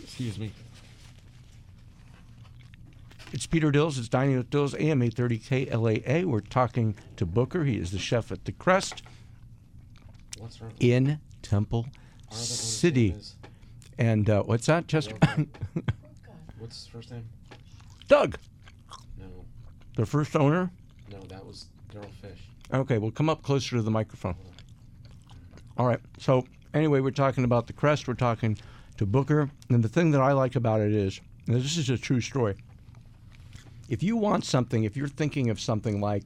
excuse 0.02 0.38
me, 0.40 0.52
It's 3.34 3.46
Peter 3.46 3.70
Dills. 3.72 3.98
It's 3.98 4.08
Dining 4.10 4.38
with 4.38 4.50
Dills, 4.50 4.74
AM 4.76 5.02
830 5.02 5.40
KLAA. 5.40 6.26
We're 6.26 6.40
talking 6.40 6.96
to 7.18 7.26
Booker. 7.26 7.64
He 7.66 7.78
is 7.78 7.92
the 7.92 8.00
chef 8.00 8.32
at 8.32 8.46
the 8.46 8.52
Crest 8.54 9.04
in 10.80 11.20
Temple 11.42 11.86
City. 12.32 13.16
And 13.98 14.30
uh, 14.30 14.44
what's 14.44 14.66
that, 14.68 14.88
Chester? 14.88 15.16
What's 16.58 16.76
his 16.84 16.88
first 16.88 17.12
name? 17.12 17.26
Doug, 18.10 18.38
No, 19.18 19.26
the 19.96 20.06
first 20.06 20.36
owner. 20.36 20.70
no, 21.12 21.20
that 21.30 21.46
was 21.46 21.68
Daryl 21.94 22.12
Fish. 22.22 22.40
Okay, 22.72 23.00
well, 23.00 23.12
come 23.12 23.30
up 23.30 23.42
closer 23.42 23.78
to 23.78 23.82
the 23.82 23.92
microphone. 23.92 24.36
All 25.78 25.88
right. 25.88 26.00
So, 26.20 26.46
anyway, 26.74 27.00
we're 27.00 27.12
talking 27.12 27.44
about 27.44 27.66
the 27.66 27.74
crest. 27.74 28.08
We're 28.08 28.14
talking 28.14 28.58
to 28.98 29.06
Booker. 29.06 29.50
And 29.70 29.84
the 29.84 29.90
thing 29.90 30.12
that 30.12 30.22
I 30.22 30.34
like 30.34 30.56
about 30.56 30.82
it 30.82 30.94
is, 30.94 31.20
this 31.48 31.78
is 31.78 31.90
a 31.90 31.98
true 31.98 32.22
story. 32.22 32.56
If 33.88 34.04
you 34.04 34.18
want 34.18 34.46
something, 34.46 34.84
if 34.84 34.96
you're 34.96 35.08
thinking 35.08 35.50
of 35.50 35.60
something 35.60 36.00
like 36.00 36.26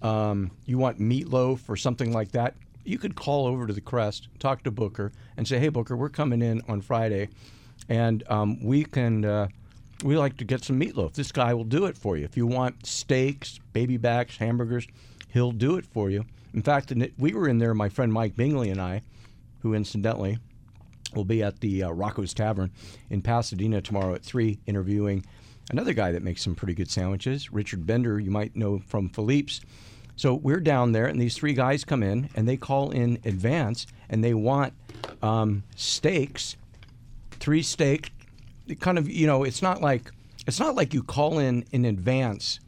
um, 0.00 0.50
you 0.64 0.78
want 0.78 0.98
meatloaf 0.98 1.68
or 1.68 1.76
something 1.76 2.10
like 2.12 2.32
that, 2.32 2.54
you 2.84 2.96
could 2.96 3.14
call 3.14 3.46
over 3.46 3.66
to 3.66 3.72
the 3.72 3.80
crest, 3.80 4.28
talk 4.38 4.62
to 4.62 4.70
Booker, 4.70 5.12
and 5.36 5.46
say, 5.46 5.58
hey, 5.58 5.68
Booker, 5.68 5.96
we're 5.96 6.08
coming 6.08 6.40
in 6.40 6.62
on 6.68 6.80
Friday, 6.80 7.28
and 7.88 8.22
um, 8.30 8.62
we 8.64 8.84
can. 8.84 9.24
Uh, 9.24 9.48
we 10.04 10.16
like 10.16 10.36
to 10.36 10.44
get 10.44 10.62
some 10.62 10.78
meatloaf. 10.78 11.14
This 11.14 11.32
guy 11.32 11.54
will 11.54 11.64
do 11.64 11.86
it 11.86 11.96
for 11.96 12.18
you. 12.18 12.24
If 12.24 12.36
you 12.36 12.46
want 12.46 12.84
steaks, 12.84 13.58
baby 13.72 13.96
backs, 13.96 14.36
hamburgers, 14.36 14.86
he'll 15.36 15.52
do 15.52 15.76
it 15.76 15.84
for 15.84 16.08
you. 16.08 16.24
In 16.54 16.62
fact, 16.62 16.90
we 17.18 17.34
were 17.34 17.46
in 17.46 17.58
there, 17.58 17.74
my 17.74 17.90
friend 17.90 18.10
Mike 18.10 18.34
Bingley 18.36 18.70
and 18.70 18.80
I, 18.80 19.02
who 19.60 19.74
incidentally 19.74 20.38
will 21.14 21.26
be 21.26 21.42
at 21.42 21.60
the 21.60 21.82
uh, 21.82 21.90
Rocco's 21.90 22.32
Tavern 22.32 22.70
in 23.10 23.20
Pasadena 23.20 23.82
tomorrow 23.82 24.14
at 24.14 24.22
3, 24.22 24.58
interviewing 24.64 25.26
another 25.70 25.92
guy 25.92 26.10
that 26.10 26.22
makes 26.22 26.42
some 26.42 26.54
pretty 26.54 26.72
good 26.72 26.90
sandwiches, 26.90 27.52
Richard 27.52 27.86
Binder, 27.86 28.18
you 28.18 28.30
might 28.30 28.56
know 28.56 28.78
from 28.78 29.10
Philippe's. 29.10 29.60
So 30.16 30.32
we're 30.32 30.58
down 30.58 30.92
there, 30.92 31.04
and 31.04 31.20
these 31.20 31.36
three 31.36 31.52
guys 31.52 31.84
come 31.84 32.02
in, 32.02 32.30
and 32.34 32.48
they 32.48 32.56
call 32.56 32.90
in 32.90 33.18
advance, 33.26 33.86
and 34.08 34.24
they 34.24 34.32
want 34.32 34.72
um, 35.20 35.64
steaks, 35.76 36.56
three 37.32 37.62
steak. 37.62 38.10
Kind 38.80 38.96
of, 38.96 39.06
you 39.06 39.26
know, 39.26 39.44
it's 39.44 39.60
not 39.60 39.82
like 39.82 40.10
it's 40.46 40.58
not 40.58 40.74
like 40.74 40.94
you 40.94 41.02
call 41.02 41.38
in 41.38 41.66
in 41.72 41.84
advance 41.84 42.58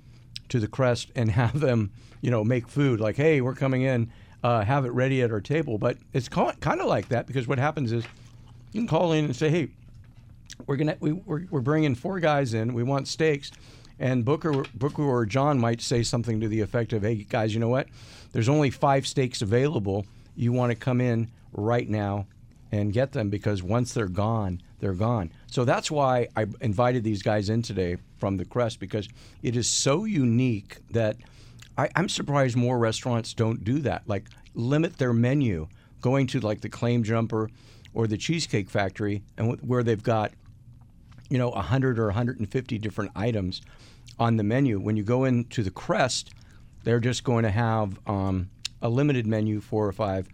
to 0.50 0.60
the 0.60 0.68
crest 0.68 1.10
and 1.16 1.30
have 1.42 1.60
them, 1.60 1.92
you 2.20 2.30
know, 2.30 2.44
make 2.44 2.68
food 2.68 3.00
like, 3.00 3.16
hey, 3.16 3.40
we're 3.40 3.54
coming 3.54 3.82
in, 3.82 4.10
uh, 4.42 4.62
have 4.62 4.84
it 4.84 4.90
ready 4.90 5.22
at 5.22 5.30
our 5.30 5.40
table. 5.40 5.78
But 5.78 5.98
it's 6.12 6.28
kind 6.28 6.80
of 6.80 6.86
like 6.86 7.08
that 7.08 7.26
because 7.26 7.46
what 7.46 7.58
happens 7.58 7.92
is 7.92 8.04
you 8.72 8.80
can 8.80 8.88
call 8.88 9.12
in 9.12 9.24
and 9.24 9.36
say, 9.36 9.48
hey, 9.48 9.68
we're 10.66 10.76
gonna 10.76 10.96
we, 11.00 11.12
we're, 11.12 11.44
we're 11.50 11.60
bringing 11.60 11.94
four 11.94 12.20
guys 12.20 12.54
in. 12.54 12.74
We 12.74 12.82
want 12.82 13.08
steaks, 13.08 13.50
and 13.98 14.24
Booker 14.24 14.64
Booker 14.74 15.02
or 15.02 15.26
John 15.26 15.58
might 15.58 15.80
say 15.80 16.02
something 16.02 16.40
to 16.40 16.48
the 16.48 16.60
effect 16.60 16.92
of, 16.92 17.02
"Hey 17.02 17.26
guys, 17.28 17.54
you 17.54 17.60
know 17.60 17.68
what? 17.68 17.88
There's 18.32 18.48
only 18.48 18.70
five 18.70 19.06
steaks 19.06 19.42
available. 19.42 20.06
You 20.36 20.52
want 20.52 20.70
to 20.70 20.76
come 20.76 21.00
in 21.00 21.28
right 21.52 21.88
now 21.88 22.26
and 22.70 22.92
get 22.92 23.12
them 23.12 23.30
because 23.30 23.62
once 23.62 23.94
they're 23.94 24.08
gone, 24.08 24.60
they're 24.80 24.92
gone." 24.92 25.30
So 25.46 25.64
that's 25.64 25.90
why 25.90 26.28
I 26.36 26.46
invited 26.60 27.04
these 27.04 27.22
guys 27.22 27.48
in 27.48 27.62
today 27.62 27.96
from 28.18 28.36
the 28.36 28.44
Crest 28.44 28.80
because 28.80 29.08
it 29.42 29.56
is 29.56 29.68
so 29.68 30.04
unique 30.04 30.78
that 30.90 31.16
I, 31.78 31.88
I'm 31.94 32.08
surprised 32.08 32.56
more 32.56 32.78
restaurants 32.78 33.32
don't 33.32 33.64
do 33.64 33.78
that. 33.80 34.02
Like 34.06 34.24
limit 34.54 34.98
their 34.98 35.12
menu, 35.12 35.68
going 36.00 36.26
to 36.28 36.40
like 36.40 36.60
the 36.60 36.68
Claim 36.68 37.04
Jumper 37.04 37.48
or 37.94 38.06
the 38.06 38.18
Cheesecake 38.18 38.68
Factory, 38.68 39.22
and 39.38 39.58
wh- 39.58 39.64
where 39.64 39.82
they've 39.82 40.02
got 40.02 40.32
you 41.30 41.38
know 41.38 41.50
100 41.50 41.98
or 41.98 42.06
150 42.06 42.78
different 42.78 43.12
items 43.14 43.62
on 44.18 44.36
the 44.36 44.42
menu. 44.42 44.80
When 44.80 44.96
you 44.96 45.04
go 45.04 45.24
into 45.24 45.62
the 45.62 45.70
Crest, 45.70 46.30
they're 46.82 47.00
just 47.00 47.22
going 47.22 47.44
to 47.44 47.50
have 47.50 47.98
um, 48.06 48.50
a 48.82 48.88
limited 48.88 49.26
menu, 49.26 49.60
four 49.60 49.86
or 49.86 49.92
five 49.92 50.28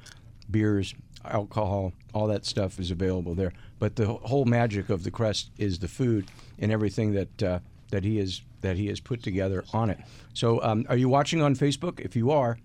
beers, 0.51 0.95
alcohol, 1.25 1.93
all 2.13 2.27
that 2.29 2.47
stuff 2.47 2.79
is 2.79 2.91
available 2.91 3.35
there. 3.35 3.53
But 3.79 3.97
the 3.97 4.07
whole 4.07 4.45
magic 4.45 4.89
of 4.89 5.05
the 5.05 5.11
Crest 5.11 5.51
is 5.59 5.79
the 5.79 5.89
food 5.89 6.27
and 6.59 6.73
everything 6.73 7.13
that 7.13 7.43
uh, 7.43 7.59
that 7.95 8.03
he 8.03 8.19
is 8.19 8.43
that 8.61 8.77
he 8.77 8.89
has 8.89 8.99
put 8.99 9.23
together 9.23 9.65
on 9.73 9.89
it. 9.89 10.01
So, 10.33 10.61
um, 10.65 10.85
are 10.89 10.97
you 10.97 11.09
watching 11.09 11.41
on 11.41 11.55
Facebook? 11.55 12.01
If 12.01 12.17
you 12.17 12.33
are, 12.33 12.59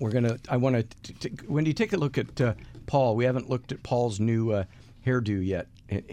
we're 0.00 0.10
gonna. 0.10 0.36
I 0.48 0.56
want 0.56 0.84
to. 1.04 1.30
Wendy, 1.46 1.72
take 1.72 1.92
a 1.92 1.96
look 1.96 2.18
at 2.18 2.40
uh, 2.40 2.54
Paul. 2.86 3.14
We 3.14 3.24
haven't 3.24 3.48
looked 3.48 3.70
at 3.70 3.84
Paul's 3.84 4.18
new 4.18 4.50
uh, 4.50 4.64
hairdo 5.06 5.46
yet. 5.46 5.68
It- 5.88 6.10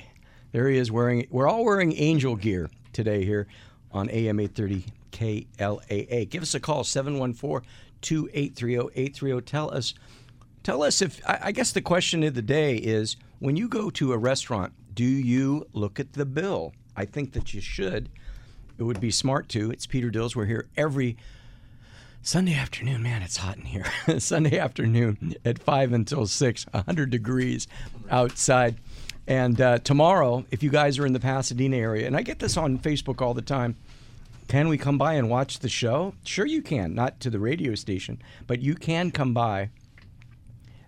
there 0.52 0.68
he 0.68 0.78
is 0.78 0.92
wearing. 0.92 1.26
We're 1.32 1.48
all 1.48 1.64
wearing 1.64 1.94
angel 1.94 2.36
gear 2.36 2.70
today 2.92 3.24
here 3.24 3.48
on 3.94 4.10
AM 4.10 4.38
830 4.38 4.84
KLAA. 5.14 6.30
Give 6.30 6.44
us 6.44 6.54
a 6.54 6.60
call 6.60 6.84
714-2830-830. 6.84 9.46
Tell 9.46 9.74
us. 9.74 9.94
Tell 10.64 10.84
us 10.84 11.02
if. 11.02 11.22
I, 11.28 11.40
I 11.46 11.52
guess 11.54 11.72
the 11.72 11.82
question 11.82 12.22
of 12.24 12.34
the 12.36 12.42
day 12.42 12.76
is: 12.76 13.16
When 13.40 13.56
you 13.56 13.70
go 13.70 13.90
to 13.92 14.12
a 14.12 14.18
restaurant, 14.18 14.74
do 14.94 15.06
you 15.06 15.68
look 15.74 16.02
at 16.02 16.12
the 16.14 16.26
bill? 16.26 16.74
I 16.96 17.06
think 17.06 17.34
that 17.34 17.54
you 17.54 17.62
should. 17.62 18.10
It 18.78 18.84
would 18.84 19.00
be 19.00 19.12
smart 19.12 19.50
to. 19.50 19.72
It's 19.72 19.86
Peter 19.86 20.10
Dills. 20.10 20.36
We're 20.36 20.46
here 20.46 20.68
every 20.76 21.18
Sunday 22.24 22.54
afternoon, 22.54 23.02
man, 23.02 23.24
it's 23.24 23.38
hot 23.38 23.58
in 23.58 23.66
here. 23.66 23.86
Sunday 24.20 24.60
afternoon 24.60 25.34
at 25.44 25.58
5 25.58 25.92
until 25.94 26.28
6, 26.28 26.66
100 26.70 27.10
degrees 27.10 27.68
outside. 28.12 28.78
And 29.26 29.60
uh, 29.60 29.80
tomorrow, 29.80 30.46
if 30.52 30.62
you 30.62 30.70
guys 30.70 31.00
are 31.00 31.06
in 31.08 31.14
the 31.14 31.20
Pasadena 31.20 31.78
area, 31.78 32.06
and 32.06 32.16
I 32.16 32.22
get 32.22 32.38
this 32.38 32.58
on 32.58 32.78
Facebook 32.78 33.22
all 33.22 33.34
the 33.34 33.42
time, 33.42 33.76
can 34.48 34.68
we 34.68 34.78
come 34.78 35.00
by 35.00 35.14
and 35.14 35.32
watch 35.32 35.60
the 35.60 35.70
show? 35.70 36.14
Sure, 36.24 36.46
you 36.46 36.62
can. 36.62 36.94
Not 36.94 37.20
to 37.22 37.32
the 37.32 37.40
radio 37.40 37.74
station, 37.74 38.22
but 38.46 38.62
you 38.62 38.76
can 38.76 39.10
come 39.10 39.34
by 39.34 39.70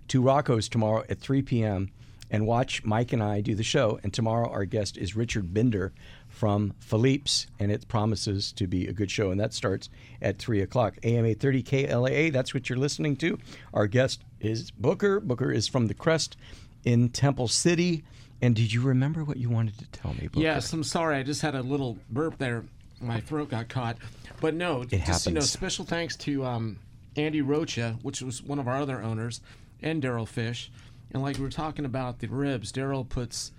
to 0.10 0.22
Rocco's 0.22 0.70
tomorrow 0.70 1.04
at 1.10 1.20
3 1.20 1.42
p.m. 1.42 1.90
and 2.34 2.48
watch 2.48 2.84
Mike 2.84 3.14
and 3.14 3.22
I 3.22 3.42
do 3.42 3.54
the 3.54 3.64
show. 3.64 4.00
And 4.02 4.12
tomorrow, 4.12 4.50
our 4.50 4.66
guest 4.66 4.98
is 4.98 5.16
Richard 5.16 5.54
Binder 5.54 5.94
from 6.28 6.74
Philippe's, 6.80 7.46
and 7.60 7.72
it 7.72 7.88
promises 7.88 8.52
to 8.54 8.66
be 8.66 8.88
a 8.88 8.92
good 8.92 9.12
show. 9.12 9.30
And 9.30 9.40
that 9.40 9.54
starts 9.54 9.88
at 10.20 10.40
3 10.40 10.62
o'clock. 10.62 10.98
AM 11.04 11.26
830 11.26 11.64
KLAA, 11.64 12.34
that's 12.34 12.56
what 12.56 12.68
you're 12.70 12.80
listening 12.80 13.16
to. 13.18 13.38
Our 13.72 13.86
guest 13.86 14.24
is 14.40 14.72
Booker. 14.72 15.20
Booker 15.20 15.52
is 15.52 15.68
from 15.68 15.88
the 15.88 15.94
Crest 15.94 16.36
in 16.84 17.10
Temple 17.10 17.48
City. 17.48 18.04
And 18.42 18.56
did 18.56 18.74
you 18.74 18.82
remember 18.82 19.24
what 19.24 19.38
you 19.38 19.52
wanted 19.52 19.78
to 19.78 19.86
tell 19.92 20.16
me, 20.16 20.28
Booker? 20.28 20.42
Yes, 20.44 20.74
I'm 20.74 20.84
sorry. 20.84 21.18
I 21.18 21.24
just 21.24 21.44
had 21.44 21.54
a 21.54 21.62
little 21.62 22.00
burp 22.10 22.40
there. 22.40 22.66
My 23.00 23.20
throat 23.20 23.52
got 23.52 23.70
caught. 23.70 23.98
But 24.42 24.56
no, 24.56 24.84
just 24.86 25.28
you 25.28 25.34
know, 25.34 25.40
special 25.42 25.86
thanks 25.86 26.16
to 26.18 26.44
um, 26.46 26.80
Andy 27.16 27.42
Rocha, 27.42 28.00
which 28.02 28.24
was 28.24 28.42
one 28.42 28.58
of 28.58 28.68
our 28.68 28.82
other 28.82 29.04
owners, 29.04 29.40
and 29.84 30.02
Daryl 30.02 30.28
Fish. 30.28 30.72
And 31.12 31.22
like 31.22 31.38
we 31.38 31.44
were 31.44 31.50
talking 31.50 31.86
about 31.86 32.20
the 32.20 32.28
ribs, 32.28 32.72
Daryl 32.72 33.08
puts 33.08 33.52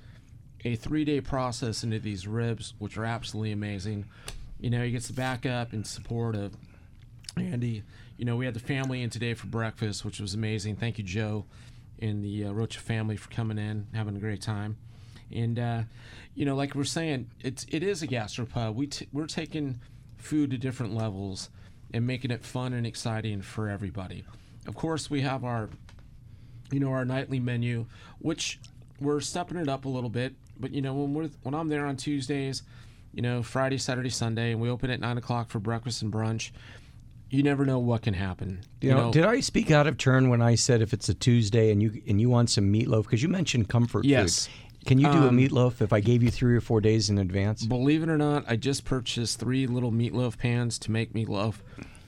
a 0.64 0.76
three-day 0.76 1.20
process 1.20 1.85
into 1.85 1.98
these 1.98 2.26
ribs, 2.26 2.74
which 2.78 2.96
are 2.96 3.04
absolutely 3.04 3.52
amazing. 3.52 4.07
You 4.61 4.70
know, 4.70 4.83
he 4.83 4.90
gets 4.90 5.09
the 5.09 5.12
backup 5.12 5.72
and 5.72 5.87
support 5.87 6.35
of 6.35 6.57
Andy. 7.37 7.83
You 8.16 8.24
know, 8.24 8.37
we 8.37 8.44
had 8.44 8.54
the 8.54 8.61
family 8.61 9.02
in 9.02 9.11
today 9.11 9.35
for 9.35 9.46
breakfast, 9.46 10.04
which 10.04 10.20
was 10.20 10.35
amazing. 10.35 10.76
Thank 10.76 10.98
you, 10.98 11.04
Joe, 11.04 11.44
and 12.00 12.24
the 12.24 12.46
uh, 12.46 12.52
Rocha 12.52 12.80
family 12.80 13.16
for 13.16 13.30
coming 13.30 13.59
in, 13.59 13.87
having 13.92 14.16
a 14.16 14.20
great 14.20 14.40
time. 14.40 14.76
And 15.33 15.59
uh, 15.59 15.83
you 16.35 16.44
know, 16.44 16.54
like 16.54 16.74
we're 16.74 16.85
saying, 16.85 17.30
it's 17.40 17.66
it 17.70 17.83
is 17.83 18.02
a 18.02 18.07
gastropub. 18.07 18.74
We 18.74 18.87
t- 18.87 19.09
we're 19.12 19.26
taking 19.26 19.80
food 20.16 20.50
to 20.50 20.59
different 20.59 20.94
levels 20.94 21.50
and 21.92 22.07
making 22.07 22.30
it 22.30 22.44
fun 22.44 22.72
and 22.72 22.87
exciting 22.87 23.42
for 23.42 23.68
everybody. 23.68 24.24
Of 24.66 24.74
course, 24.74 25.11
we 25.11 25.20
have 25.22 25.44
our 25.44 25.68
you 26.75 26.81
know 26.81 26.91
our 26.91 27.05
nightly 27.05 27.39
menu, 27.39 27.87
which 28.19 28.59
we're 29.01 29.21
stepping 29.21 29.57
it 29.57 29.69
up 29.69 29.85
a 29.85 29.89
little 29.89 30.11
bit. 30.11 30.35
But 30.59 30.73
you 30.73 30.83
know, 30.83 30.93
when 30.95 31.15
we're 31.15 31.31
when 31.45 31.55
I'm 31.55 31.69
there 31.69 31.87
on 31.87 31.97
Tuesdays, 31.97 32.63
you 33.13 33.23
know, 33.23 33.43
Friday, 33.43 33.79
Saturday, 33.79 34.11
Sunday, 34.11 34.51
and 34.53 34.61
we 34.61 34.69
open 34.69 34.91
at 34.91 34.99
nine 35.01 35.17
o'clock 35.17 35.49
for 35.51 35.61
breakfast 35.61 36.03
and 36.03 36.13
brunch 36.13 36.51
you 37.31 37.43
never 37.43 37.65
know 37.65 37.81
what 37.81 38.03
can 38.03 38.15
happen. 38.15 38.61
You 38.81 38.91
know, 38.91 39.11
did 39.11 39.25
I 39.25 39.41
speak 39.41 39.73
out 39.73 39.89
of 39.89 39.97
turn 39.97 40.29
when 40.29 40.41
I 40.41 40.55
said 40.55 40.81
if 40.83 40.93
it's 40.93 41.09
a 41.09 41.15
Tuesday 41.15 41.73
and 41.73 41.83
you 41.83 42.01
and 42.07 42.21
you 42.21 42.31
want 42.31 42.51
some 42.51 42.73
meatloaf 42.73 43.05
because 43.05 43.23
you 43.25 43.29
mentioned 43.29 43.69
comfort 43.69 44.05
Yes. 44.05 44.47
food? 44.47 44.55
Can 44.87 44.99
you 44.99 45.11
do 45.11 45.19
Um, 45.27 45.37
a 45.39 45.43
meatloaf 45.43 45.81
if 45.81 45.93
I 45.93 45.99
gave 46.01 46.23
you 46.23 46.31
three 46.31 46.55
or 46.55 46.61
four 46.61 46.81
days 46.81 47.11
in 47.11 47.19
advance? 47.19 47.65
Believe 47.67 48.03
it 48.05 48.09
or 48.09 48.19
not, 48.19 48.45
I 48.47 48.55
just 48.57 48.85
purchased 48.85 49.41
three 49.41 49.67
little 49.67 49.91
meatloaf 49.91 50.37
pans 50.39 50.79
to 50.81 50.93
make 50.93 51.13
meatloaf. 51.15 51.55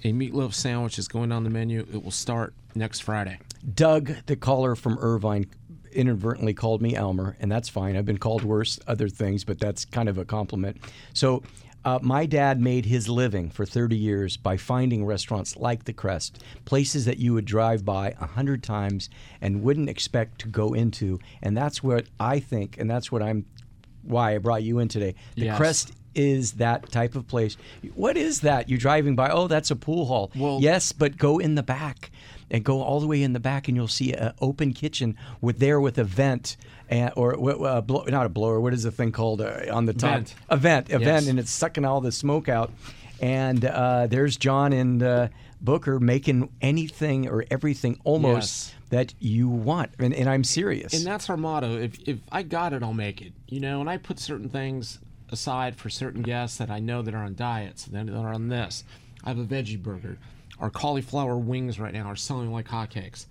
A 0.05 0.13
meatloaf 0.13 0.53
sandwich 0.55 0.97
is 0.99 1.09
going 1.09 1.33
on 1.33 1.43
the 1.43 1.51
menu. 1.51 1.81
It 1.93 2.05
will 2.05 2.11
start 2.13 2.53
next 2.77 3.01
Friday. 3.01 3.39
Doug, 3.75 4.13
the 4.27 4.37
caller 4.37 4.75
from 4.75 4.99
Irvine, 4.99 5.47
inadvertently 5.93 6.55
called 6.55 6.83
me 6.83 6.95
Elmer, 6.95 7.37
and 7.41 7.51
that's 7.51 7.69
fine. 7.69 7.97
I've 7.97 8.05
been 8.05 8.19
called 8.19 8.45
worse 8.45 8.79
other 8.87 9.09
things, 9.09 9.45
but 9.45 9.59
that's 9.59 9.85
kind 9.85 10.09
of 10.09 10.19
a 10.19 10.25
compliment. 10.25 10.77
So, 11.15 11.43
uh, 11.85 12.01
my 12.03 12.27
dad 12.27 12.61
made 12.61 12.85
his 12.85 13.09
living 13.09 13.49
for 13.49 13.65
30 13.65 13.97
years 13.97 14.37
by 14.37 14.57
finding 14.57 15.05
restaurants 15.05 15.57
like 15.57 15.85
the 15.85 15.93
Crest, 15.93 16.43
places 16.65 17.05
that 17.05 17.19
you 17.19 17.33
would 17.33 17.45
drive 17.45 17.85
by 17.85 18.13
a 18.21 18.27
hundred 18.27 18.65
times 18.65 19.09
and 19.41 19.63
wouldn't 19.63 19.89
expect 19.89 20.41
to 20.41 20.49
go 20.49 20.75
into, 20.75 21.21
and 21.43 21.57
that's 21.57 21.85
what 21.85 22.07
I 22.19 22.41
think, 22.41 22.77
and 22.79 22.91
that's 22.91 23.13
what 23.13 23.23
I'm, 23.23 23.47
why 24.03 24.35
I 24.35 24.39
brought 24.39 24.65
you 24.65 24.81
in 24.81 24.89
today. 24.89 25.15
The 25.37 25.45
Yes. 25.45 25.57
Crest 25.57 25.93
is 26.17 26.53
that 26.55 26.91
type 26.91 27.15
of 27.15 27.29
place. 27.29 27.57
What 27.95 28.17
is 28.17 28.41
that? 28.41 28.69
You're 28.69 28.79
driving 28.79 29.15
by, 29.15 29.31
oh, 29.31 29.47
that's 29.47 29.71
a 29.71 29.77
pool 29.77 30.07
hall. 30.07 30.31
Well- 30.35 30.59
yes, 30.61 30.93
but 30.93 31.17
go 31.17 31.39
in 31.39 31.55
the 31.55 31.63
back 31.63 32.11
and 32.51 32.65
go 32.65 32.81
all 32.83 33.01
the 33.01 33.07
way 33.07 33.23
in 33.23 33.33
the 33.33 33.41
back, 33.41 33.69
and 33.69 33.77
you'll 33.77 33.89
see 33.89 34.13
an 34.13 34.33
open 34.41 34.73
kitchen 34.73 35.17
with 35.41 35.59
there 35.59 35.81
with 35.81 35.99
a 35.99 36.05
vent. 36.05 36.57
And, 36.89 37.13
or 37.17 37.35
uh, 37.67 37.81
blow, 37.81 38.05
not 38.05 38.27
a 38.27 38.29
blower. 38.29 38.61
What 38.61 38.73
is 38.73 38.85
the 38.85 38.93
thing 38.93 39.11
called 39.11 39.41
uh, 39.41 39.63
on 39.73 39.87
the 39.87 39.93
top? 39.93 40.11
Vent. 40.19 40.35
A 40.49 40.57
vent. 40.57 40.89
A 40.91 40.93
Yes. 40.93 41.03
vent, 41.03 41.27
and 41.29 41.39
it's 41.41 41.51
sucking 41.51 41.85
all 41.85 42.01
the 42.01 42.13
smoke 42.13 42.49
out. 42.49 42.71
And 43.21 43.65
uh, 43.65 44.07
there's 44.07 44.37
John 44.37 44.73
and 44.73 45.03
uh, 45.03 45.29
Booker 45.61 45.99
making 45.99 46.49
anything 46.61 47.29
or 47.29 47.45
everything 47.51 47.99
almost 48.05 48.69
Yes. 48.69 48.75
that 48.91 49.15
you 49.19 49.49
want. 49.49 49.91
And, 49.99 50.15
and 50.15 50.29
I'm 50.29 50.45
serious. 50.45 50.93
And 50.95 51.05
that's 51.05 51.29
our 51.29 51.37
motto. 51.37 51.77
If 51.77 51.99
if 52.09 52.19
I 52.31 52.43
got 52.45 52.73
it, 52.73 52.85
I'll 52.85 52.93
make 52.93 53.21
it. 53.21 53.33
You 53.49 53.59
know, 53.59 53.81
and 53.81 53.91
I 53.91 53.97
put 53.97 54.21
certain 54.21 54.49
things 54.49 55.01
aside 55.31 55.77
for 55.77 55.91
certain 55.91 56.23
guests 56.23 56.59
that 56.59 56.71
I 56.71 56.79
know 56.79 57.03
that 57.03 57.15
are 57.15 57.25
on 57.25 57.35
diets, 57.35 57.85
that 57.87 58.09
are 58.09 58.33
on 58.35 58.49
this. 58.49 58.85
I 59.25 59.31
have 59.31 59.39
a 59.39 59.45
veggie 59.45 59.83
burger. 59.83 60.19
Our 60.61 60.71
cauliflower 60.71 61.37
wings 61.37 61.79
right 61.79 61.93
now 61.93 62.07
are 62.07 62.17
selling 62.17 62.53
like 62.53 62.69
hotcakes. 62.69 63.27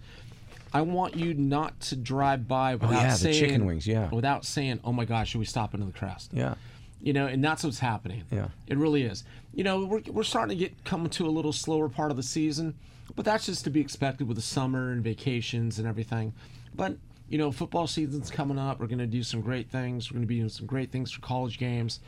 I 0.74 0.82
want 0.82 1.16
you 1.16 1.34
not 1.34 1.80
to 1.82 1.96
drive 1.96 2.48
by 2.48 2.74
oh, 2.74 2.78
without 2.78 2.92
Oh, 2.92 2.96
yeah, 2.96 3.12
the 3.12 3.18
saying 3.18 3.40
chicken 3.40 3.66
wings, 3.66 3.88
yeah. 3.88 4.10
without 4.10 4.44
saying, 4.46 4.82
"Oh 4.84 4.92
my 4.92 5.06
gosh, 5.06 5.30
should 5.30 5.40
we 5.40 5.46
stop 5.46 5.74
into 5.74 5.86
the 5.86 5.94
crest?" 5.94 6.32
yeah. 6.34 6.56
You 7.02 7.14
know, 7.14 7.28
and 7.28 7.44
that's 7.44 7.64
what's 7.64 7.80
happening. 7.80 8.24
Yeah. 8.32 8.48
It 8.68 8.78
really 8.78 9.04
is. 9.04 9.24
You 9.54 9.64
know, 9.64 9.86
we're, 9.86 10.02
we're 10.08 10.24
starting 10.24 10.58
to 10.58 10.64
get 10.64 10.84
coming 10.86 11.10
to 11.12 11.28
a 11.28 11.30
little 11.30 11.54
slower 11.54 11.88
part 11.88 12.10
of 12.10 12.18
the 12.18 12.24
season, 12.24 12.74
but 13.16 13.26
that's 13.26 13.46
just 13.46 13.64
to 13.66 13.70
be 13.70 13.80
expected 13.80 14.28
with 14.28 14.38
the 14.38 14.44
summer 14.44 14.92
and 14.92 15.04
vacations 15.04 15.78
and 15.78 15.88
everything. 15.88 16.34
But, 16.74 16.98
you 17.30 17.38
know, 17.38 17.52
football 17.52 17.88
season's 17.88 18.30
coming 18.30 18.60
up. 18.60 18.80
We're 18.80 18.88
going 18.88 19.00
to 19.00 19.08
do 19.08 19.24
some 19.24 19.42
great 19.42 19.70
things. 19.70 20.12
We're 20.12 20.16
going 20.16 20.24
to 20.24 20.28
be 20.28 20.38
doing 20.38 20.50
some 20.50 20.66
great 20.68 20.92
things 20.92 21.12
for 21.12 21.22
college 21.22 21.58
games. 21.58 22.00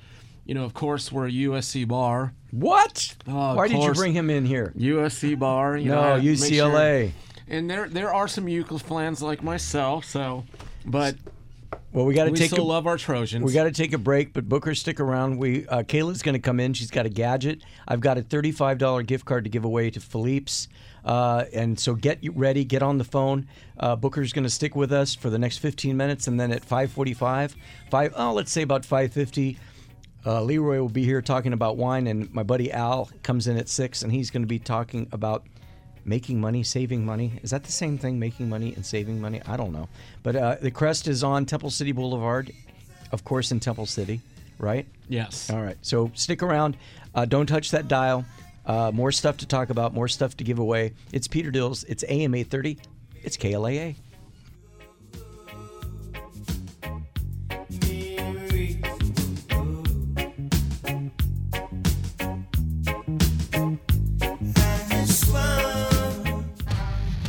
You 0.45 0.53
know, 0.53 0.63
of 0.63 0.73
course, 0.73 1.11
we're 1.11 1.27
a 1.27 1.31
USC 1.31 1.87
bar. 1.87 2.33
What? 2.51 3.15
Of 3.27 3.33
Why 3.57 3.67
did 3.67 3.73
you 3.77 3.79
course. 3.83 3.97
bring 3.97 4.13
him 4.13 4.29
in 4.29 4.45
here? 4.45 4.73
USC 4.77 5.37
bar. 5.37 5.75
You 5.77 5.89
No, 5.89 5.95
know, 5.95 6.01
I 6.01 6.09
have 6.11 6.21
to 6.21 6.27
make 6.27 6.37
sure- 6.37 6.69
UCLA. 6.69 7.11
And 7.49 7.69
there 7.69 7.87
there 7.87 8.13
are 8.13 8.27
some 8.27 8.47
Euclid 8.49 8.81
fans 8.81 9.21
like 9.21 9.41
myself, 9.41 10.03
so, 10.03 10.43
but 10.85 11.15
Well, 11.93 12.05
we 12.05 12.13
got 12.13 12.25
to 12.25 12.31
we 12.31 12.37
take 12.37 12.51
still 12.51 12.65
a, 12.65 12.67
love 12.67 12.85
our 12.87 12.97
Trojans. 12.97 13.45
We 13.45 13.53
got 13.53 13.63
to 13.63 13.71
take 13.71 13.93
a 13.93 13.97
break, 13.97 14.33
but 14.33 14.49
Booker, 14.49 14.75
stick 14.75 14.99
around. 14.99 15.37
We 15.37 15.65
uh, 15.67 15.83
Kayla's 15.83 16.21
going 16.21 16.33
to 16.33 16.39
come 16.41 16.59
in. 16.59 16.73
She's 16.73 16.91
got 16.91 17.05
a 17.05 17.09
gadget. 17.09 17.61
I've 17.87 18.01
got 18.01 18.17
a 18.17 18.21
thirty-five 18.21 18.77
dollar 18.79 19.01
gift 19.01 19.23
card 19.23 19.45
to 19.45 19.49
give 19.49 19.63
away 19.63 19.89
to 19.91 20.01
Philippe's, 20.01 20.67
uh, 21.07 21.45
and 21.53 21.79
so 21.79 21.95
get 21.95 22.19
ready. 22.35 22.63
Get 22.65 22.83
on 22.83 22.97
the 22.97 23.03
phone. 23.03 23.47
Uh, 23.79 23.95
Booker's 23.95 24.33
going 24.33 24.43
to 24.43 24.49
stick 24.49 24.75
with 24.75 24.91
us 24.91 25.15
for 25.15 25.29
the 25.29 25.39
next 25.39 25.57
fifteen 25.57 25.97
minutes, 25.97 26.27
and 26.27 26.39
then 26.39 26.51
at 26.51 26.63
five 26.63 26.91
forty-five, 26.91 27.55
five 27.89 28.13
oh, 28.15 28.33
let's 28.33 28.51
say 28.51 28.61
about 28.61 28.85
five 28.85 29.13
fifty. 29.13 29.57
Uh, 30.25 30.41
Leroy 30.41 30.79
will 30.79 30.89
be 30.89 31.05
here 31.05 31.21
talking 31.21 31.53
about 31.53 31.77
wine, 31.77 32.05
and 32.07 32.31
my 32.33 32.43
buddy 32.43 32.71
Al 32.71 33.09
comes 33.23 33.47
in 33.47 33.57
at 33.57 33.69
six, 33.69 34.01
and 34.03 34.11
he's 34.11 34.29
going 34.29 34.43
to 34.43 34.47
be 34.47 34.59
talking 34.59 35.07
about 35.13 35.45
making 36.03 36.41
money, 36.41 36.63
saving 36.63 37.05
money. 37.05 37.39
Is 37.43 37.51
that 37.51 37.63
the 37.63 37.71
same 37.71 37.97
thing, 37.97 38.19
making 38.19 38.49
money 38.49 38.73
and 38.75 38.85
saving 38.85 39.21
money? 39.21 39.41
I 39.47 39.55
don't 39.55 39.71
know. 39.71 39.87
But 40.23 40.35
uh, 40.35 40.55
the 40.61 40.71
Crest 40.71 41.07
is 41.07 41.23
on 41.23 41.45
Temple 41.45 41.69
City 41.69 41.93
Boulevard, 41.93 42.51
of 43.13 43.23
course, 43.23 43.51
in 43.51 43.61
Temple 43.61 43.85
City, 43.85 44.19
right? 44.59 44.85
Yes. 45.07 45.49
All 45.49 45.61
right. 45.61 45.77
So 45.81 46.11
stick 46.13 46.43
around. 46.43 46.75
Uh, 47.15 47.23
don't 47.25 47.45
touch 47.45 47.71
that 47.71 47.87
dial. 47.87 48.25
Uh, 48.67 48.91
more 48.93 49.13
stuff 49.13 49.37
to 49.37 49.47
talk 49.47 49.69
about, 49.69 49.93
more 49.93 50.09
stuff 50.09 50.35
to 50.37 50.43
give 50.43 50.59
away. 50.59 50.93
It's 51.13 51.27
Peter 51.27 51.51
Dills. 51.51 51.85
It's 51.85 52.03
AM 52.09 52.35
830. 52.35 52.77
It's 53.23 53.37
KLAA. 53.37 53.95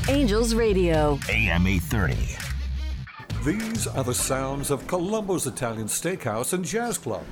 Angels 0.08 0.54
Radio. 0.54 1.18
AM 1.28 1.66
830. 1.66 2.47
These 3.48 3.86
are 3.86 4.04
the 4.04 4.12
sounds 4.12 4.70
of 4.70 4.86
Colombo's 4.86 5.46
Italian 5.46 5.86
Steakhouse 5.86 6.52
and 6.52 6.62
Jazz 6.62 6.98
Club. 6.98 7.24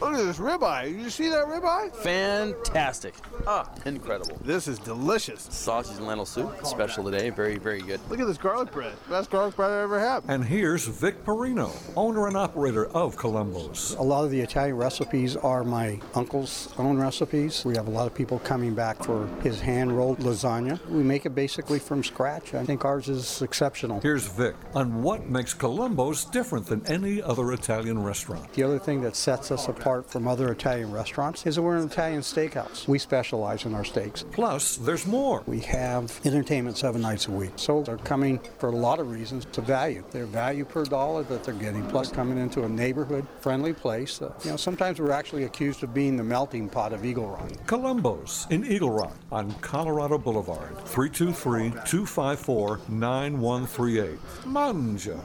Look 0.00 0.14
at 0.14 0.24
this 0.24 0.38
ribeye. 0.38 1.00
You 1.00 1.08
see 1.10 1.28
that 1.28 1.44
ribeye? 1.44 1.94
Fantastic. 1.94 3.14
Ah, 3.46 3.72
incredible. 3.86 4.36
This 4.42 4.66
is 4.66 4.80
delicious. 4.80 5.42
Sausage 5.42 5.98
and 5.98 6.08
lentil 6.08 6.26
soup, 6.26 6.66
special 6.66 7.04
today. 7.04 7.30
Very, 7.30 7.56
very 7.56 7.82
good. 7.82 8.00
Look 8.10 8.18
at 8.18 8.26
this 8.26 8.36
garlic 8.36 8.72
bread. 8.72 8.94
Best 9.08 9.30
garlic 9.30 9.54
bread 9.54 9.70
I 9.70 9.82
ever 9.82 10.00
had. 10.00 10.24
And 10.26 10.44
here's 10.44 10.88
Vic 10.88 11.24
Perino, 11.24 11.70
owner 11.94 12.26
and 12.26 12.36
operator 12.36 12.86
of 12.86 13.16
Colombo's. 13.16 13.94
A 13.94 14.02
lot 14.02 14.24
of 14.24 14.32
the 14.32 14.40
Italian 14.40 14.76
recipes 14.76 15.36
are 15.36 15.62
my 15.62 16.00
uncle's 16.16 16.74
own 16.78 16.98
recipes. 16.98 17.64
We 17.64 17.76
have 17.76 17.86
a 17.86 17.92
lot 17.92 18.08
of 18.08 18.14
people 18.14 18.40
coming 18.40 18.74
back 18.74 19.04
for 19.04 19.28
his 19.40 19.60
hand 19.60 19.96
rolled 19.96 20.18
lasagna. 20.18 20.84
We 20.88 21.04
make 21.04 21.26
it 21.26 21.36
basically 21.36 21.78
from 21.78 22.02
scratch. 22.02 22.54
I 22.54 22.64
think 22.64 22.84
ours 22.84 23.08
is 23.08 23.40
exceptional. 23.40 24.00
Here's 24.00 24.26
Vic 24.26 24.56
on 24.74 25.04
what 25.04 25.28
makes 25.28 25.54
Colombo's 25.60 26.24
different 26.24 26.64
than 26.64 26.80
any 26.86 27.20
other 27.20 27.52
Italian 27.52 28.02
restaurant. 28.02 28.50
The 28.54 28.62
other 28.62 28.78
thing 28.78 29.02
that 29.02 29.14
sets 29.14 29.50
us 29.50 29.68
apart 29.68 30.10
from 30.10 30.26
other 30.26 30.50
Italian 30.50 30.90
restaurants 30.90 31.46
is 31.46 31.56
that 31.56 31.62
we're 31.62 31.76
an 31.76 31.86
Italian 31.86 32.22
steakhouse. 32.22 32.88
We 32.88 32.98
specialize 32.98 33.66
in 33.66 33.74
our 33.74 33.84
steaks. 33.84 34.24
Plus, 34.32 34.76
there's 34.78 35.06
more. 35.06 35.42
We 35.46 35.60
have 35.60 36.18
entertainment 36.24 36.78
seven 36.78 37.02
nights 37.02 37.28
a 37.28 37.32
week. 37.32 37.50
So 37.56 37.82
they're 37.82 37.98
coming 37.98 38.40
for 38.56 38.70
a 38.70 38.74
lot 38.74 39.00
of 39.00 39.10
reasons 39.10 39.44
to 39.52 39.60
value. 39.60 40.02
Their 40.12 40.24
value 40.24 40.64
per 40.64 40.86
dollar 40.86 41.24
that 41.24 41.44
they're 41.44 41.52
getting, 41.52 41.86
plus 41.88 42.10
coming 42.10 42.38
into 42.38 42.64
a 42.64 42.68
neighborhood 42.68 43.26
friendly 43.40 43.74
place. 43.74 44.22
Uh, 44.22 44.32
you 44.42 44.52
know, 44.52 44.56
sometimes 44.56 44.98
we're 44.98 45.12
actually 45.12 45.44
accused 45.44 45.82
of 45.82 45.92
being 45.92 46.16
the 46.16 46.24
melting 46.24 46.70
pot 46.70 46.94
of 46.94 47.04
Eagle 47.04 47.28
Rock. 47.28 47.50
Colombo's 47.66 48.46
in 48.48 48.64
Eagle 48.64 48.92
Rock 48.92 49.14
on 49.30 49.52
Colorado 49.60 50.16
Boulevard, 50.16 50.74
323 50.86 51.82
254 51.84 52.80
9138. 52.88 54.18
Manja. 54.46 55.20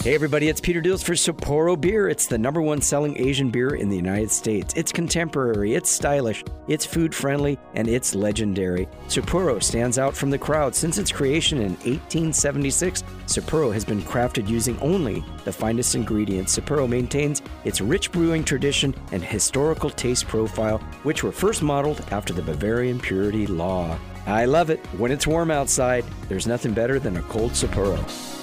Hey 0.00 0.14
everybody, 0.14 0.48
it's 0.48 0.60
Peter 0.60 0.80
Dills 0.80 1.02
for 1.02 1.12
Sapporo 1.12 1.80
Beer. 1.80 2.08
It's 2.08 2.26
the 2.26 2.38
number 2.38 2.60
one 2.60 2.80
selling 2.80 3.16
Asian 3.18 3.50
beer 3.50 3.76
in 3.76 3.88
the 3.88 3.94
United 3.94 4.32
States. 4.32 4.74
It's 4.74 4.90
contemporary, 4.90 5.74
it's 5.74 5.90
stylish, 5.90 6.42
it's 6.66 6.84
food 6.84 7.14
friendly, 7.14 7.56
and 7.74 7.86
it's 7.86 8.14
legendary. 8.14 8.88
Sapporo 9.06 9.62
stands 9.62 9.98
out 9.98 10.16
from 10.16 10.30
the 10.30 10.38
crowd. 10.38 10.74
Since 10.74 10.98
its 10.98 11.12
creation 11.12 11.58
in 11.58 11.72
1876, 11.84 13.04
Sapporo 13.26 13.72
has 13.72 13.84
been 13.84 14.02
crafted 14.02 14.48
using 14.48 14.80
only 14.80 15.22
the 15.44 15.52
finest 15.52 15.94
ingredients. 15.94 16.58
Sapporo 16.58 16.88
maintains 16.88 17.40
its 17.64 17.80
rich 17.80 18.10
brewing 18.10 18.42
tradition 18.42 18.94
and 19.12 19.22
historical 19.22 19.90
taste 19.90 20.26
profile, 20.26 20.78
which 21.04 21.22
were 21.22 21.32
first 21.32 21.62
modeled 21.62 22.04
after 22.10 22.32
the 22.32 22.42
Bavarian 22.42 22.98
purity 22.98 23.46
law. 23.46 23.96
I 24.26 24.46
love 24.46 24.70
it. 24.70 24.84
When 24.98 25.12
it's 25.12 25.26
warm 25.26 25.50
outside, 25.52 26.04
there's 26.28 26.48
nothing 26.48 26.72
better 26.72 26.98
than 26.98 27.18
a 27.18 27.22
cold 27.22 27.52
Sapporo. 27.52 28.41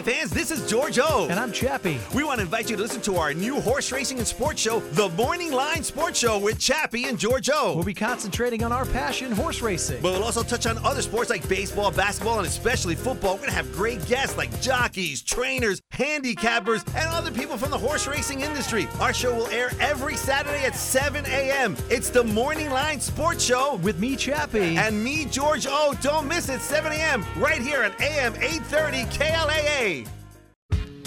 Hi, 0.00 0.12
fans. 0.12 0.30
This 0.30 0.50
is 0.50 0.66
George 0.66 0.98
O. 0.98 1.26
And 1.28 1.38
I'm 1.38 1.52
Chappie. 1.52 2.00
We 2.14 2.24
want 2.24 2.38
to 2.38 2.44
invite 2.44 2.70
you 2.70 2.76
to 2.76 2.80
listen 2.80 3.02
to 3.02 3.16
our 3.16 3.34
new 3.34 3.60
horse 3.60 3.92
racing 3.92 4.16
and 4.16 4.26
sports 4.26 4.62
show, 4.62 4.80
The 4.80 5.10
Morning 5.10 5.52
Line 5.52 5.84
Sports 5.84 6.18
Show 6.18 6.38
with 6.38 6.58
Chappie 6.58 7.04
and 7.04 7.18
George 7.18 7.50
O. 7.52 7.74
We'll 7.74 7.84
be 7.84 7.92
concentrating 7.92 8.64
on 8.64 8.72
our 8.72 8.86
passion, 8.86 9.30
horse 9.30 9.60
racing. 9.60 10.00
But 10.00 10.12
we'll 10.12 10.24
also 10.24 10.42
touch 10.42 10.64
on 10.64 10.78
other 10.78 11.02
sports 11.02 11.28
like 11.28 11.46
baseball, 11.50 11.90
basketball, 11.90 12.38
and 12.38 12.46
especially 12.46 12.94
football. 12.94 13.34
We're 13.34 13.40
going 13.40 13.50
to 13.50 13.56
have 13.56 13.70
great 13.72 14.02
guests 14.06 14.38
like 14.38 14.58
jockeys, 14.62 15.20
trainers, 15.20 15.82
handicappers, 15.92 16.82
and 16.96 17.06
other 17.10 17.30
people 17.30 17.58
from 17.58 17.70
the 17.70 17.76
horse 17.76 18.06
racing 18.06 18.40
industry. 18.40 18.88
Our 19.00 19.12
show 19.12 19.34
will 19.34 19.48
air 19.48 19.70
every 19.80 20.16
Saturday 20.16 20.64
at 20.64 20.76
7 20.76 21.26
a.m. 21.26 21.76
It's 21.90 22.08
The 22.08 22.24
Morning 22.24 22.70
Line 22.70 23.00
Sports 23.00 23.44
Show 23.44 23.74
with 23.82 23.98
me, 23.98 24.16
Chappie. 24.16 24.78
And 24.78 25.04
me, 25.04 25.26
George 25.26 25.66
O. 25.68 25.94
Don't 26.00 26.26
miss 26.26 26.48
it, 26.48 26.62
7 26.62 26.90
a.m. 26.90 27.22
right 27.36 27.60
here 27.60 27.84
on 27.84 27.92
AM 28.00 28.34
830 28.36 29.04
KLAA. 29.14 29.90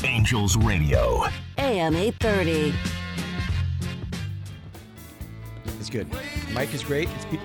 Angels 0.03 0.57
Radio. 0.57 1.23
AM 1.57 1.95
830. 1.95 2.73
It's 5.79 5.89
good. 5.89 6.07
Mike 6.53 6.73
is 6.73 6.83
great. 6.83 7.09
It's 7.15 7.25
Pe- 7.25 7.39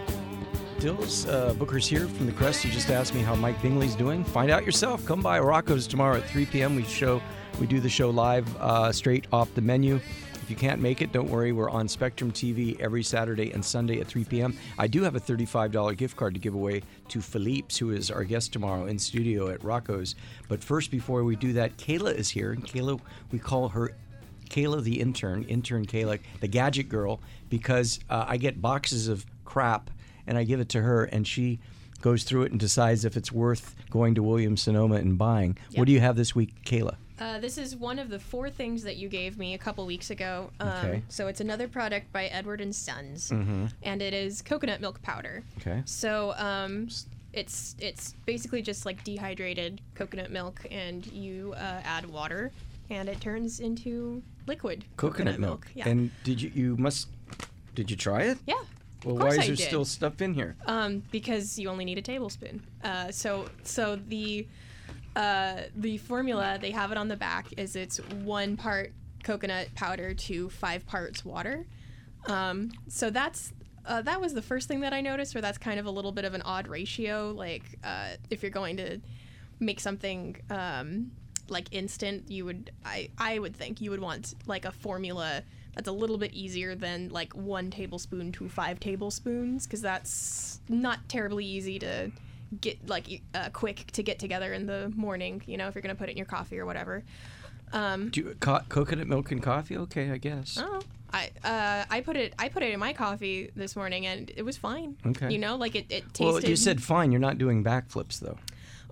Dills, 0.80 1.26
uh, 1.26 1.54
Booker's 1.54 1.86
here 1.88 2.06
from 2.06 2.26
the 2.26 2.32
Crest. 2.32 2.64
You 2.64 2.70
just 2.70 2.90
asked 2.90 3.14
me 3.14 3.20
how 3.20 3.34
Mike 3.34 3.60
Bingley's 3.62 3.94
doing. 3.94 4.22
Find 4.24 4.50
out 4.50 4.64
yourself. 4.64 5.04
Come 5.06 5.20
by 5.22 5.38
Rocco's 5.40 5.86
tomorrow 5.86 6.16
at 6.18 6.28
3 6.28 6.46
p.m. 6.46 6.76
We 6.76 6.84
show, 6.84 7.20
we 7.60 7.66
do 7.66 7.80
the 7.80 7.88
show 7.88 8.10
live, 8.10 8.46
uh, 8.58 8.92
straight 8.92 9.26
off 9.32 9.52
the 9.54 9.60
menu. 9.60 10.00
If 10.48 10.52
you 10.52 10.56
can't 10.56 10.80
make 10.80 11.02
it, 11.02 11.12
don't 11.12 11.28
worry. 11.28 11.52
We're 11.52 11.68
on 11.68 11.88
Spectrum 11.88 12.32
TV 12.32 12.80
every 12.80 13.02
Saturday 13.02 13.52
and 13.52 13.62
Sunday 13.62 14.00
at 14.00 14.06
3 14.06 14.24
p.m. 14.24 14.56
I 14.78 14.86
do 14.86 15.02
have 15.02 15.14
a 15.14 15.20
$35 15.20 15.94
gift 15.94 16.16
card 16.16 16.32
to 16.32 16.40
give 16.40 16.54
away 16.54 16.84
to 17.08 17.20
Philippe's, 17.20 17.76
who 17.76 17.90
is 17.90 18.10
our 18.10 18.24
guest 18.24 18.54
tomorrow 18.54 18.86
in 18.86 18.98
studio 18.98 19.50
at 19.50 19.62
Rocco's. 19.62 20.14
But 20.48 20.64
first, 20.64 20.90
before 20.90 21.22
we 21.22 21.36
do 21.36 21.52
that, 21.52 21.76
Kayla 21.76 22.14
is 22.14 22.30
here. 22.30 22.52
And 22.52 22.64
Kayla, 22.64 22.98
we 23.30 23.38
call 23.38 23.68
her 23.68 23.94
Kayla 24.48 24.82
the 24.82 24.98
intern, 24.98 25.44
intern 25.44 25.84
Kayla, 25.84 26.18
the 26.40 26.48
gadget 26.48 26.88
girl, 26.88 27.20
because 27.50 28.00
uh, 28.08 28.24
I 28.26 28.38
get 28.38 28.62
boxes 28.62 29.08
of 29.08 29.26
crap 29.44 29.90
and 30.26 30.38
I 30.38 30.44
give 30.44 30.60
it 30.60 30.70
to 30.70 30.80
her, 30.80 31.04
and 31.04 31.28
she 31.28 31.60
goes 32.00 32.24
through 32.24 32.44
it 32.44 32.52
and 32.52 32.58
decides 32.58 33.04
if 33.04 33.18
it's 33.18 33.30
worth 33.30 33.76
going 33.90 34.14
to 34.14 34.22
Williams 34.22 34.62
Sonoma 34.62 34.94
and 34.94 35.18
buying. 35.18 35.58
What 35.74 35.84
do 35.84 35.92
you 35.92 36.00
have 36.00 36.16
this 36.16 36.34
week, 36.34 36.54
Kayla? 36.64 36.96
Uh, 37.20 37.38
this 37.38 37.58
is 37.58 37.74
one 37.74 37.98
of 37.98 38.08
the 38.10 38.18
four 38.18 38.48
things 38.50 38.82
that 38.84 38.96
you 38.96 39.08
gave 39.08 39.38
me 39.38 39.54
a 39.54 39.58
couple 39.58 39.84
weeks 39.86 40.10
ago. 40.10 40.50
Um, 40.60 40.68
Okay. 40.68 41.02
So 41.08 41.26
it's 41.26 41.40
another 41.40 41.66
product 41.68 42.12
by 42.12 42.26
Edward 42.26 42.60
and 42.60 42.74
Sons, 42.74 43.30
Mhm. 43.30 43.72
and 43.82 44.00
it 44.02 44.14
is 44.14 44.40
coconut 44.42 44.80
milk 44.80 45.02
powder. 45.02 45.42
Okay. 45.58 45.82
So 45.84 46.32
um, 46.36 46.88
it's 47.32 47.74
it's 47.80 48.14
basically 48.24 48.62
just 48.62 48.86
like 48.86 49.02
dehydrated 49.04 49.80
coconut 49.94 50.30
milk, 50.30 50.64
and 50.70 51.06
you 51.12 51.54
uh, 51.56 51.80
add 51.84 52.06
water, 52.06 52.52
and 52.90 53.08
it 53.08 53.20
turns 53.20 53.60
into 53.60 54.22
liquid 54.46 54.84
Coconut, 54.96 55.38
milk. 55.40 55.66
Yeah. 55.74 55.88
And 55.88 56.10
did 56.24 56.40
you? 56.40 56.50
You 56.54 56.76
must. 56.76 57.08
Did 57.74 57.90
you 57.90 57.96
try 57.96 58.22
it? 58.22 58.38
yeah. 58.46 58.62
Well, 59.04 59.16
why 59.16 59.28
is 59.28 59.38
I 59.38 59.46
there 59.46 59.56
did. 59.56 59.66
still 59.66 59.84
stuff 59.84 60.20
in 60.20 60.34
here? 60.34 60.56
Um, 60.66 61.04
because 61.12 61.56
you 61.58 61.68
only 61.68 61.84
need 61.84 61.98
a 61.98 62.02
tablespoon. 62.02 62.62
Uh, 62.82 63.10
so 63.12 63.48
so 63.62 63.96
the 64.08 64.46
uh, 65.18 65.62
the 65.74 65.98
formula 65.98 66.58
they 66.60 66.70
have 66.70 66.92
it 66.92 66.96
on 66.96 67.08
the 67.08 67.16
back 67.16 67.46
is 67.56 67.74
it's 67.74 67.98
one 68.22 68.56
part 68.56 68.92
coconut 69.24 69.68
powder 69.74 70.14
to 70.14 70.48
five 70.48 70.86
parts 70.86 71.24
water. 71.24 71.66
Um, 72.26 72.70
so 72.86 73.10
that's 73.10 73.52
uh, 73.84 74.00
that 74.02 74.20
was 74.20 74.32
the 74.32 74.42
first 74.42 74.68
thing 74.68 74.80
that 74.80 74.92
I 74.92 75.00
noticed, 75.00 75.34
where 75.34 75.42
that's 75.42 75.58
kind 75.58 75.80
of 75.80 75.86
a 75.86 75.90
little 75.90 76.12
bit 76.12 76.24
of 76.24 76.34
an 76.34 76.42
odd 76.42 76.68
ratio. 76.68 77.32
Like 77.36 77.64
uh, 77.82 78.10
if 78.30 78.42
you're 78.42 78.52
going 78.52 78.76
to 78.76 79.00
make 79.58 79.80
something 79.80 80.36
um, 80.50 81.10
like 81.48 81.66
instant, 81.72 82.30
you 82.30 82.44
would 82.44 82.70
I 82.84 83.08
I 83.18 83.40
would 83.40 83.56
think 83.56 83.80
you 83.80 83.90
would 83.90 84.00
want 84.00 84.36
like 84.46 84.66
a 84.66 84.72
formula 84.72 85.42
that's 85.74 85.88
a 85.88 85.92
little 85.92 86.18
bit 86.18 86.32
easier 86.32 86.76
than 86.76 87.08
like 87.08 87.32
one 87.34 87.72
tablespoon 87.72 88.30
to 88.32 88.48
five 88.48 88.78
tablespoons 88.78 89.66
because 89.66 89.82
that's 89.82 90.60
not 90.68 91.08
terribly 91.08 91.44
easy 91.44 91.80
to 91.80 92.12
get 92.60 92.88
like 92.88 93.22
uh, 93.34 93.48
quick 93.52 93.86
to 93.92 94.02
get 94.02 94.18
together 94.18 94.52
in 94.52 94.66
the 94.66 94.92
morning. 94.96 95.42
You 95.46 95.56
know, 95.56 95.68
if 95.68 95.74
you're 95.74 95.82
gonna 95.82 95.94
put 95.94 96.08
it 96.08 96.12
in 96.12 96.16
your 96.18 96.26
coffee 96.26 96.58
or 96.58 96.66
whatever. 96.66 97.04
Um, 97.72 98.08
Do 98.08 98.20
you, 98.20 98.36
co- 98.40 98.60
coconut 98.68 99.06
milk 99.08 99.30
and 99.30 99.42
coffee? 99.42 99.76
Okay, 99.76 100.10
I 100.10 100.16
guess. 100.16 100.58
Oh, 100.60 100.80
I 101.12 101.30
uh, 101.44 101.84
I 101.90 102.00
put 102.00 102.16
it 102.16 102.34
I 102.38 102.48
put 102.48 102.62
it 102.62 102.72
in 102.72 102.80
my 102.80 102.92
coffee 102.92 103.50
this 103.54 103.76
morning 103.76 104.06
and 104.06 104.30
it 104.36 104.42
was 104.42 104.56
fine. 104.56 104.96
Okay. 105.06 105.30
You 105.32 105.38
know, 105.38 105.56
like 105.56 105.74
it, 105.74 105.86
it 105.90 106.04
tasted. 106.14 106.24
Well, 106.24 106.40
you 106.42 106.56
said 106.56 106.82
fine. 106.82 107.12
You're 107.12 107.20
not 107.20 107.36
doing 107.38 107.62
backflips 107.62 108.20
though. 108.20 108.38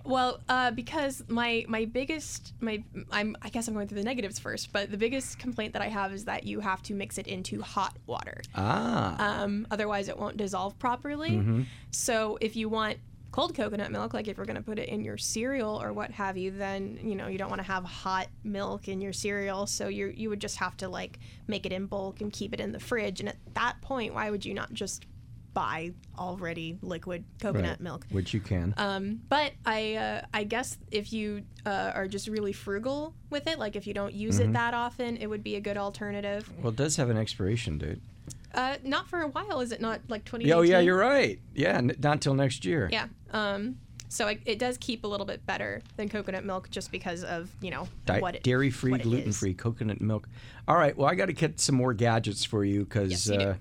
Well, 0.03 0.39
uh, 0.47 0.71
because 0.71 1.23
my 1.27 1.65
my 1.67 1.85
biggest 1.85 2.53
my 2.61 2.81
I'm 3.11 3.35
I 3.41 3.49
guess 3.49 3.67
I'm 3.67 3.73
going 3.73 3.87
through 3.87 3.97
the 3.97 4.03
negatives 4.05 4.39
first, 4.39 4.71
but 4.71 4.89
the 4.89 4.97
biggest 4.97 5.37
complaint 5.37 5.73
that 5.73 5.81
I 5.81 5.89
have 5.89 6.13
is 6.13 6.25
that 6.25 6.45
you 6.45 6.59
have 6.61 6.81
to 6.83 6.93
mix 6.93 7.17
it 7.17 7.27
into 7.27 7.61
hot 7.61 7.95
water. 8.05 8.41
Ah. 8.55 9.41
Um, 9.43 9.67
otherwise, 9.69 10.07
it 10.07 10.17
won't 10.17 10.37
dissolve 10.37 10.77
properly. 10.79 11.31
Mhm. 11.31 11.65
So 11.91 12.37
if 12.41 12.55
you 12.55 12.69
want 12.69 12.99
cold 13.31 13.53
coconut 13.55 13.91
milk, 13.91 14.13
like 14.13 14.27
if 14.27 14.37
you're 14.37 14.45
going 14.45 14.55
to 14.57 14.63
put 14.63 14.79
it 14.79 14.89
in 14.89 15.03
your 15.03 15.17
cereal 15.17 15.81
or 15.81 15.93
what 15.93 16.11
have 16.11 16.37
you, 16.37 16.51
then 16.51 16.99
you 17.03 17.15
know 17.15 17.27
you 17.27 17.37
don't 17.37 17.49
want 17.49 17.61
to 17.61 17.67
have 17.67 17.83
hot 17.83 18.27
milk 18.43 18.87
in 18.87 19.01
your 19.01 19.13
cereal. 19.13 19.67
So 19.67 19.87
you 19.87 20.07
you 20.15 20.29
would 20.29 20.39
just 20.41 20.57
have 20.57 20.75
to 20.77 20.89
like 20.89 21.19
make 21.47 21.65
it 21.65 21.71
in 21.73 21.85
bulk 21.87 22.21
and 22.21 22.31
keep 22.31 22.53
it 22.53 22.59
in 22.59 22.71
the 22.71 22.79
fridge. 22.79 23.19
And 23.19 23.29
at 23.29 23.37
that 23.53 23.75
point, 23.81 24.13
why 24.13 24.29
would 24.29 24.45
you 24.45 24.53
not 24.53 24.73
just 24.73 25.05
buy 25.53 25.91
already 26.19 26.77
liquid 26.83 27.23
coconut 27.41 27.69
Right, 27.71 27.81
milk? 27.81 28.05
Which 28.11 28.31
you 28.33 28.39
can. 28.39 28.75
Um, 28.77 29.21
but 29.27 29.53
I 29.65 29.95
uh, 29.95 30.21
I 30.33 30.43
guess 30.43 30.77
if 30.91 31.11
you 31.11 31.43
uh, 31.65 31.91
are 31.95 32.07
just 32.07 32.27
really 32.27 32.53
frugal 32.53 33.13
with 33.29 33.47
it, 33.47 33.57
like 33.59 33.75
if 33.75 33.87
you 33.87 33.93
don't 33.93 34.13
use 34.13 34.39
Mhm. 34.39 34.49
it 34.49 34.53
that 34.53 34.73
often, 34.73 35.17
it 35.17 35.27
would 35.27 35.43
be 35.43 35.55
a 35.55 35.61
good 35.61 35.77
alternative. 35.77 36.51
well, 36.61 36.69
it 36.69 36.75
does 36.75 36.95
have 36.97 37.09
an 37.09 37.17
expiration 37.17 37.77
date. 37.77 38.01
Uh, 38.53 38.77
not 38.83 39.07
for 39.07 39.21
a 39.21 39.27
while, 39.27 39.59
is 39.59 39.71
it 39.71 39.81
not? 39.81 40.01
Like 40.07 40.25
twenty. 40.25 40.51
Oh, 40.51 40.61
yeah, 40.61 40.79
you're 40.79 40.97
right. 40.97 41.39
Yeah, 41.53 41.77
n- 41.77 41.95
not 41.99 42.21
till 42.21 42.33
next 42.33 42.65
year. 42.65 42.89
Yeah. 42.91 43.07
Um, 43.31 43.77
so 44.09 44.27
it, 44.27 44.39
it 44.45 44.57
does 44.57 44.77
keep 44.77 45.03
a 45.03 45.07
little 45.07 45.25
bit 45.25 45.45
better 45.45 45.81
than 45.97 46.07
coconut 46.09 46.45
milk 46.45 46.69
just 46.71 46.91
because 46.91 47.23
of 47.23 47.49
you 47.61 47.69
know 47.71 47.87
Di- 48.05 48.19
what 48.19 48.35
it, 48.35 48.43
dairy 48.43 48.71
free, 48.71 48.97
gluten 48.97 49.31
free, 49.33 49.53
coconut 49.53 50.01
milk. 50.01 50.27
All 50.67 50.75
right. 50.77 50.95
Well, 50.97 51.07
I 51.07 51.13
got 51.15 51.25
to 51.27 51.33
get 51.33 51.59
some 51.59 51.75
more 51.75 51.93
gadgets 51.93 52.43
for 52.45 52.63
you 52.65 52.85
because 52.85 53.29
Yes, 53.29 53.29
uh, 53.29 53.55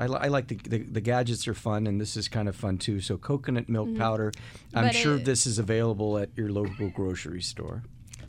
I, 0.00 0.06
li- 0.06 0.18
I 0.22 0.28
like 0.28 0.48
the, 0.48 0.56
the 0.56 0.78
the 0.78 1.00
gadgets 1.00 1.46
are 1.46 1.54
fun 1.54 1.86
and 1.86 2.00
this 2.00 2.16
is 2.16 2.26
kind 2.28 2.48
of 2.48 2.56
fun 2.56 2.78
too. 2.78 3.00
So 3.00 3.16
coconut 3.18 3.68
milk 3.68 3.88
Mhm. 3.90 3.98
powder. 3.98 4.32
I'm 4.74 4.86
But 4.86 4.94
sure 4.94 5.16
it- 5.16 5.24
this 5.24 5.46
is 5.46 5.58
available 5.60 6.18
at 6.18 6.30
your 6.36 6.48
local 6.50 6.88
grocery 6.90 7.42
store. 7.42 7.84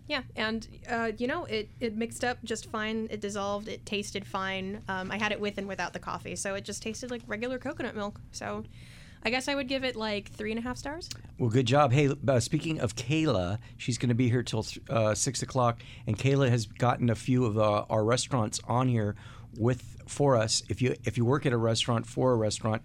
Yeah, 0.08 0.22
and 0.36 0.68
uh, 0.90 1.12
you 1.18 1.28
know 1.28 1.46
it 1.46 1.70
it 1.80 1.96
mixed 1.96 2.24
up 2.24 2.38
just 2.44 2.72
fine. 2.72 3.08
It 3.12 3.22
dissolved. 3.22 3.68
It 3.68 3.86
tasted 3.86 4.26
fine. 4.26 4.82
Um, 4.88 5.12
I 5.12 5.18
had 5.18 5.32
it 5.32 5.40
with 5.40 5.58
and 5.58 5.68
without 5.68 5.94
the 5.94 6.00
coffee, 6.00 6.36
so 6.36 6.56
it 6.56 6.64
just 6.64 6.82
tasted 6.82 7.12
like 7.12 7.22
regular 7.28 7.60
coconut 7.60 7.96
milk. 7.96 8.22
So. 8.32 8.64
I 9.24 9.32
guess 9.32 9.48
I 9.48 9.56
would 9.56 9.68
give 9.68 9.84
it 9.84 9.96
like 9.96 10.32
three 10.32 10.52
and 10.52 10.60
a 10.60 10.62
half 10.62 10.78
stars. 10.78 11.10
Well, 11.40 11.50
good 11.50 11.66
job. 11.66 11.92
Hey, 11.92 12.08
uh, 12.28 12.40
speaking 12.40 12.80
of 12.80 12.96
Kayla, 12.96 13.58
she's 13.76 13.98
going 13.98 14.10
to 14.10 14.16
be 14.16 14.30
here 14.30 14.44
till 14.44 14.66
uh, 14.90 15.16
six 15.16 15.42
o'clock, 15.42 15.82
and 16.06 16.18
Kayla 16.18 16.50
has 16.50 16.68
gotten 16.68 17.10
a 17.10 17.16
few 17.16 17.44
of 17.44 17.58
uh, 17.58 17.86
our 17.90 18.06
restaurants 18.06 18.62
on 18.68 18.88
here 18.88 19.16
with 19.58 19.98
for 20.08 20.38
us. 20.38 20.64
If 20.70 20.82
you 20.82 20.96
if 21.04 21.18
you 21.18 21.26
work 21.26 21.46
at 21.46 21.52
a 21.52 21.58
restaurant 21.58 22.06
for 22.06 22.32
a 22.32 22.36
restaurant, 22.36 22.84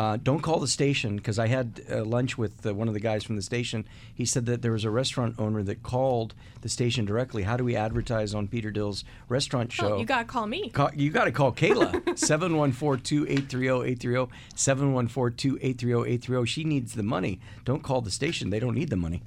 uh, 0.00 0.16
don't 0.16 0.40
call 0.40 0.58
the 0.58 0.66
station 0.66 1.16
because 1.16 1.38
I 1.38 1.48
had 1.48 1.82
uh, 1.92 2.02
lunch 2.06 2.38
with 2.38 2.64
uh, 2.64 2.72
one 2.72 2.88
of 2.88 2.94
the 2.94 3.00
guys 3.00 3.22
from 3.22 3.36
the 3.36 3.42
station. 3.42 3.84
He 4.14 4.24
said 4.24 4.46
that 4.46 4.62
there 4.62 4.72
was 4.72 4.84
a 4.84 4.90
restaurant 4.90 5.34
owner 5.38 5.62
that 5.64 5.82
called 5.82 6.32
the 6.62 6.70
station 6.70 7.04
directly. 7.04 7.42
How 7.42 7.58
do 7.58 7.64
we 7.64 7.76
advertise 7.76 8.34
on 8.34 8.48
Peter 8.48 8.70
Dill's 8.70 9.04
restaurant 9.28 9.70
show? 9.70 9.96
Oh, 9.96 9.98
you 9.98 10.06
gotta 10.06 10.24
call 10.24 10.46
me. 10.46 10.70
Call, 10.70 10.88
you 10.94 11.10
got 11.10 11.26
to 11.26 11.32
call 11.32 11.52
Kayla. 11.52 11.90
714-2830830 12.20 14.30
714-2830830 14.56 16.46
she 16.46 16.64
needs 16.64 16.94
the 16.94 17.02
money. 17.02 17.38
Don't 17.66 17.82
call 17.82 18.00
the 18.00 18.10
station. 18.10 18.48
They 18.48 18.58
don't 18.58 18.74
need 18.74 18.88
the 18.88 18.96
money. 18.96 19.22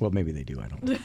Well 0.00 0.10
maybe 0.10 0.32
they 0.32 0.42
do. 0.42 0.60
I 0.60 0.66
don't 0.66 0.82
know. 0.82 0.98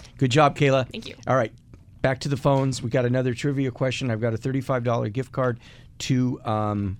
Good 0.18 0.30
job 0.30 0.56
Kayla. 0.56 0.88
Thank 0.88 1.08
you. 1.08 1.16
all 1.26 1.34
right. 1.34 1.52
Back 2.00 2.20
to 2.20 2.28
the 2.28 2.36
phones. 2.36 2.80
We 2.80 2.90
got 2.90 3.06
another 3.06 3.34
trivia 3.34 3.72
question. 3.72 4.08
I've 4.08 4.20
got 4.20 4.34
a 4.34 4.38
$35 4.38 5.12
gift 5.12 5.32
card 5.32 5.58
to 5.98 6.40
um, 6.44 6.96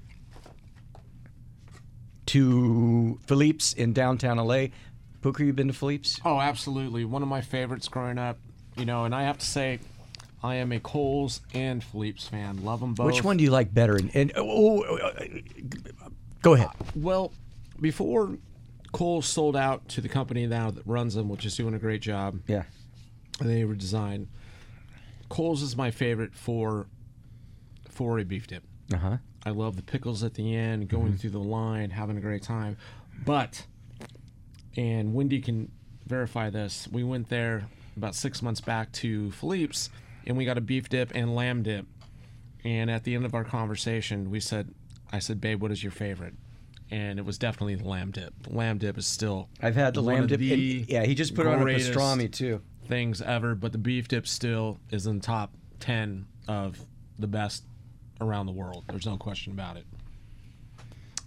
to 2.30 3.18
Philippe's 3.26 3.72
in 3.72 3.92
downtown 3.92 4.36
LA 4.38 4.66
Booker 5.20 5.44
you 5.44 5.52
been 5.52 5.68
to 5.68 5.74
Philippe's 5.74 6.18
Oh, 6.24 6.40
absolutely. 6.40 7.04
One 7.04 7.22
of 7.22 7.28
my 7.28 7.40
favorites 7.40 7.88
growing 7.88 8.18
up. 8.18 8.38
You 8.76 8.86
know, 8.86 9.04
and 9.04 9.14
I 9.14 9.24
have 9.24 9.36
to 9.38 9.46
say, 9.46 9.80
I 10.42 10.54
am 10.56 10.72
a 10.72 10.80
Cole's 10.80 11.40
and 11.52 11.84
Philippe's 11.84 12.26
fan. 12.26 12.64
Love 12.64 12.80
them 12.80 12.94
both. 12.94 13.06
which 13.06 13.22
one 13.24 13.36
do 13.36 13.44
you 13.44 13.50
like 13.50 13.74
better 13.74 13.96
and, 13.96 14.10
and 14.14 14.32
oh, 14.36 14.82
oh, 14.84 14.98
oh, 15.02 15.26
go 16.40 16.54
ahead 16.54 16.68
Well, 16.94 17.32
before 17.80 18.38
Cole's 18.92 19.26
sold 19.26 19.56
out 19.56 19.88
to 19.88 20.00
the 20.00 20.08
company 20.08 20.46
now 20.46 20.70
that 20.70 20.86
runs 20.86 21.14
them, 21.14 21.28
which 21.28 21.44
is 21.44 21.56
doing 21.56 21.74
a 21.74 21.78
great 21.78 22.00
job. 22.00 22.40
Yeah. 22.46 22.62
And 23.40 23.50
they 23.50 23.62
redesigned. 23.62 24.28
Cole's 25.28 25.62
is 25.62 25.76
my 25.76 25.90
favorite 25.90 26.34
for 26.34 26.86
for 27.90 28.18
a 28.18 28.24
beef 28.24 28.46
dip. 28.46 28.62
uh-huh 28.94 29.18
I 29.44 29.50
love 29.50 29.76
the 29.76 29.82
pickles 29.82 30.22
at 30.22 30.34
the 30.34 30.54
end, 30.54 30.88
going 30.88 31.14
Mhm. 31.14 31.18
through 31.20 31.30
the 31.30 31.38
line, 31.40 31.90
having 31.90 32.16
a 32.16 32.20
great 32.20 32.42
time. 32.42 32.76
But, 33.24 33.66
and 34.76 35.14
Wendy 35.14 35.40
can 35.40 35.70
verify 36.06 36.50
this, 36.50 36.88
we 36.90 37.02
went 37.04 37.28
there 37.28 37.66
about 37.96 38.14
six 38.14 38.42
months 38.42 38.60
back 38.60 38.92
to 38.92 39.30
Philippe's 39.32 39.90
and 40.26 40.36
we 40.36 40.44
got 40.44 40.58
a 40.58 40.60
beef 40.60 40.88
dip 40.88 41.12
and 41.14 41.34
lamb 41.34 41.62
dip. 41.62 41.86
And 42.62 42.90
at 42.90 43.04
the 43.04 43.14
end 43.14 43.24
of 43.24 43.34
our 43.34 43.44
conversation, 43.44 44.30
we 44.30 44.38
said, 44.40 44.74
I 45.10 45.18
said, 45.18 45.40
babe, 45.40 45.62
what 45.62 45.70
is 45.72 45.82
your 45.82 45.92
favorite? 45.92 46.34
And 46.90 47.18
it 47.18 47.24
was 47.24 47.38
definitely 47.38 47.76
the 47.76 47.88
lamb 47.88 48.10
dip. 48.10 48.34
The 48.42 48.54
lamb 48.54 48.76
dip 48.78 48.98
is 48.98 49.06
still. 49.06 49.48
I've 49.62 49.76
had 49.76 49.94
the 49.94 50.02
lamb 50.02 50.26
dip, 50.26 50.40
and- 50.40 50.50
the 50.50 50.84
yeah, 50.88 51.04
he 51.04 51.14
just 51.14 51.34
put 51.34 51.46
it 51.46 51.52
on 51.52 51.62
a 51.62 51.64
pastrami, 51.64 52.30
too. 52.30 52.60
Things 52.86 53.22
ever, 53.22 53.54
but 53.54 53.72
the 53.72 53.78
beef 53.78 54.08
dip 54.08 54.26
still 54.26 54.78
is 54.90 55.06
in 55.06 55.20
top 55.20 55.54
10 55.78 56.26
of 56.48 56.84
the 57.18 57.28
best 57.28 57.64
around 58.20 58.46
the 58.46 58.52
world. 58.52 58.84
There's 58.88 59.06
no 59.06 59.16
question 59.16 59.52
about 59.52 59.76
it. 59.76 59.84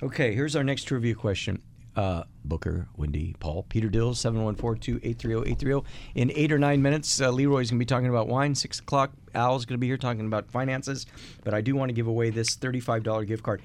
Okay, 0.01 0.33
here's 0.33 0.55
our 0.55 0.63
next 0.63 0.83
trivia 0.83 1.15
question. 1.15 1.61
Uh, 1.95 2.23
Booker, 2.43 2.87
Wendy, 2.97 3.35
Paul, 3.39 3.63
Peter 3.69 3.87
Dills, 3.87 4.19
714-2830830. 4.23 5.85
In 6.15 6.31
eight 6.35 6.51
or 6.51 6.57
nine 6.57 6.81
minutes, 6.81 7.21
uh, 7.21 7.29
Leroy's 7.29 7.69
going 7.69 7.77
to 7.77 7.83
be 7.83 7.85
talking 7.85 8.09
about 8.09 8.27
wine. 8.27 8.55
Six 8.55 8.79
o'clock, 8.79 9.11
Al's 9.35 9.65
going 9.65 9.75
to 9.75 9.79
be 9.79 9.87
here 9.87 9.97
talking 9.97 10.25
about 10.25 10.49
finances. 10.49 11.05
But 11.43 11.53
I 11.53 11.61
do 11.61 11.75
want 11.75 11.89
to 11.89 11.93
give 11.93 12.07
away 12.07 12.31
this 12.31 12.55
$35 12.57 13.27
gift 13.27 13.43
card. 13.43 13.61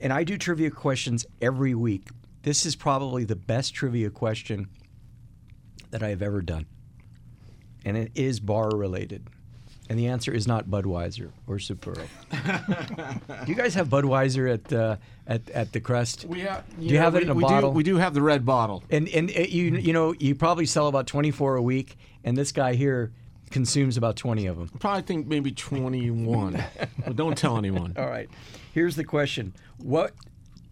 and 0.00 0.12
I 0.12 0.24
do 0.24 0.38
trivia 0.38 0.70
questions 0.70 1.26
every 1.40 1.74
week. 1.74 2.08
This 2.42 2.64
is 2.64 2.76
probably 2.76 3.24
the 3.24 3.36
best 3.36 3.74
trivia 3.74 4.08
question 4.10 4.68
that 5.90 6.02
I 6.02 6.08
have 6.08 6.22
ever 6.22 6.42
done, 6.42 6.66
and 7.84 7.96
it 7.96 8.12
is 8.14 8.40
bar 8.40 8.70
related. 8.70 9.28
And 9.88 9.98
the 9.98 10.08
answer 10.08 10.32
is 10.32 10.46
not 10.46 10.66
Budweiser 10.66 11.30
or 11.46 11.56
Sapporo. 11.56 12.06
do 13.44 13.50
you 13.50 13.56
guys 13.56 13.74
have 13.74 13.88
Budweiser 13.88 14.52
at 14.52 14.72
uh, 14.72 14.96
at 15.26 15.48
at 15.50 15.72
the 15.72 15.80
Crest? 15.80 16.24
We 16.24 16.40
have. 16.40 16.64
Do 16.78 16.86
you 16.86 16.98
have 16.98 17.14
we, 17.14 17.20
it 17.20 17.22
in 17.24 17.30
a 17.30 17.34
we 17.34 17.42
bottle? 17.42 17.70
Do, 17.70 17.76
we 17.76 17.82
do 17.84 17.96
have 17.96 18.14
the 18.14 18.22
red 18.22 18.44
bottle. 18.44 18.82
And 18.90 19.08
and 19.08 19.30
it, 19.30 19.50
you 19.50 19.76
you 19.76 19.92
know 19.92 20.12
you 20.18 20.34
probably 20.34 20.66
sell 20.66 20.88
about 20.88 21.06
twenty 21.06 21.30
four 21.30 21.56
a 21.56 21.62
week, 21.62 21.96
and 22.24 22.36
this 22.36 22.52
guy 22.52 22.74
here 22.74 23.12
consumes 23.50 23.96
about 23.96 24.16
twenty 24.16 24.46
of 24.46 24.56
them. 24.58 24.68
Probably 24.80 25.02
think 25.02 25.28
maybe 25.28 25.52
21. 25.52 26.62
but 27.04 27.14
don't 27.14 27.38
tell 27.38 27.56
anyone. 27.56 27.94
All 27.98 28.06
right. 28.06 28.28
Here's 28.74 28.96
the 28.96 29.04
question: 29.04 29.54
What 29.78 30.14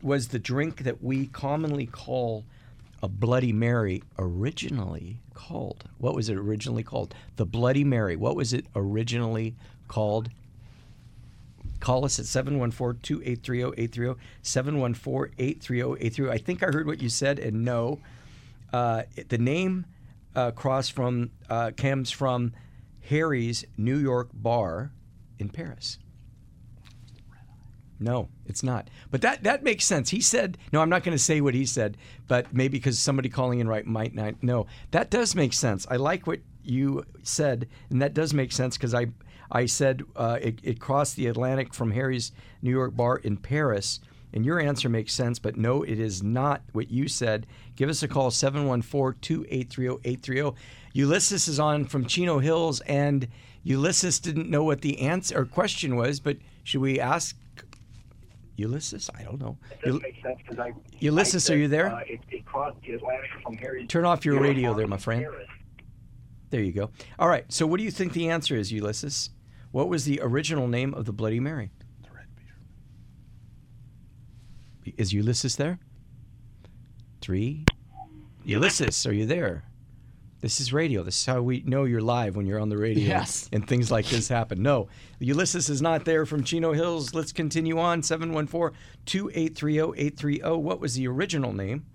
was 0.02 0.28
the 0.28 0.38
drink 0.38 0.82
that 0.82 1.02
we 1.02 1.28
commonly 1.28 1.86
call 1.86 2.44
a 3.04 3.08
Bloody 3.08 3.52
Mary 3.52 4.02
originally 4.18 5.20
called? 5.34 5.84
What 5.98 6.14
was 6.14 6.30
it 6.30 6.38
originally 6.38 6.82
called? 6.82 7.14
The 7.36 7.44
Bloody 7.44 7.84
Mary. 7.84 8.16
What 8.16 8.34
was 8.34 8.54
it 8.54 8.64
originally 8.74 9.54
called? 9.88 10.30
Call 11.80 12.06
us 12.06 12.18
at 12.18 12.24
714-283-0830, 12.24 14.16
714-830-830. 14.42 16.30
I 16.30 16.38
think 16.38 16.62
I 16.62 16.66
heard 16.66 16.86
what 16.86 17.02
you 17.02 17.10
said, 17.10 17.38
and 17.38 17.62
no. 17.62 18.00
Uh, 18.72 19.02
the 19.28 19.36
name 19.36 19.84
uh, 20.34 20.52
cross 20.52 20.88
from 20.88 21.30
uh, 21.50 21.72
comes 21.76 22.10
from 22.10 22.54
Harry's 23.10 23.66
New 23.76 23.98
York 23.98 24.30
bar 24.32 24.92
in 25.38 25.50
Paris. 25.50 25.98
No, 28.00 28.28
it's 28.46 28.62
not. 28.62 28.88
But 29.10 29.22
that 29.22 29.44
that 29.44 29.62
makes 29.62 29.84
sense. 29.84 30.10
He 30.10 30.20
said, 30.20 30.58
no, 30.72 30.80
I'm 30.80 30.88
not 30.88 31.04
going 31.04 31.16
to 31.16 31.22
say 31.22 31.40
what 31.40 31.54
he 31.54 31.64
said, 31.64 31.96
but 32.26 32.52
maybe 32.52 32.78
because 32.78 32.98
somebody 32.98 33.28
calling 33.28 33.60
in 33.60 33.68
right 33.68 33.86
might 33.86 34.14
not 34.14 34.42
know. 34.42 34.66
That 34.90 35.10
does 35.10 35.34
make 35.34 35.52
sense. 35.52 35.86
I 35.90 35.96
like 35.96 36.26
what 36.26 36.40
you 36.62 37.04
said, 37.22 37.68
and 37.90 38.02
that 38.02 38.14
does 38.14 38.34
make 38.34 38.52
sense 38.52 38.76
because 38.76 38.94
I 38.94 39.06
I 39.50 39.66
said 39.66 40.02
uh, 40.16 40.38
it, 40.40 40.58
it 40.62 40.80
crossed 40.80 41.16
the 41.16 41.28
Atlantic 41.28 41.72
from 41.72 41.92
Harry's 41.92 42.32
New 42.62 42.70
York 42.70 42.96
bar 42.96 43.18
in 43.18 43.36
Paris. 43.36 44.00
And 44.32 44.44
your 44.44 44.58
answer 44.58 44.88
makes 44.88 45.12
sense, 45.12 45.38
but 45.38 45.56
no, 45.56 45.84
it 45.84 46.00
is 46.00 46.20
not 46.20 46.62
what 46.72 46.90
you 46.90 47.06
said. 47.06 47.46
Give 47.76 47.88
us 47.88 48.02
a 48.02 48.08
call, 48.08 48.32
714 48.32 49.20
283 49.20 49.88
0830. 49.88 50.56
Ulysses 50.92 51.46
is 51.46 51.60
on 51.60 51.84
from 51.84 52.06
Chino 52.06 52.40
Hills, 52.40 52.80
and 52.80 53.28
Ulysses 53.62 54.18
didn't 54.18 54.50
know 54.50 54.64
what 54.64 54.80
the 54.80 54.98
answer 55.00 55.38
or 55.38 55.44
question 55.44 55.94
was, 55.94 56.18
but 56.18 56.38
should 56.64 56.80
we 56.80 56.98
ask 56.98 57.36
Ulysses? 58.56 59.10
I 59.18 59.22
don't 59.22 59.40
know. 59.40 59.58
It 59.70 59.80
does 59.82 59.94
Ul- 59.94 60.00
make 60.00 60.22
sense 60.22 60.38
because 60.42 60.58
I. 60.58 60.72
Ulysses, 61.00 61.50
I 61.50 61.54
are 61.54 61.56
you 61.56 61.68
there? 61.68 61.92
Uh, 61.92 62.00
it, 62.06 62.20
it 62.30 62.44
crossed 62.46 62.80
the 62.82 62.92
Atlantic 62.92 63.30
from 63.42 63.56
Harry's. 63.56 63.88
Turn 63.88 64.04
off 64.04 64.24
your 64.24 64.40
radio 64.40 64.74
there, 64.74 64.86
my 64.86 64.96
friend. 64.96 65.22
Paris. 65.22 65.48
There 66.50 66.62
you 66.62 66.72
go. 66.72 66.90
All 67.18 67.28
right. 67.28 67.44
So, 67.52 67.66
what 67.66 67.78
do 67.78 67.84
you 67.84 67.90
think 67.90 68.12
the 68.12 68.30
answer 68.30 68.56
is, 68.56 68.70
Ulysses? 68.70 69.30
What 69.72 69.88
was 69.88 70.04
the 70.04 70.20
original 70.22 70.68
name 70.68 70.94
of 70.94 71.04
the 71.04 71.12
Bloody 71.12 71.40
Mary? 71.40 71.70
The 72.04 72.10
Red 72.14 72.26
Beer. 74.84 74.94
Is 74.96 75.12
Ulysses 75.12 75.56
there? 75.56 75.80
Three. 77.20 77.64
Ulysses, 78.44 79.04
are 79.06 79.12
you 79.12 79.26
there? 79.26 79.64
This 80.44 80.60
is 80.60 80.74
radio. 80.74 81.02
This 81.02 81.20
is 81.20 81.24
how 81.24 81.40
we 81.40 81.62
know 81.64 81.84
you're 81.84 82.02
live 82.02 82.36
when 82.36 82.44
you're 82.44 82.60
on 82.60 82.68
the 82.68 82.76
radio. 82.76 83.02
Yes. 83.02 83.48
And 83.50 83.66
things 83.66 83.90
like 83.90 84.04
this 84.04 84.28
happen. 84.28 84.62
No, 84.62 84.88
Ulysses 85.18 85.70
is 85.70 85.80
not 85.80 86.04
there 86.04 86.26
from 86.26 86.44
Chino 86.44 86.74
Hills. 86.74 87.14
Let's 87.14 87.32
continue 87.32 87.78
on. 87.78 88.02
714 88.02 88.78
2830 89.06 89.78
830. 89.78 90.60
What 90.60 90.80
was 90.80 90.96
the 90.96 91.08
original 91.08 91.54
name 91.54 91.86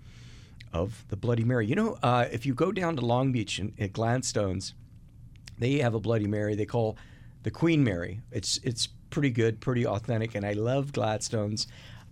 of 0.72 1.04
the 1.10 1.16
Bloody 1.16 1.44
Mary? 1.44 1.64
You 1.64 1.76
know, 1.76 1.96
uh, 2.02 2.26
if 2.32 2.44
you 2.44 2.52
go 2.52 2.72
down 2.72 2.96
to 2.96 3.06
Long 3.06 3.30
Beach 3.30 3.60
in, 3.60 3.72
at 3.78 3.92
Gladstone's, 3.92 4.74
they 5.60 5.78
have 5.78 5.94
a 5.94 6.00
Bloody 6.00 6.26
Mary 6.26 6.56
they 6.56 6.66
call 6.66 6.96
the 7.44 7.52
Queen 7.52 7.84
Mary. 7.84 8.20
It's 8.32 8.58
it's 8.64 8.88
pretty 9.10 9.30
good, 9.30 9.60
pretty 9.60 9.86
authentic, 9.86 10.34
and 10.34 10.44
I 10.44 10.54
love 10.54 10.90
Gladstone's 10.90 11.68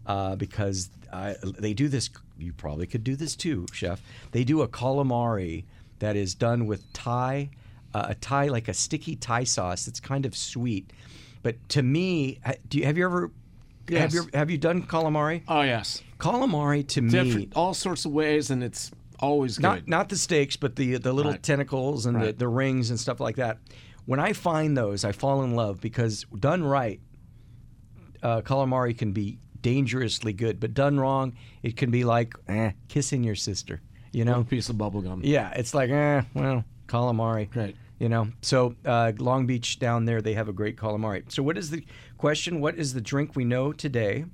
uh, 0.06 0.36
because 0.36 0.90
uh, 1.12 1.34
they 1.42 1.74
do 1.74 1.88
this. 1.88 2.08
You 2.38 2.52
probably 2.52 2.86
could 2.86 3.02
do 3.02 3.16
this 3.16 3.34
too, 3.34 3.66
chef. 3.72 4.00
They 4.30 4.44
do 4.44 4.62
a 4.62 4.68
calamari 4.68 5.64
that 6.00 6.16
is 6.16 6.34
done 6.34 6.66
with 6.66 6.90
Thai, 6.92 7.50
uh, 7.94 8.06
a 8.10 8.14
Thai 8.14 8.46
like 8.48 8.68
a 8.68 8.74
sticky 8.74 9.16
Thai 9.16 9.44
sauce. 9.44 9.88
It's 9.88 10.00
kind 10.00 10.26
of 10.26 10.36
sweet, 10.36 10.92
but 11.42 11.56
to 11.70 11.82
me, 11.82 12.40
do 12.68 12.78
you 12.78 12.84
have 12.84 12.96
you 12.98 13.04
ever 13.04 13.30
have 13.90 14.12
you 14.14 14.28
have 14.34 14.50
you 14.50 14.58
done 14.58 14.82
calamari? 14.82 15.42
Oh 15.48 15.62
yes, 15.62 16.02
calamari 16.18 16.86
to 16.88 17.00
me 17.00 17.48
all 17.54 17.74
sorts 17.74 18.04
of 18.04 18.12
ways, 18.12 18.50
and 18.50 18.62
it's 18.62 18.90
always 19.20 19.56
good. 19.56 19.62
not 19.62 19.88
not 19.88 20.08
the 20.08 20.16
steaks, 20.16 20.56
but 20.56 20.76
the 20.76 20.98
the 20.98 21.12
little 21.12 21.32
Right. 21.32 21.42
tentacles 21.42 22.06
and 22.06 22.20
the, 22.20 22.32
the 22.32 22.48
rings 22.48 22.90
and 22.90 22.98
stuff 23.00 23.20
like 23.20 23.36
that. 23.36 23.58
When 24.04 24.20
I 24.20 24.32
find 24.32 24.76
those, 24.76 25.04
I 25.04 25.12
fall 25.12 25.42
in 25.42 25.54
love 25.54 25.80
because 25.80 26.24
done 26.38 26.64
right, 26.64 27.00
uh, 28.22 28.40
calamari 28.42 28.96
can 28.96 29.12
be 29.12 29.38
dangerously 29.60 30.32
good, 30.32 30.60
but 30.60 30.72
done 30.72 30.98
wrong, 31.00 31.34
it 31.62 31.76
can 31.76 31.90
be 31.90 32.04
like 32.04 32.34
eh, 32.48 32.72
kissing 32.88 33.22
your 33.24 33.34
sister. 33.34 33.80
You 34.12 34.24
know, 34.24 34.32
One 34.34 34.44
piece 34.44 34.68
of 34.68 34.78
bubble 34.78 35.02
gum. 35.02 35.20
yeah, 35.24 35.50
it's 35.54 35.74
like 35.74 35.90
eh, 35.90 36.22
well, 36.34 36.64
calamari. 36.86 37.54
Right. 37.54 37.76
You 37.98 38.08
know, 38.08 38.28
so 38.42 38.74
uh, 38.84 39.12
Long 39.18 39.46
Beach 39.46 39.78
down 39.80 40.04
there, 40.04 40.22
they 40.22 40.34
have 40.34 40.48
a 40.48 40.52
great 40.52 40.76
calamari. 40.76 41.30
So, 41.32 41.42
what 41.42 41.58
is 41.58 41.70
the 41.70 41.84
question? 42.16 42.60
What 42.60 42.76
is 42.76 42.94
the 42.94 43.00
drink 43.00 43.34
we 43.34 43.44
know 43.44 43.72
today 43.72 44.24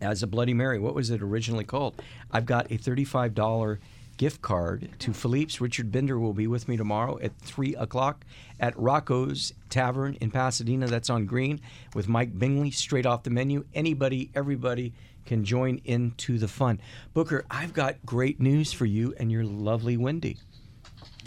as 0.00 0.22
a 0.22 0.26
Bloody 0.26 0.54
Mary? 0.54 0.78
What 0.78 0.94
was 0.94 1.10
it 1.10 1.20
originally 1.20 1.64
called? 1.64 2.00
I've 2.30 2.46
got 2.46 2.70
a 2.70 2.76
thirty-five 2.76 3.34
dollar 3.34 3.80
gift 4.20 4.42
card 4.42 4.90
to 4.98 5.14
Philippe's. 5.14 5.62
Richard 5.62 5.90
Binder 5.90 6.18
will 6.18 6.34
be 6.34 6.46
with 6.46 6.68
me 6.68 6.76
tomorrow 6.76 7.18
at 7.22 7.34
three 7.38 7.74
o'clock 7.76 8.26
at 8.60 8.78
Rocco's 8.78 9.54
Tavern 9.70 10.14
in 10.20 10.30
Pasadena. 10.30 10.88
That's 10.88 11.08
on 11.08 11.24
Green 11.24 11.58
with 11.94 12.06
Mike 12.06 12.38
Bingley, 12.38 12.70
straight 12.70 13.06
off 13.06 13.22
the 13.22 13.30
menu. 13.30 13.64
Anybody, 13.72 14.30
everybody 14.34 14.92
can 15.24 15.42
join 15.42 15.80
into 15.86 16.36
the 16.36 16.48
fun. 16.48 16.82
Booker, 17.14 17.46
I've 17.50 17.72
got 17.72 18.04
great 18.04 18.38
news 18.40 18.74
for 18.74 18.84
you 18.84 19.14
and 19.18 19.32
your 19.32 19.44
lovely 19.44 19.96
Wendy. 19.96 20.36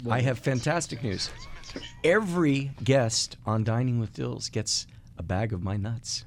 I 0.08 0.20
have 0.20 0.38
fantastic 0.38 1.02
news. 1.02 1.30
Every 2.04 2.70
guest 2.84 3.38
on 3.44 3.64
Dining 3.64 3.98
with 3.98 4.12
Dills 4.12 4.50
gets 4.50 4.86
a 5.18 5.24
bag 5.24 5.52
of 5.52 5.64
my 5.64 5.76
nuts. 5.76 6.26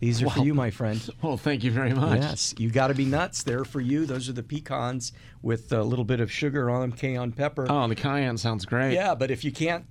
These 0.00 0.22
are 0.22 0.30
for 0.30 0.40
you, 0.44 0.54
my 0.54 0.70
friend. 0.70 1.00
Well, 1.22 1.36
thank 1.36 1.62
you 1.62 1.70
very 1.70 1.92
much. 1.94 2.20
Yes, 2.20 2.54
you 2.58 2.70
got 2.70 2.88
to 2.88 2.94
be 2.94 3.04
nuts. 3.04 3.44
They're 3.44 3.64
for 3.64 3.80
you. 3.80 4.04
Those 4.04 4.28
are 4.28 4.32
the 4.32 4.42
pecans 4.42 5.12
with 5.42 5.72
a 5.72 5.82
little 5.82 6.04
bit 6.04 6.18
of 6.20 6.30
sugar 6.32 6.68
on 6.70 6.80
them, 6.80 6.92
cayenne 6.92 7.30
pepper. 7.32 7.66
Oh, 7.70 7.86
the 7.86 7.94
cayenne 7.94 8.36
sounds 8.36 8.64
great. 8.64 8.94
Yeah, 8.94 9.14
but 9.14 9.30
if 9.30 9.44
you 9.44 9.52
can't, 9.52 9.84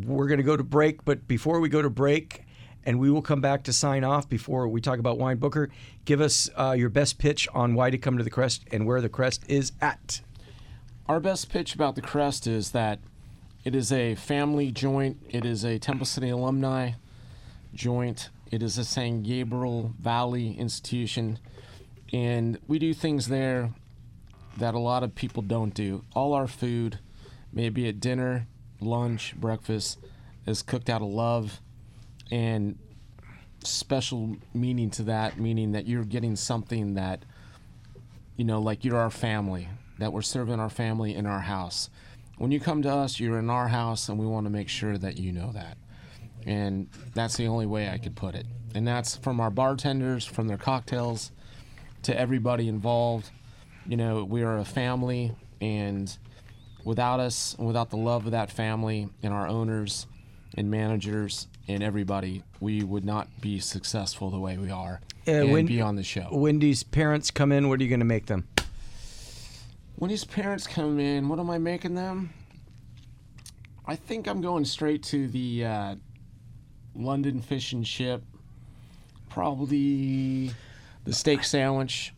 we're 0.06 0.28
going 0.28 0.38
to 0.40 0.44
go 0.44 0.58
to 0.58 0.64
break, 0.64 1.06
but 1.06 1.28
before 1.28 1.60
we 1.60 1.70
go 1.70 1.82
to 1.82 1.90
break, 1.90 2.44
and 2.86 3.00
we 3.00 3.10
will 3.10 3.22
come 3.22 3.42
back 3.42 3.64
to 3.64 3.74
sign 3.74 4.04
off 4.04 4.28
before 4.28 4.68
we 4.68 4.82
talk 4.82 5.00
about 5.00 5.18
wine. 5.18 5.38
Booker, 5.38 5.70
give 6.06 6.22
us 6.22 6.50
uh, 6.58 6.76
your 6.78 6.90
best 6.90 7.18
pitch 7.18 7.48
on 7.54 7.76
why 7.76 7.90
to 7.90 7.98
come 7.98 8.18
to 8.18 8.24
the 8.24 8.30
Crest 8.30 8.66
and 8.72 8.86
where 8.86 9.02
the 9.02 9.10
Crest 9.10 9.44
is 9.48 9.72
at. 9.82 10.22
Our 11.08 11.20
best 11.20 11.50
pitch 11.50 11.76
about 11.76 11.96
the 11.96 12.02
Crest 12.02 12.48
is 12.48 12.72
that 12.72 13.00
it 13.64 13.76
is 13.76 13.92
a 13.92 14.16
family 14.16 14.72
joint. 14.72 15.18
It 15.30 15.46
is 15.46 15.64
a 15.64 15.80
Temple 15.80 16.06
City 16.06 16.30
alumni 16.30 16.92
joint. 17.74 18.30
It 18.52 18.62
is 18.62 18.78
a 18.78 18.86
San 18.86 19.24
Gabriel 19.24 19.94
Valley 20.00 20.58
institution. 20.58 21.40
And 22.12 22.60
we 22.68 22.78
do 22.78 22.94
things 22.94 23.28
there 23.28 23.72
that 24.58 24.76
a 24.76 24.80
lot 24.80 25.04
of 25.04 25.16
people 25.16 25.42
don't 25.42 25.74
do. 25.74 26.04
All 26.14 26.34
our 26.34 26.48
food, 26.48 27.00
maybe 27.52 27.88
at 27.88 28.00
dinner, 28.00 28.48
lunch, 28.80 29.36
breakfast, 29.36 29.98
is 30.46 30.62
cooked 30.62 30.90
out 30.90 31.02
of 31.02 31.08
love 31.08 31.60
and 32.34 32.80
special 33.64 34.36
meaning 34.56 34.90
to 34.90 35.04
that, 35.04 35.38
meaning 35.38 35.74
that 35.74 35.86
you're 35.86 36.04
getting 36.04 36.36
something 36.36 36.96
that 36.96 37.24
you 38.36 38.44
know, 38.44 38.60
like 38.60 38.84
you're 38.84 38.98
our 38.98 39.12
family, 39.12 39.70
that 40.00 40.12
we're 40.12 40.24
serving 40.24 40.60
our 40.60 40.70
family 40.70 41.14
in 41.14 41.28
our 41.28 41.42
house. 41.42 41.92
When 42.40 42.52
you 42.52 42.60
come 42.60 42.82
to 42.82 42.90
us, 42.90 43.20
you're 43.20 43.38
in 43.38 43.52
our 43.52 43.68
house, 43.68 44.10
and 44.10 44.18
we 44.18 44.26
want 44.26 44.48
to 44.48 44.50
make 44.50 44.68
sure 44.68 44.98
that 44.98 45.20
you 45.20 45.32
know 45.32 45.52
that. 45.52 45.78
And 46.48 46.90
that's 47.14 47.38
the 47.38 47.46
only 47.46 47.68
way 47.68 47.90
I 47.90 48.00
could 48.00 48.16
put 48.16 48.34
it. 48.34 48.48
And 48.74 48.88
that's 48.88 49.16
from 49.16 49.40
our 49.40 49.52
bartenders, 49.52 50.26
from 50.26 50.48
their 50.48 50.58
cocktails, 50.58 51.32
to 52.02 52.20
everybody 52.20 52.68
involved. 52.68 53.30
You 53.86 53.98
know, 53.98 54.24
we 54.24 54.42
are 54.42 54.58
a 54.58 54.66
family, 54.66 55.36
and 55.62 56.18
without 56.84 57.20
us, 57.20 57.56
without 57.60 57.92
the 57.92 57.98
love 57.98 58.26
of 58.26 58.32
that 58.32 58.50
family, 58.52 59.10
and 59.22 59.32
our 59.32 59.48
owners, 59.48 60.08
and 60.56 60.70
managers, 60.70 61.48
and 61.68 61.82
everybody, 61.84 62.44
we 62.60 62.84
would 62.84 63.06
not 63.06 63.28
be 63.42 63.60
successful 63.60 64.30
the 64.30 64.40
way 64.40 64.58
we 64.58 64.70
are 64.70 65.02
Uh, 65.28 65.32
and 65.32 65.52
when- 65.52 65.66
be 65.66 65.82
on 65.82 65.96
the 65.96 66.04
show. 66.04 66.28
Wendy's 66.32 66.84
parents 66.84 67.32
come 67.32 67.52
in. 67.52 67.70
What 67.70 67.80
are 67.80 67.84
you 67.84 67.90
going 67.90 68.00
to 68.00 68.06
make 68.06 68.26
them? 68.28 68.48
When 69.96 70.10
his 70.10 70.26
parents 70.26 70.68
come 70.68 71.00
in, 71.00 71.30
what 71.30 71.40
am 71.40 71.50
I 71.50 71.58
making 71.58 71.96
them? 71.96 72.32
I 73.86 73.96
think 73.96 74.28
I'm 74.28 74.42
going 74.42 74.66
straight 74.66 75.04
to 75.04 75.28
the 75.28 75.66
uh, 75.66 75.96
London 76.96 77.42
fish 77.42 77.74
and 77.74 77.86
chip, 77.86 78.24
probably 79.30 80.52
the 81.06 81.14
steak 81.14 81.44
sandwich, 81.44 82.14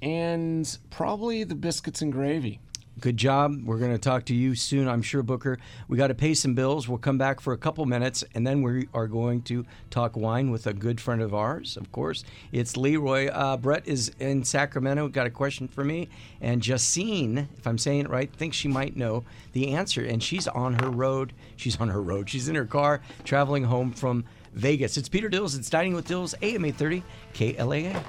and 0.00 0.78
probably 0.90 1.44
the 1.44 1.54
biscuits 1.54 2.02
and 2.02 2.12
gravy. 2.12 2.58
Good 3.00 3.16
job. 3.16 3.62
We're 3.64 3.78
going 3.78 3.92
to 3.92 3.98
talk 3.98 4.26
to 4.26 4.34
you 4.34 4.54
soon, 4.54 4.86
I'm 4.86 5.00
sure, 5.00 5.22
Booker. 5.22 5.58
We 5.88 5.96
got 5.96 6.08
to 6.08 6.14
pay 6.14 6.34
some 6.34 6.54
bills. 6.54 6.88
We'll 6.88 6.98
come 6.98 7.16
back 7.16 7.40
for 7.40 7.54
a 7.54 7.58
couple 7.58 7.84
minutes, 7.86 8.22
and 8.34 8.46
then 8.46 8.62
we 8.62 8.86
are 8.92 9.06
going 9.06 9.42
to 9.42 9.64
talk 9.90 10.14
wine 10.14 10.50
with 10.50 10.66
a 10.66 10.74
good 10.74 11.00
friend 11.00 11.22
of 11.22 11.34
ours, 11.34 11.78
of 11.78 11.90
course. 11.90 12.22
It's 12.52 12.76
Leroy. 12.76 13.28
Uh, 13.28 13.56
Brett 13.56 13.88
is 13.88 14.12
in 14.20 14.44
Sacramento. 14.44 15.08
Got 15.08 15.26
a 15.26 15.30
question 15.30 15.68
for 15.68 15.82
me. 15.82 16.10
And 16.42 16.62
Justine, 16.62 17.48
if 17.56 17.66
I'm 17.66 17.78
saying 17.78 18.02
it 18.02 18.10
right, 18.10 18.30
thinks 18.30 18.58
she 18.58 18.68
might 18.68 18.94
know 18.94 19.24
the 19.52 19.72
answer. 19.72 20.04
And 20.04 20.22
she's 20.22 20.46
on 20.46 20.74
her 20.74 20.90
road. 20.90 21.32
She's 21.56 21.80
on 21.80 21.88
her 21.88 22.02
road. 22.02 22.28
She's 22.28 22.48
in 22.48 22.54
her 22.56 22.66
car 22.66 23.00
traveling 23.24 23.64
home 23.64 23.92
from 23.92 24.24
Vegas. 24.52 24.98
It's 24.98 25.08
Peter 25.08 25.30
Dills. 25.30 25.54
It's 25.54 25.70
Dining 25.70 25.94
with 25.94 26.06
Dills, 26.06 26.34
AM 26.42 26.64
830, 26.66 27.02
KLAA. 27.34 28.04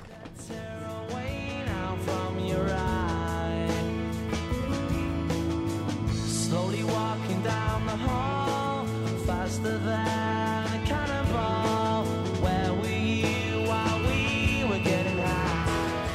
Walking 7.13 7.41
down 7.43 7.85
the 7.85 7.95
hall, 7.95 8.85
faster 9.25 9.77
than 9.77 10.81
a 10.81 10.85
cannonball. 10.85 12.05
Where 12.41 12.73
were 12.73 12.87
you 12.87 13.67
while 13.67 13.99
we 13.99 14.63
were 14.67 14.83
getting 14.83 15.19
high? 15.19 16.09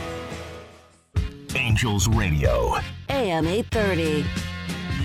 Angels 1.55 2.09
Radio. 2.09 2.77
AM 3.11 3.47
830. 3.47 4.25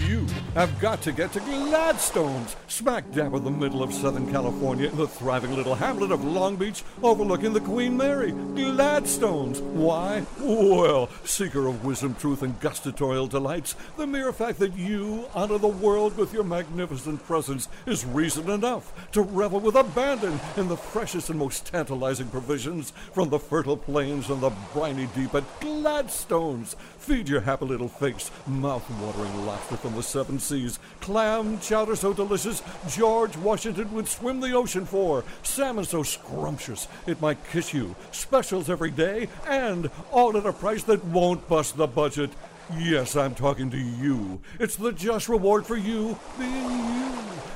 You 0.07 0.25
have 0.55 0.79
got 0.79 1.01
to 1.03 1.11
get 1.11 1.31
to 1.33 1.39
Gladstone's, 1.41 2.55
smack 2.73 3.11
dab 3.11 3.35
in 3.35 3.43
the 3.43 3.51
middle 3.51 3.83
of 3.83 3.93
Southern 3.93 4.29
California, 4.31 4.89
in 4.89 4.97
the 4.97 5.07
thriving 5.07 5.55
little 5.55 5.75
hamlet 5.75 6.11
of 6.11 6.25
Long 6.25 6.55
Beach, 6.55 6.83
overlooking 7.03 7.53
the 7.53 7.61
Queen 7.61 7.95
Mary. 7.95 8.31
Gladstone's. 8.31 9.61
Why? 9.61 10.25
Well, 10.39 11.07
seeker 11.23 11.67
of 11.67 11.85
wisdom, 11.85 12.15
truth, 12.15 12.41
and 12.41 12.59
gustatorial 12.59 13.29
delights, 13.29 13.75
the 13.95 14.07
mere 14.07 14.33
fact 14.33 14.57
that 14.57 14.75
you 14.75 15.27
honor 15.35 15.59
the 15.59 15.67
world 15.67 16.17
with 16.17 16.33
your 16.33 16.43
magnificent 16.43 17.23
presence 17.23 17.67
is 17.85 18.05
reason 18.05 18.49
enough 18.49 18.91
to 19.11 19.21
revel 19.21 19.59
with 19.59 19.75
abandon 19.75 20.39
in 20.57 20.67
the 20.67 20.75
freshest 20.75 21.29
and 21.29 21.37
most 21.37 21.67
tantalizing 21.67 22.27
provisions 22.29 22.89
from 23.13 23.29
the 23.29 23.37
fertile 23.37 23.77
plains 23.77 24.31
and 24.31 24.41
the 24.41 24.51
briny 24.73 25.07
deep 25.15 25.35
at 25.35 25.43
Gladstone's. 25.59 26.75
Feed 26.97 27.29
your 27.29 27.41
happy 27.41 27.65
little 27.65 27.89
face, 27.89 28.31
mouth-watering 28.47 29.45
laughter 29.45 29.77
from 29.77 29.93
the 29.93 30.01
seven 30.01 30.39
seas, 30.39 30.79
clam 31.01 31.59
chowder 31.59 31.95
so 31.95 32.13
delicious 32.13 32.62
George 32.87 33.35
Washington 33.37 33.93
would 33.93 34.07
swim 34.07 34.39
the 34.39 34.53
ocean 34.53 34.85
for, 34.85 35.23
salmon 35.41 35.85
so 35.85 36.03
scrumptious 36.03 36.87
it 37.07 37.21
might 37.21 37.49
kiss 37.51 37.73
you, 37.73 37.95
specials 38.11 38.69
every 38.69 38.91
day, 38.91 39.27
and 39.47 39.89
all 40.11 40.37
at 40.37 40.45
a 40.45 40.53
price 40.53 40.83
that 40.83 41.03
won't 41.05 41.47
bust 41.47 41.77
the 41.77 41.87
budget. 41.87 42.31
Yes, 42.77 43.15
I'm 43.15 43.35
talking 43.35 43.69
to 43.71 43.77
you. 43.77 44.41
It's 44.59 44.75
the 44.75 44.91
just 44.91 45.29
reward 45.29 45.65
for 45.65 45.77
you 45.77 46.17
being 46.37 46.79
you. 46.79 47.13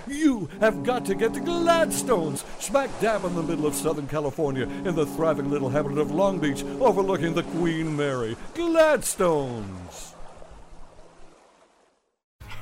You 0.07 0.49
have 0.61 0.83
got 0.83 1.05
to 1.05 1.15
get 1.15 1.33
to 1.33 1.41
Gladstone's, 1.41 2.45
smack 2.59 2.89
dab 3.01 3.25
in 3.25 3.35
the 3.35 3.43
middle 3.43 3.65
of 3.65 3.75
Southern 3.75 4.07
California, 4.07 4.63
in 4.63 4.95
the 4.95 5.05
thriving 5.05 5.49
little 5.49 5.69
hamlet 5.69 5.97
of 5.97 6.11
Long 6.11 6.39
Beach, 6.39 6.63
overlooking 6.79 7.33
the 7.33 7.43
Queen 7.43 7.95
Mary. 7.95 8.37
Gladstone's. 8.53 10.06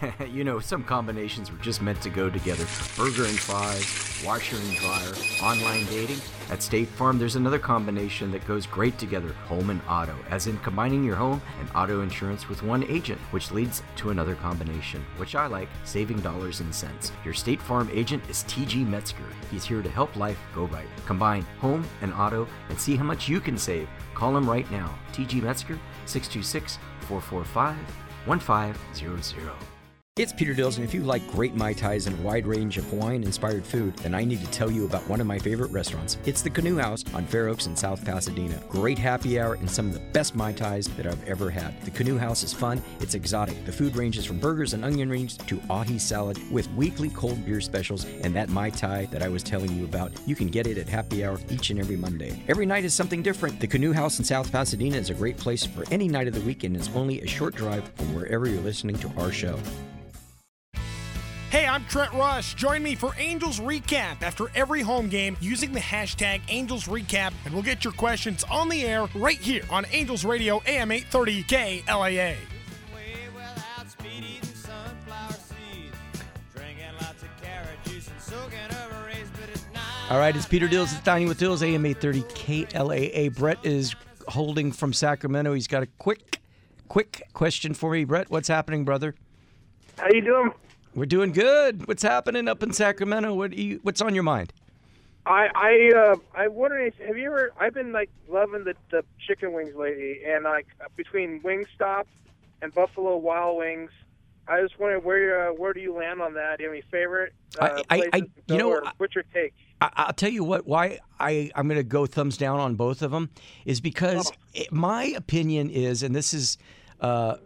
you 0.31 0.43
know, 0.43 0.59
some 0.59 0.83
combinations 0.83 1.51
were 1.51 1.57
just 1.57 1.81
meant 1.81 2.01
to 2.01 2.09
go 2.09 2.29
together. 2.29 2.65
Burger 2.97 3.25
and 3.25 3.39
fries, 3.39 4.23
washer 4.25 4.57
and 4.57 4.75
dryer, 4.75 5.13
online 5.43 5.85
dating. 5.85 6.19
At 6.49 6.61
State 6.61 6.87
Farm, 6.89 7.17
there's 7.17 7.35
another 7.35 7.59
combination 7.59 8.31
that 8.31 8.45
goes 8.47 8.65
great 8.65 8.97
together 8.97 9.29
home 9.47 9.69
and 9.69 9.81
auto, 9.89 10.15
as 10.29 10.47
in 10.47 10.57
combining 10.59 11.03
your 11.03 11.15
home 11.15 11.41
and 11.59 11.69
auto 11.75 12.01
insurance 12.01 12.47
with 12.47 12.63
one 12.63 12.83
agent, 12.85 13.19
which 13.31 13.51
leads 13.51 13.83
to 13.97 14.09
another 14.11 14.35
combination, 14.35 15.03
which 15.17 15.35
I 15.35 15.47
like 15.47 15.69
saving 15.83 16.19
dollars 16.19 16.59
and 16.59 16.73
cents. 16.73 17.11
Your 17.23 17.33
State 17.33 17.61
Farm 17.61 17.89
agent 17.91 18.23
is 18.29 18.43
TG 18.43 18.87
Metzger. 18.87 19.17
He's 19.49 19.65
here 19.65 19.81
to 19.81 19.89
help 19.89 20.15
life 20.15 20.39
go 20.53 20.65
right. 20.65 20.87
Combine 21.05 21.43
home 21.59 21.85
and 22.01 22.13
auto 22.13 22.47
and 22.69 22.79
see 22.79 22.95
how 22.95 23.03
much 23.03 23.27
you 23.27 23.39
can 23.39 23.57
save. 23.57 23.89
Call 24.13 24.35
him 24.35 24.49
right 24.49 24.69
now. 24.71 24.93
TG 25.13 25.41
Metzger, 25.41 25.79
626 26.05 26.77
445 27.01 27.77
1500. 28.25 29.74
It's 30.17 30.31
Peter 30.31 30.53
Dills, 30.53 30.77
and 30.77 30.87
if 30.87 30.93
you 30.93 31.03
like 31.03 31.29
great 31.29 31.55
Mai 31.55 31.73
Tais 31.73 32.07
and 32.07 32.17
a 32.17 32.21
wide 32.21 32.47
range 32.47 32.77
of 32.77 32.85
Hawaiian 32.85 33.21
inspired 33.21 33.65
food, 33.65 33.97
then 33.97 34.15
I 34.15 34.23
need 34.23 34.39
to 34.39 34.49
tell 34.49 34.71
you 34.71 34.85
about 34.85 35.05
one 35.09 35.19
of 35.19 35.27
my 35.27 35.37
favorite 35.37 35.71
restaurants. 35.71 36.19
It's 36.23 36.41
the 36.41 36.49
Canoe 36.49 36.77
House 36.77 37.03
on 37.13 37.25
Fair 37.25 37.49
Oaks 37.49 37.65
in 37.65 37.75
South 37.75 38.05
Pasadena. 38.05 38.63
Great 38.69 38.97
happy 38.97 39.37
hour 39.41 39.55
and 39.55 39.69
some 39.69 39.87
of 39.87 39.93
the 39.93 39.99
best 40.13 40.33
Mai 40.33 40.53
Tais 40.53 40.83
that 40.95 41.05
I've 41.05 41.21
ever 41.27 41.49
had. 41.49 41.81
The 41.81 41.91
Canoe 41.91 42.17
House 42.17 42.43
is 42.43 42.53
fun, 42.53 42.81
it's 43.01 43.13
exotic. 43.13 43.65
The 43.65 43.73
food 43.73 43.97
ranges 43.97 44.23
from 44.23 44.39
burgers 44.39 44.71
and 44.71 44.85
onion 44.85 45.09
rings 45.09 45.35
to 45.35 45.61
ahi 45.69 45.99
salad 45.99 46.39
with 46.49 46.71
weekly 46.75 47.09
cold 47.09 47.45
beer 47.45 47.59
specials 47.59 48.05
and 48.05 48.33
that 48.37 48.47
Mai 48.47 48.69
Tai 48.69 49.07
that 49.07 49.21
I 49.21 49.27
was 49.27 49.43
telling 49.43 49.77
you 49.77 49.83
about. 49.83 50.13
You 50.25 50.35
can 50.37 50.47
get 50.47 50.65
it 50.65 50.77
at 50.77 50.87
happy 50.87 51.25
hour 51.25 51.41
each 51.49 51.71
and 51.71 51.79
every 51.81 51.97
Monday. 51.97 52.41
Every 52.47 52.65
night 52.65 52.85
is 52.85 52.93
something 52.93 53.21
different. 53.21 53.59
The 53.59 53.67
Canoe 53.67 53.91
House 53.91 54.17
in 54.17 54.23
South 54.23 54.49
Pasadena 54.49 54.95
is 54.95 55.09
a 55.09 55.13
great 55.13 55.35
place 55.35 55.65
for 55.65 55.83
any 55.91 56.07
night 56.07 56.29
of 56.29 56.33
the 56.33 56.39
week 56.39 56.63
and 56.63 56.73
is 56.77 56.89
only 56.95 57.19
a 57.19 57.27
short 57.27 57.53
drive 57.53 57.85
from 57.95 58.15
wherever 58.15 58.47
you're 58.47 58.61
listening 58.61 58.97
to 58.99 59.11
our 59.17 59.33
show. 59.33 59.59
Hey, 61.75 61.81
I'm 61.81 61.87
Trent 61.89 62.13
Rush. 62.13 62.55
Join 62.55 62.81
me 62.83 62.95
for 62.95 63.13
Angels 63.17 63.59
Recap 63.59 64.21
after 64.21 64.45
every 64.55 64.81
home 64.81 65.09
game 65.09 65.35
using 65.41 65.73
the 65.73 65.79
hashtag 65.81 66.39
Angels 66.47 66.85
Recap, 66.85 67.33
and 67.43 67.53
we'll 67.53 67.63
get 67.63 67.83
your 67.83 67.91
questions 67.91 68.45
on 68.45 68.69
the 68.69 68.85
air 68.85 69.09
right 69.13 69.37
here 69.37 69.63
on 69.69 69.85
Angels 69.91 70.23
Radio 70.23 70.61
AM 70.67 70.89
830 70.89 71.43
KLAA. 71.43 72.35
All 80.09 80.19
right, 80.19 80.35
it's 80.35 80.45
Peter 80.45 80.69
Dills. 80.69 80.93
It's 80.93 81.01
Dining 81.01 81.27
with 81.27 81.39
Dills, 81.39 81.61
AM 81.61 81.85
830 81.85 82.67
KLAA. 82.71 83.35
Brett 83.35 83.57
is 83.65 83.95
holding 84.29 84.71
from 84.71 84.93
Sacramento. 84.93 85.53
He's 85.53 85.67
got 85.67 85.83
a 85.83 85.87
quick, 85.97 86.39
quick 86.87 87.23
question 87.33 87.73
for 87.73 87.91
me. 87.91 88.05
Brett, 88.05 88.29
what's 88.29 88.47
happening, 88.47 88.85
brother? 88.85 89.13
How 89.97 90.07
you 90.13 90.21
doing? 90.21 90.53
We're 90.95 91.05
doing 91.05 91.33
good. 91.33 91.87
What's 91.87 92.03
happening 92.03 92.47
up 92.47 92.63
in 92.63 92.71
Sacramento? 92.71 93.33
What 93.33 93.53
you, 93.53 93.79
What's 93.83 94.01
on 94.01 94.15
your 94.15 94.23
mind? 94.23 94.53
I 95.25 95.49
I 95.55 95.91
uh 95.97 96.15
I 96.35 96.47
wondering 96.47 96.91
have 97.05 97.17
you 97.17 97.25
ever 97.25 97.51
I've 97.59 97.73
been 97.73 97.91
like 97.91 98.09
loving 98.29 98.63
the 98.63 98.75
the 98.91 99.03
chicken 99.27 99.53
wings 99.53 99.75
lately 99.75 100.21
and 100.25 100.43
like 100.43 100.67
between 100.95 101.41
Wingstop 101.41 102.05
and 102.61 102.73
Buffalo 102.73 103.17
Wild 103.17 103.57
Wings 103.57 103.89
I 104.47 104.61
just 104.61 104.79
wondering 104.79 105.03
where 105.03 105.49
uh, 105.49 105.53
where 105.53 105.73
do 105.73 105.79
you 105.79 105.93
land 105.95 106.21
on 106.21 106.35
that? 106.35 106.59
Do 106.59 106.63
you 106.63 106.69
have 106.69 106.75
any 106.75 106.83
favorite 106.91 107.33
uh, 107.59 107.81
I- 107.89 107.97
I- 107.97 108.09
I- 108.13 108.21
you 108.47 108.57
know, 108.57 108.79
what's 108.97 109.15
your 109.15 109.23
take? 109.33 109.53
I, 109.81 109.89
I'll 109.95 110.13
tell 110.13 110.29
you 110.29 110.43
what. 110.43 110.67
Why 110.67 110.99
I 111.19 111.49
I'm 111.55 111.67
going 111.67 111.79
to 111.79 111.83
go 111.83 112.05
thumbs 112.05 112.37
down 112.37 112.59
on 112.59 112.75
both 112.75 113.01
of 113.01 113.09
them 113.11 113.31
is 113.65 113.81
because 113.81 114.31
it, 114.53 114.71
my 114.71 115.05
opinion 115.17 115.71
is, 115.71 116.03
and 116.03 116.15
this 116.15 116.33
is, 116.33 116.59
uh, 117.01 117.37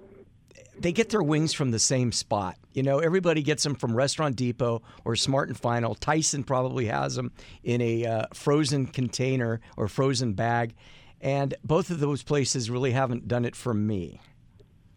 they 0.82 0.92
get 0.92 1.10
their 1.10 1.24
wings 1.24 1.54
from 1.54 1.72
the 1.72 1.80
same 1.80 2.12
spot. 2.12 2.58
You 2.74 2.84
know, 2.84 3.00
everybody 3.00 3.42
gets 3.42 3.64
them 3.64 3.76
from 3.76 3.96
Restaurant 3.96 4.36
Depot 4.36 4.82
or 5.06 5.16
Smart 5.16 5.50
and 5.50 5.58
Final. 5.58 5.96
Tyson 5.96 6.44
probably 6.44 6.86
has 6.86 7.16
them 7.16 7.32
in 7.64 7.82
a 7.82 8.06
uh, 8.06 8.26
frozen 8.34 8.88
container 8.88 9.60
or 9.78 9.88
frozen 9.88 10.34
bag, 10.34 10.76
and 11.22 11.54
both 11.64 11.90
of 11.90 12.00
those 12.00 12.24
places 12.24 12.70
really 12.70 12.92
haven't 12.92 13.28
done 13.28 13.46
it 13.46 13.56
for 13.56 13.74
me. 13.74 14.22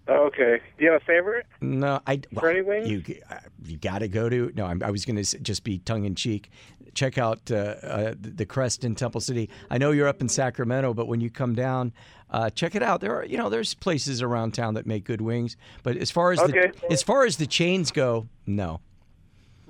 Okay. 0.08 0.60
Do 0.78 0.84
you 0.84 0.90
have 0.92 1.00
a 1.00 1.04
favorite? 1.04 1.46
No, 1.60 2.00
I. 2.06 2.20
Well, 2.32 2.46
any 2.46 2.62
wings? 2.62 2.88
You 2.88 3.02
uh, 3.30 3.36
you 3.64 3.76
got 3.76 4.00
to 4.00 4.08
go 4.08 4.28
to. 4.28 4.52
No, 4.54 4.66
I'm, 4.66 4.82
I 4.82 4.90
was 4.90 5.04
going 5.04 5.22
to 5.22 5.38
just 5.38 5.62
be 5.62 5.78
tongue 5.78 6.04
in 6.04 6.14
cheek. 6.16 6.50
Check 6.94 7.18
out 7.18 7.50
uh, 7.50 7.54
uh, 7.54 8.14
the 8.20 8.30
the 8.30 8.46
Crest 8.46 8.84
in 8.84 8.94
Temple 8.94 9.20
City. 9.20 9.48
I 9.70 9.78
know 9.78 9.90
you're 9.90 10.08
up 10.08 10.20
in 10.20 10.28
Sacramento, 10.28 10.94
but 10.94 11.06
when 11.06 11.20
you 11.20 11.30
come 11.30 11.54
down, 11.54 11.92
uh, 12.30 12.50
check 12.50 12.74
it 12.74 12.82
out. 12.82 13.00
There 13.00 13.14
are 13.16 13.24
you 13.24 13.36
know 13.38 13.48
there's 13.48 13.74
places 13.74 14.22
around 14.22 14.52
town 14.54 14.74
that 14.74 14.86
make 14.86 15.04
good 15.04 15.20
wings, 15.20 15.56
but 15.82 15.96
as 15.96 16.10
far 16.10 16.32
as 16.32 16.40
Okay. 16.40 16.70
the 16.80 16.92
as 16.92 17.02
far 17.02 17.24
as 17.24 17.36
the 17.36 17.46
chains 17.46 17.90
go, 17.90 18.26
no. 18.46 18.80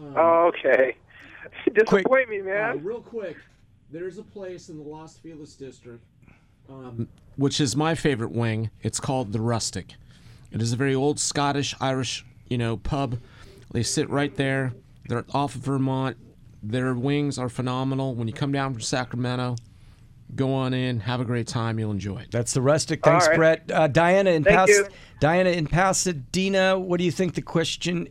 Oh, 0.00 0.46
okay. 0.48 0.96
Disappoint 1.74 2.28
me, 2.28 2.40
Uh, 2.40 2.44
man. 2.44 2.84
real 2.84 3.00
quick, 3.00 3.36
there's 3.90 4.18
a 4.18 4.22
place 4.22 4.68
in 4.68 4.76
the 4.78 4.82
Los 4.82 5.16
Feliz 5.18 5.54
district, 5.54 6.02
um, 6.68 7.08
which 7.36 7.60
is 7.60 7.76
my 7.76 7.94
favorite 7.94 8.32
wing. 8.32 8.70
It's 8.82 8.98
called 8.98 9.32
the 9.32 9.40
Rustic. 9.40 9.94
It 10.50 10.60
is 10.60 10.72
a 10.72 10.76
very 10.76 10.94
old 10.94 11.20
Scottish 11.20 11.74
Irish, 11.80 12.24
you 12.48 12.58
know, 12.58 12.76
pub. 12.78 13.18
They 13.70 13.82
sit 13.82 14.10
right 14.10 14.34
there. 14.34 14.72
They're 15.08 15.24
off 15.32 15.54
of 15.54 15.62
Vermont. 15.62 16.16
Their 16.62 16.94
wings 16.94 17.38
are 17.38 17.48
phenomenal. 17.48 18.14
When 18.14 18.28
you 18.28 18.34
come 18.34 18.52
down 18.52 18.72
from 18.72 18.82
Sacramento, 18.82 19.56
go 20.36 20.54
on 20.54 20.72
in, 20.72 21.00
have 21.00 21.20
a 21.20 21.24
great 21.24 21.48
time. 21.48 21.78
You'll 21.78 21.90
enjoy 21.90 22.18
it. 22.18 22.30
That's 22.30 22.54
the 22.54 22.62
rustic. 22.62 23.02
Thanks, 23.04 23.24
All 23.24 23.30
right. 23.30 23.36
Brett. 23.36 23.70
Uh, 23.70 23.88
Diana 23.88 24.30
in 24.30 24.44
Thank 24.44 24.56
Pas- 24.56 24.68
you. 24.68 24.86
Diana 25.20 25.50
in 25.50 25.66
Pasadena. 25.66 26.78
What 26.78 26.98
do 26.98 27.04
you 27.04 27.10
think 27.10 27.34
the 27.34 27.42
question, 27.42 28.08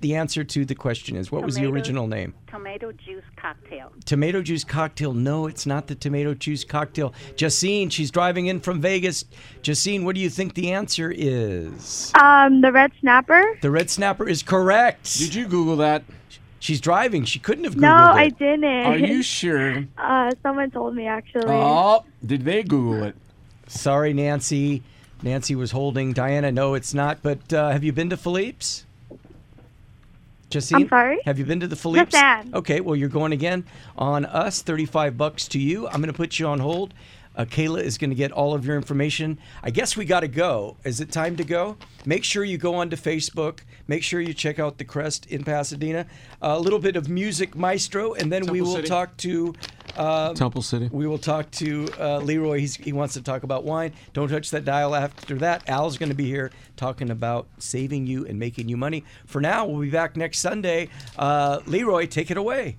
the 0.00 0.14
answer 0.14 0.42
to 0.44 0.64
the 0.64 0.74
question 0.74 1.16
is? 1.16 1.30
What 1.30 1.44
was 1.44 1.56
the 1.56 1.66
original 1.66 2.06
name? 2.06 2.34
Tomato 2.48 2.90
juice 2.92 3.24
cocktail. 3.36 3.92
Tomato 4.04 4.42
juice 4.42 4.64
cocktail. 4.64 5.12
No, 5.12 5.46
it's 5.46 5.66
not 5.66 5.86
the 5.86 5.94
tomato 5.94 6.34
juice 6.34 6.64
cocktail. 6.64 7.12
Justine, 7.36 7.90
she's 7.90 8.10
driving 8.10 8.46
in 8.46 8.58
from 8.60 8.80
Vegas. 8.80 9.24
Justine, 9.62 10.04
what 10.04 10.14
do 10.16 10.20
you 10.20 10.30
think 10.30 10.54
the 10.54 10.72
answer 10.72 11.12
is? 11.14 12.12
Um, 12.20 12.60
the 12.60 12.72
red 12.72 12.90
snapper. 13.00 13.58
The 13.60 13.70
red 13.70 13.88
snapper 13.90 14.28
is 14.28 14.42
correct. 14.42 15.16
Did 15.18 15.34
you 15.34 15.46
Google 15.46 15.76
that? 15.76 16.02
She's 16.60 16.80
driving. 16.80 17.24
She 17.24 17.38
couldn't 17.38 17.64
have 17.64 17.74
Googled 17.74 17.80
No, 17.80 17.96
it. 17.96 18.16
I 18.16 18.28
didn't. 18.30 18.64
Are 18.64 18.96
you 18.96 19.22
sure? 19.22 19.84
Uh, 19.98 20.30
someone 20.42 20.70
told 20.70 20.94
me 20.94 21.06
actually. 21.06 21.44
Oh, 21.46 22.04
did 22.24 22.44
they 22.44 22.62
Google 22.62 23.02
it? 23.04 23.14
Sorry, 23.66 24.12
Nancy. 24.14 24.82
Nancy 25.22 25.54
was 25.54 25.70
holding 25.70 26.12
Diana. 26.12 26.50
No, 26.50 26.74
it's 26.74 26.94
not. 26.94 27.18
But 27.22 27.52
uh, 27.52 27.70
have 27.70 27.84
you 27.84 27.92
been 27.92 28.10
to 28.10 28.16
Philippe's? 28.16 28.84
Justine? 30.50 30.82
I'm 30.82 30.88
sorry? 30.88 31.20
Have 31.26 31.38
you 31.38 31.44
been 31.44 31.60
to 31.60 31.66
the 31.66 31.76
Philippe's? 31.76 32.14
ma'am. 32.14 32.50
Okay, 32.54 32.80
well, 32.80 32.96
you're 32.96 33.08
going 33.10 33.32
again 33.32 33.64
on 33.98 34.24
us. 34.24 34.62
35 34.62 35.18
bucks 35.18 35.46
to 35.48 35.58
you. 35.58 35.86
I'm 35.88 36.00
going 36.00 36.06
to 36.06 36.12
put 36.14 36.38
you 36.38 36.46
on 36.46 36.60
hold. 36.60 36.94
Uh, 37.38 37.44
Kayla 37.44 37.80
is 37.80 37.98
going 37.98 38.10
to 38.10 38.16
get 38.16 38.32
all 38.32 38.52
of 38.52 38.66
your 38.66 38.74
information. 38.74 39.38
I 39.62 39.70
guess 39.70 39.96
we 39.96 40.04
got 40.04 40.20
to 40.20 40.28
go. 40.28 40.76
Is 40.82 41.00
it 41.00 41.12
time 41.12 41.36
to 41.36 41.44
go? 41.44 41.76
Make 42.04 42.24
sure 42.24 42.42
you 42.42 42.58
go 42.58 42.74
onto 42.74 42.96
Facebook. 42.96 43.60
Make 43.86 44.02
sure 44.02 44.20
you 44.20 44.34
check 44.34 44.58
out 44.58 44.78
the 44.78 44.84
Crest 44.84 45.24
in 45.26 45.44
Pasadena. 45.44 46.06
a 46.42 46.58
little 46.58 46.80
bit 46.80 46.96
of 46.96 47.08
music 47.08 47.54
maestro, 47.54 48.14
and 48.14 48.32
then 48.32 48.46
we 48.46 48.60
will 48.60 48.74
City. 48.74 48.88
talk 48.88 49.16
to 49.18 49.54
uh, 49.96 50.34
Temple 50.34 50.62
City. 50.62 50.88
we 50.90 51.06
will 51.06 51.18
talk 51.18 51.48
to 51.52 51.88
uh, 51.98 52.18
Leroy. 52.18 52.58
He's, 52.58 52.74
he 52.74 52.92
wants 52.92 53.14
to 53.14 53.22
talk 53.22 53.44
about 53.44 53.62
wine. 53.62 53.92
Don't 54.14 54.28
touch 54.28 54.50
that 54.50 54.64
dial 54.64 54.96
after 54.96 55.36
that. 55.36 55.68
Al's 55.68 55.96
going 55.96 56.10
to 56.10 56.16
be 56.16 56.26
here 56.26 56.50
talking 56.76 57.08
about 57.10 57.46
saving 57.58 58.08
you 58.08 58.26
and 58.26 58.36
making 58.40 58.68
you 58.68 58.76
money. 58.76 59.04
For 59.26 59.40
now, 59.40 59.64
we'll 59.64 59.80
be 59.80 59.90
back 59.90 60.16
next 60.16 60.40
Sunday. 60.40 60.88
Uh, 61.16 61.60
Leroy, 61.66 62.06
take 62.06 62.32
it 62.32 62.36
away. 62.36 62.78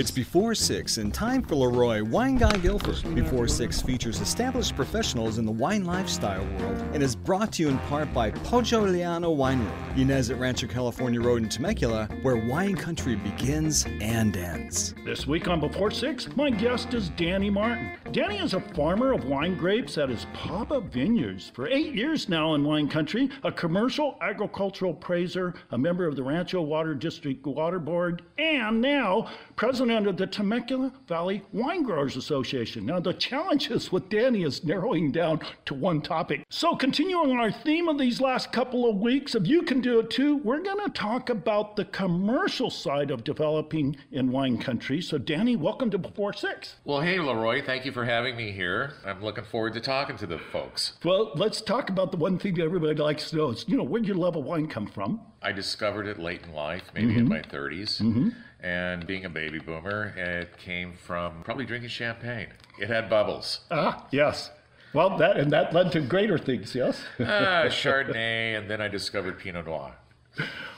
It's 0.00 0.10
Before 0.10 0.54
Six 0.54 0.96
and 0.96 1.12
time 1.12 1.42
for 1.42 1.56
Leroy 1.56 2.02
Wine 2.02 2.38
Guy 2.38 2.56
Guilford. 2.56 3.14
Before 3.14 3.46
Six 3.46 3.82
features 3.82 4.22
established 4.22 4.74
professionals 4.74 5.36
in 5.36 5.44
the 5.44 5.52
wine 5.52 5.84
lifestyle 5.84 6.42
world 6.56 6.78
and 6.94 7.02
is 7.02 7.14
brought 7.14 7.52
to 7.52 7.62
you 7.62 7.68
in 7.68 7.76
part 7.80 8.10
by 8.14 8.30
Poggio 8.30 8.90
Leano 8.90 9.36
Winery, 9.36 9.70
Ynez 9.96 10.30
at 10.30 10.38
Rancho 10.38 10.68
California 10.68 11.20
Road 11.20 11.42
in 11.42 11.50
Temecula, 11.50 12.08
where 12.22 12.36
wine 12.36 12.76
country 12.76 13.14
begins 13.14 13.84
and 14.00 14.38
ends. 14.38 14.94
This 15.04 15.26
week 15.26 15.48
on 15.48 15.60
Before 15.60 15.90
Six, 15.90 16.34
my 16.34 16.48
guest 16.48 16.94
is 16.94 17.10
Danny 17.10 17.50
Martin. 17.50 17.99
Danny 18.12 18.38
is 18.38 18.54
a 18.54 18.60
farmer 18.60 19.12
of 19.12 19.26
wine 19.26 19.56
grapes 19.56 19.96
at 19.96 20.08
his 20.08 20.26
Papa 20.34 20.80
Vineyards. 20.80 21.52
For 21.54 21.68
eight 21.68 21.94
years 21.94 22.28
now 22.28 22.54
in 22.56 22.64
wine 22.64 22.88
country, 22.88 23.30
a 23.44 23.52
commercial 23.52 24.18
agricultural 24.20 24.94
appraiser, 24.94 25.54
a 25.70 25.78
member 25.78 26.08
of 26.08 26.16
the 26.16 26.22
Rancho 26.24 26.60
Water 26.60 26.92
District 26.92 27.46
Water 27.46 27.78
Board, 27.78 28.22
and 28.36 28.80
now 28.80 29.30
president 29.54 30.08
of 30.08 30.16
the 30.16 30.26
Temecula 30.26 30.92
Valley 31.06 31.44
Wine 31.52 31.84
Growers 31.84 32.16
Association. 32.16 32.84
Now, 32.84 32.98
the 32.98 33.12
challenges 33.12 33.92
with 33.92 34.08
Danny 34.08 34.42
is 34.42 34.64
narrowing 34.64 35.12
down 35.12 35.40
to 35.66 35.74
one 35.74 36.02
topic. 36.02 36.42
So, 36.50 36.74
continuing 36.74 37.30
on 37.30 37.38
our 37.38 37.52
theme 37.52 37.88
of 37.88 37.96
these 37.96 38.20
last 38.20 38.50
couple 38.50 38.90
of 38.90 38.96
weeks, 38.96 39.36
if 39.36 39.46
you 39.46 39.62
can 39.62 39.80
do 39.80 40.00
it 40.00 40.10
too, 40.10 40.38
we're 40.38 40.62
going 40.62 40.84
to 40.84 40.90
talk 40.90 41.30
about 41.30 41.76
the 41.76 41.84
commercial 41.84 42.70
side 42.70 43.12
of 43.12 43.22
developing 43.22 43.96
in 44.10 44.32
wine 44.32 44.58
country. 44.58 45.00
So, 45.00 45.16
Danny, 45.16 45.54
welcome 45.54 45.90
to 45.90 45.98
Before 45.98 46.32
Six. 46.32 46.74
Well, 46.84 47.02
hey, 47.02 47.20
Leroy, 47.20 47.64
thank 47.64 47.84
you 47.84 47.92
for 47.92 47.99
having 48.04 48.36
me 48.36 48.50
here. 48.52 48.92
I'm 49.04 49.22
looking 49.22 49.44
forward 49.44 49.74
to 49.74 49.80
talking 49.80 50.16
to 50.18 50.26
the 50.26 50.38
folks. 50.38 50.94
Well, 51.04 51.32
let's 51.34 51.60
talk 51.60 51.90
about 51.90 52.10
the 52.10 52.16
one 52.16 52.38
thing 52.38 52.54
that 52.54 52.64
everybody 52.64 52.94
likes 52.94 53.30
to 53.30 53.36
know 53.36 53.50
is, 53.50 53.64
you 53.68 53.76
know, 53.76 53.82
where'd 53.84 54.06
your 54.06 54.16
love 54.16 54.36
of 54.36 54.44
wine 54.44 54.66
come 54.66 54.86
from? 54.86 55.20
I 55.42 55.52
discovered 55.52 56.06
it 56.06 56.18
late 56.18 56.42
in 56.44 56.52
life, 56.52 56.82
maybe 56.94 57.16
in 57.16 57.26
Mhm. 57.26 57.28
my 57.28 57.42
30s. 57.42 57.98
Mhm. 58.00 58.34
And 58.62 59.06
being 59.06 59.24
a 59.24 59.30
baby 59.30 59.58
boomer, 59.58 60.12
it 60.16 60.56
came 60.58 60.92
from 60.92 61.42
probably 61.44 61.64
drinking 61.64 61.88
champagne. 61.90 62.48
It 62.78 62.88
had 62.88 63.08
bubbles. 63.08 63.60
Ah, 63.70 64.06
yes. 64.10 64.50
Well, 64.92 65.16
that 65.18 65.36
and 65.36 65.50
that 65.52 65.72
led 65.72 65.92
to 65.92 66.00
greater 66.00 66.36
things, 66.36 66.74
yes? 66.74 67.02
ah, 67.20 67.64
Chardonnay, 67.68 68.58
and 68.58 68.68
then 68.68 68.80
I 68.80 68.88
discovered 68.88 69.38
Pinot 69.38 69.66
Noir. 69.66 69.92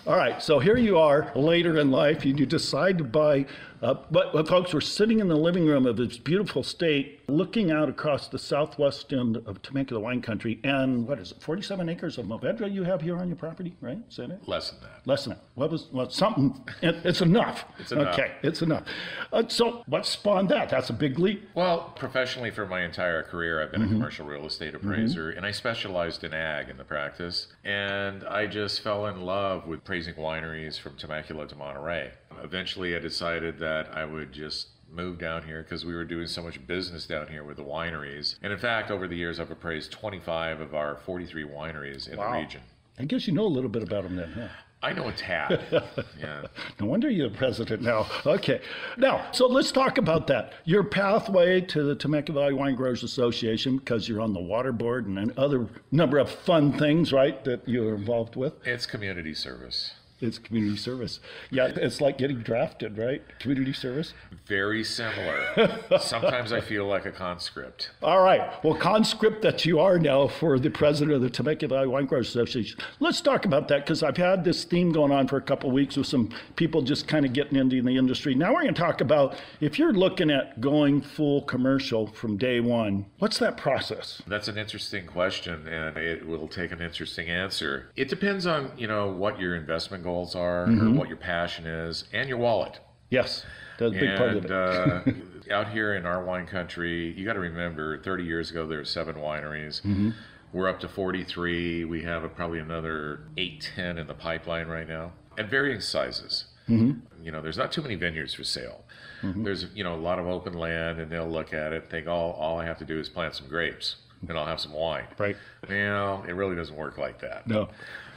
All 0.07 0.17
right, 0.17 0.43
so 0.43 0.59
here 0.59 0.77
you 0.77 0.99
are 0.99 1.31
later 1.35 1.79
in 1.79 1.91
life, 1.91 2.25
and 2.25 2.39
you 2.39 2.47
decide 2.47 2.99
to 2.99 3.05
buy. 3.05 3.47
Uh, 3.83 3.95
but, 4.13 4.33
but 4.33 4.47
folks, 4.47 4.73
we're 4.73 4.81
sitting 4.81 5.19
in 5.19 5.27
the 5.27 5.35
living 5.35 5.67
room 5.67 5.87
of 5.87 5.97
this 5.97 6.17
beautiful 6.17 6.63
state, 6.63 7.21
looking 7.29 7.73
out 7.73 7.89
across 7.89 8.29
the 8.29 8.39
southwest 8.39 9.13
end 9.13 9.37
of 9.45 9.61
Temecula 9.61 10.01
wine 10.01 10.23
country, 10.23 10.61
and 10.63 11.05
what 11.09 11.19
is 11.19 11.33
it, 11.33 11.43
47 11.43 11.89
acres 11.89 12.17
of 12.17 12.27
Mourvedre 12.27 12.73
you 12.73 12.85
have 12.85 13.01
here 13.03 13.17
on 13.17 13.27
your 13.27 13.37
property, 13.37 13.75
right? 13.81 13.99
Is 14.09 14.17
that 14.19 14.31
it? 14.31 14.47
Less 14.47 14.71
than 14.71 14.81
that. 14.83 15.01
Less 15.05 15.25
than 15.25 15.33
that. 15.33 15.43
What 15.57 15.73
was 15.73 15.89
well, 15.91 16.09
something? 16.11 16.65
It, 16.81 16.95
it's 17.05 17.23
enough. 17.23 17.65
It's 17.81 17.91
enough. 17.91 18.17
Okay, 18.17 18.31
it's 18.45 18.63
enough. 18.63 18.85
Uh, 19.33 19.43
so, 19.49 19.83
what 19.87 20.07
spawned 20.07 20.49
that? 20.51 20.69
That's 20.69 20.91
a 20.91 20.93
big 20.93 21.19
leap. 21.19 21.49
Well, 21.55 21.93
professionally 21.97 22.53
for 22.53 22.67
my 22.67 22.83
entire 22.83 23.25
career, 23.25 23.61
I've 23.61 23.73
been 23.73 23.83
Mhm. 23.83 23.87
a 23.87 23.89
commercial 23.89 24.27
real 24.27 24.47
estate 24.47 24.77
appraiser, 24.77 25.31
and 25.31 25.45
I 25.45 25.51
specialized 25.51 26.23
in 26.23 26.33
ag 26.33 26.69
in 26.69 26.77
the 26.77 26.85
practice. 26.85 27.49
And 27.65 28.23
I 28.25 28.47
just 28.47 28.81
fell 28.83 29.07
in 29.07 29.23
love 29.23 29.67
with 29.67 29.83
praising 29.83 30.15
wineries 30.15 30.79
from 30.79 30.97
Temecula 30.97 31.49
to 31.49 31.57
Monterey. 31.57 32.13
Eventually, 32.43 32.97
I 32.97 32.99
decided 32.99 33.59
that 33.59 33.72
I 33.95 34.05
would 34.05 34.33
just 34.33 34.69
move 34.91 35.19
down 35.19 35.43
here 35.45 35.63
because 35.63 35.85
we 35.85 35.95
were 35.95 36.05
doing 36.05 36.27
so 36.27 36.43
much 36.43 36.65
business 36.67 37.07
down 37.07 37.27
here 37.29 37.43
with 37.45 37.57
the 37.57 37.65
wineries. 37.65 38.37
And 38.43 38.53
in 38.53 38.59
fact, 38.59 38.91
over 38.91 39.09
the 39.09 39.17
years, 39.17 39.41
I've 39.41 39.51
appraised 39.51 39.91
25 39.93 40.61
of 40.61 40.75
our 40.75 40.97
43 40.97 41.45
wineries 41.45 42.09
in 42.09 42.19
Wow. 42.19 42.33
the 42.33 42.39
region. 42.41 42.61
I 42.99 43.05
guess 43.05 43.27
you 43.27 43.33
know 43.33 43.47
a 43.47 43.55
little 43.57 43.71
bit 43.71 43.83
about 43.83 44.03
them 44.05 44.17
then, 44.17 44.33
huh? 44.33 44.49
I 44.85 44.93
know 44.93 45.07
a 45.09 45.13
tad. 45.13 45.63
yeah. 46.21 46.43
No 46.81 46.87
wonder 46.87 47.09
you're 47.09 47.29
the 47.31 47.37
president 47.39 47.83
now. 47.83 48.05
Okay. 48.27 48.61
Now, 48.97 49.31
so 49.31 49.47
let's 49.47 49.71
talk 49.71 49.97
about 49.97 50.27
that. 50.27 50.55
Your 50.65 50.83
pathway 50.83 51.61
to 51.61 51.85
the 51.85 51.95
Temecula 51.95 52.41
Valley 52.41 52.55
Wine 52.55 52.75
Growers 52.75 53.05
Association, 53.05 53.79
because 53.79 54.09
you're 54.09 54.21
on 54.21 54.33
the 54.35 54.41
water 54.41 54.73
board 54.73 55.07
and 55.07 55.19
an 55.21 55.33
other 55.37 55.69
number 55.93 56.19
of 56.19 56.29
fun 56.29 56.77
things, 56.79 57.13
right, 57.13 57.43
that 57.45 57.67
you're 57.67 57.95
involved 57.95 58.35
with. 58.35 58.55
It's 58.67 58.85
community 58.85 59.35
service. 59.35 59.93
It's 60.23 60.39
community 60.39 60.77
service. 60.77 61.19
Yeah, 61.51 61.73
it's 61.75 62.01
like 62.01 62.17
getting 62.17 62.39
drafted, 62.39 62.97
right? 62.97 63.23
Community 63.41 63.73
service. 63.73 64.15
Very 64.47 64.85
similar. 64.85 65.81
Sometimes 66.01 66.53
I 66.53 66.61
feel 66.61 66.87
like 66.87 67.07
a 67.07 67.11
conscript. 67.11 67.91
All 68.03 68.23
right. 68.23 68.63
Well, 68.65 68.75
conscript 68.75 69.43
that 69.43 69.65
you 69.65 69.81
are 69.81 69.99
now 69.99 70.29
for 70.29 70.61
the 70.61 70.71
president 70.71 71.17
of 71.17 71.23
the 71.23 71.31
Temecula 71.31 71.75
Valley 71.75 71.89
Wine 71.89 72.07
Growers 72.07 72.29
Association. 72.29 72.79
Let's 73.01 73.21
talk 73.21 73.47
about 73.47 73.67
that 73.69 73.85
because 73.85 74.05
I've 74.05 74.17
had 74.17 74.45
this 74.45 74.63
theme 74.63 74.93
going 74.93 75.11
on 75.11 75.27
for 75.27 75.39
a 75.39 75.43
couple 75.43 75.71
of 75.71 75.75
weeks 75.75 75.97
with 75.97 76.07
some 76.07 76.31
people 76.55 76.83
just 76.83 77.09
kind 77.09 77.27
of 77.27 77.33
getting 77.33 77.59
into 77.59 77.83
the 77.83 77.97
industry. 77.97 78.37
Now 78.37 78.55
we're 78.55 78.63
going 78.63 78.75
to 78.75 78.81
talk 78.81 79.01
about 79.01 79.35
if 79.61 79.77
you're 79.77 79.93
looking 79.93 80.31
at 80.31 80.61
going 80.61 81.01
full 81.01 81.43
commercial 81.43 82.07
from 82.07 82.37
day 82.37 82.61
one, 82.61 83.07
what's 83.19 83.39
that 83.39 83.57
process? 83.57 84.23
That's 84.29 84.47
an 84.47 84.57
interesting 84.57 85.07
question, 85.07 85.67
and 85.67 85.97
it 85.97 86.25
will 86.25 86.47
take 86.47 86.71
an 86.71 86.81
interesting 86.81 87.29
answer. 87.29 87.91
It 87.97 88.09
depends 88.09 88.47
on 88.47 88.71
you 88.77 88.87
know 88.87 89.11
what 89.11 89.41
your 89.41 89.57
investment 89.57 90.05
goals 90.13 90.35
are, 90.37 90.65
or 90.65 90.67
Mhm. 90.69 90.95
what 90.97 91.09
your 91.09 91.17
passion 91.17 91.67
is, 91.67 92.05
and 92.13 92.29
your 92.29 92.39
wallet. 92.39 92.81
Yes, 93.11 93.45
that's 93.79 93.95
a 93.97 93.99
big 93.99 94.17
part 94.17 94.31
of 94.31 94.45
And 94.45 94.45
it. 94.45 94.51
uh, 94.53 95.03
out 95.55 95.69
here 95.71 95.95
in 95.95 96.05
our 96.07 96.23
wine 96.25 96.47
country, 96.47 97.13
you 97.17 97.25
got 97.25 97.33
to 97.35 97.41
remember, 97.41 97.99
30 97.99 98.25
years 98.25 98.51
ago 98.51 98.67
there 98.67 98.79
were 98.79 98.85
seven 98.85 99.17
wineries. 99.17 99.81
Mhm. 99.83 100.13
We're 100.53 100.69
up 100.69 100.81
to 100.81 100.89
43. 100.89 101.85
We 101.85 102.03
have 102.03 102.23
probably 102.37 102.59
another 102.59 103.21
eight, 103.39 103.71
10 103.75 103.97
in 103.99 104.07
the 104.07 104.15
pipeline 104.15 104.67
right 104.69 104.87
now, 104.89 105.13
at 105.39 105.49
varying 105.49 105.81
sizes. 105.81 106.45
Mhm. 106.69 107.01
You 107.23 107.33
know, 107.33 107.41
there's 107.41 107.57
not 107.59 107.73
too 107.73 107.81
many 107.83 107.95
vineyards 107.97 108.35
for 108.35 108.45
sale. 108.45 108.85
Mhm. 109.23 109.45
There's 109.45 109.67
you 109.75 109.83
know 109.83 109.95
a 109.95 110.03
lot 110.09 110.19
of 110.19 110.27
open 110.27 110.53
land, 110.53 111.01
and 111.01 111.11
they'll 111.11 111.29
look 111.39 111.53
at 111.55 111.73
it, 111.73 111.89
think, 111.91 112.07
all 112.07 112.33
all 112.33 112.61
I 112.61 112.67
have 112.67 112.79
to 112.79 112.85
do 112.85 112.99
is 113.01 113.09
plant 113.09 113.35
some 113.35 113.49
grapes. 113.49 113.97
and 114.29 114.39
I'll 114.39 114.47
have 114.47 114.61
some 114.61 114.73
wine. 114.73 115.03
Right. 115.19 115.37
Well, 115.69 116.25
it 116.29 116.33
really 116.35 116.55
doesn't 116.55 116.77
work 116.77 116.97
like 116.97 117.19
that. 117.23 117.45
No. 117.49 117.69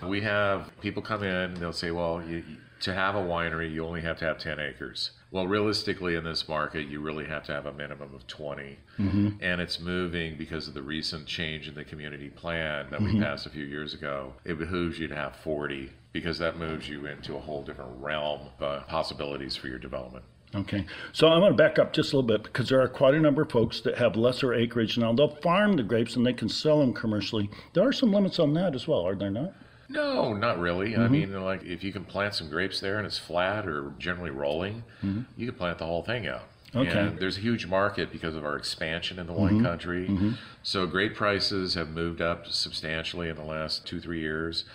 We 0.03 0.21
have 0.21 0.71
people 0.81 1.01
come 1.01 1.23
in 1.23 1.33
and 1.33 1.57
they'll 1.57 1.73
say, 1.73 1.91
well, 1.91 2.21
you, 2.25 2.43
to 2.81 2.93
have 2.93 3.15
a 3.15 3.19
winery, 3.21 3.71
you 3.71 3.85
only 3.85 4.01
have 4.01 4.17
to 4.19 4.25
have 4.25 4.37
10 4.37 4.59
acres. 4.59 5.11
Well, 5.31 5.47
realistically, 5.47 6.15
in 6.15 6.23
this 6.23 6.47
market, 6.47 6.87
you 6.87 6.99
really 7.01 7.25
have 7.25 7.43
to 7.45 7.51
have 7.53 7.65
a 7.65 7.73
minimum 7.73 8.13
of 8.13 8.25
20. 8.27 8.77
Mhm. 8.99 9.37
And 9.41 9.59
it's 9.59 9.79
moving 9.79 10.35
because 10.37 10.67
of 10.67 10.73
the 10.73 10.81
recent 10.81 11.25
change 11.25 11.67
in 11.67 11.73
the 11.75 11.83
community 11.83 12.29
plan 12.29 12.87
that 12.91 13.01
we 13.01 13.13
Mhm. 13.13 13.21
passed 13.21 13.45
a 13.45 13.49
few 13.49 13.65
years 13.65 13.93
ago. 13.93 14.33
It 14.45 14.57
behooves 14.59 14.99
you 14.99 15.07
to 15.07 15.15
have 15.15 15.35
40 15.37 15.91
because 16.13 16.37
that 16.39 16.57
moves 16.57 16.87
you 16.87 17.05
into 17.05 17.35
a 17.35 17.39
whole 17.39 17.63
different 17.63 17.99
realm 18.01 18.41
of 18.59 18.63
uh, 18.63 18.79
possibilities 18.83 19.55
for 19.55 19.67
your 19.67 19.79
development. 19.79 20.23
Okay, 20.53 20.85
so 21.11 21.27
I 21.27 21.37
want 21.37 21.51
to 21.57 21.61
back 21.61 21.79
up 21.79 21.91
just 21.91 22.13
a 22.13 22.15
little 22.15 22.27
bit 22.27 22.43
because 22.43 22.69
there 22.69 22.79
are 22.79 22.87
quite 22.87 23.13
a 23.13 23.19
number 23.19 23.41
of 23.41 23.51
folks 23.51 23.81
that 23.81 23.97
have 23.97 24.15
lesser 24.15 24.53
acreage 24.53 24.97
now. 24.97 25.11
They'll 25.11 25.27
farm 25.27 25.73
the 25.75 25.83
grapes 25.83 26.15
and 26.15 26.25
they 26.25 26.31
can 26.31 26.47
sell 26.47 26.79
them 26.79 26.93
commercially. 26.93 27.49
There 27.73 27.85
are 27.85 27.91
some 27.91 28.13
limits 28.13 28.39
on 28.39 28.53
that 28.53 28.73
as 28.73 28.87
well, 28.87 29.05
are 29.05 29.15
there 29.15 29.31
not? 29.31 29.51
No, 29.88 30.33
not 30.33 30.59
really. 30.59 30.95
I 30.95 30.99
Mhm. 31.01 31.11
mean, 31.11 31.41
like 31.41 31.63
if 31.63 31.83
you 31.83 31.91
can 31.93 32.05
plant 32.05 32.33
some 32.36 32.49
grapes 32.49 32.79
there 32.79 32.97
and 32.97 33.05
it's 33.05 33.17
flat 33.19 33.67
or 33.67 33.93
generally 33.99 34.31
rolling, 34.31 34.83
Mhm. 35.03 35.25
you 35.38 35.47
can 35.47 35.55
plant 35.55 35.77
the 35.77 35.86
whole 35.86 36.01
thing 36.03 36.27
out. 36.27 36.43
Okay. 36.75 36.89
And 36.89 37.19
there's 37.19 37.38
a 37.38 37.41
huge 37.41 37.67
market 37.67 38.11
because 38.11 38.36
of 38.36 38.43
our 38.43 38.57
expansion 38.57 39.17
in 39.19 39.27
the 39.27 39.33
wine 39.33 39.59
Mhm. 39.59 39.63
country. 39.63 40.07
Mhm. 40.07 40.33
So 40.63 40.86
grape 40.88 41.15
prices 41.15 41.75
have 41.75 41.89
moved 41.89 42.21
up 42.21 42.47
substantially 42.47 43.29
in 43.29 43.36
the 43.36 43.43
last 43.45 43.86
two, 43.86 43.99
three 44.01 44.19
years. 44.19 44.65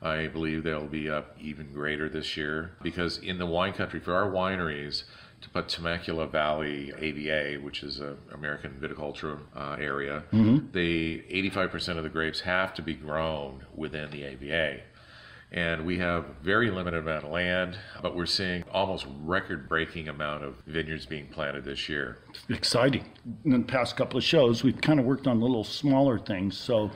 I 0.00 0.28
believe 0.28 0.62
they'll 0.62 0.86
be 0.86 1.10
up 1.10 1.36
even 1.40 1.72
greater 1.72 2.08
this 2.08 2.36
year 2.36 2.70
because 2.82 3.18
in 3.18 3.38
the 3.38 3.46
wine 3.46 3.72
country, 3.72 3.98
for 3.98 4.14
our 4.14 4.30
wineries, 4.30 5.02
to 5.40 5.48
put 5.50 5.68
Temecula 5.68 6.26
Valley 6.26 6.92
AVA, 6.98 7.58
which 7.62 7.82
is 7.82 8.00
a 8.00 8.16
American 8.32 8.72
viticulture 8.80 9.38
uh, 9.54 9.76
area, 9.78 10.24
Mhm. 10.32 10.72
the 10.72 11.22
85% 11.30 11.96
of 11.98 12.04
the 12.04 12.10
grapes 12.10 12.40
have 12.40 12.74
to 12.74 12.82
be 12.82 12.94
grown 12.94 13.64
within 13.74 14.10
the 14.10 14.24
AVA. 14.24 14.80
And 15.50 15.86
we 15.86 15.96
have 15.98 16.26
very 16.42 16.70
limited 16.70 16.98
amount 16.98 17.24
of 17.24 17.30
land, 17.30 17.78
but 18.02 18.14
we're 18.14 18.26
seeing 18.26 18.64
almost 18.70 19.06
record-breaking 19.24 20.06
amount 20.06 20.44
of 20.44 20.56
vineyards 20.66 21.06
being 21.06 21.26
planted 21.28 21.64
this 21.64 21.88
year. 21.88 22.18
Exciting. 22.50 23.06
In 23.46 23.52
the 23.52 23.60
past 23.60 23.96
couple 23.96 24.18
of 24.18 24.24
shows, 24.24 24.62
we've 24.62 24.78
kind 24.80 25.00
of 25.00 25.06
worked 25.06 25.26
on 25.26 25.40
little 25.40 25.64
smaller 25.64 26.18
things. 26.18 26.58
So 26.58 26.90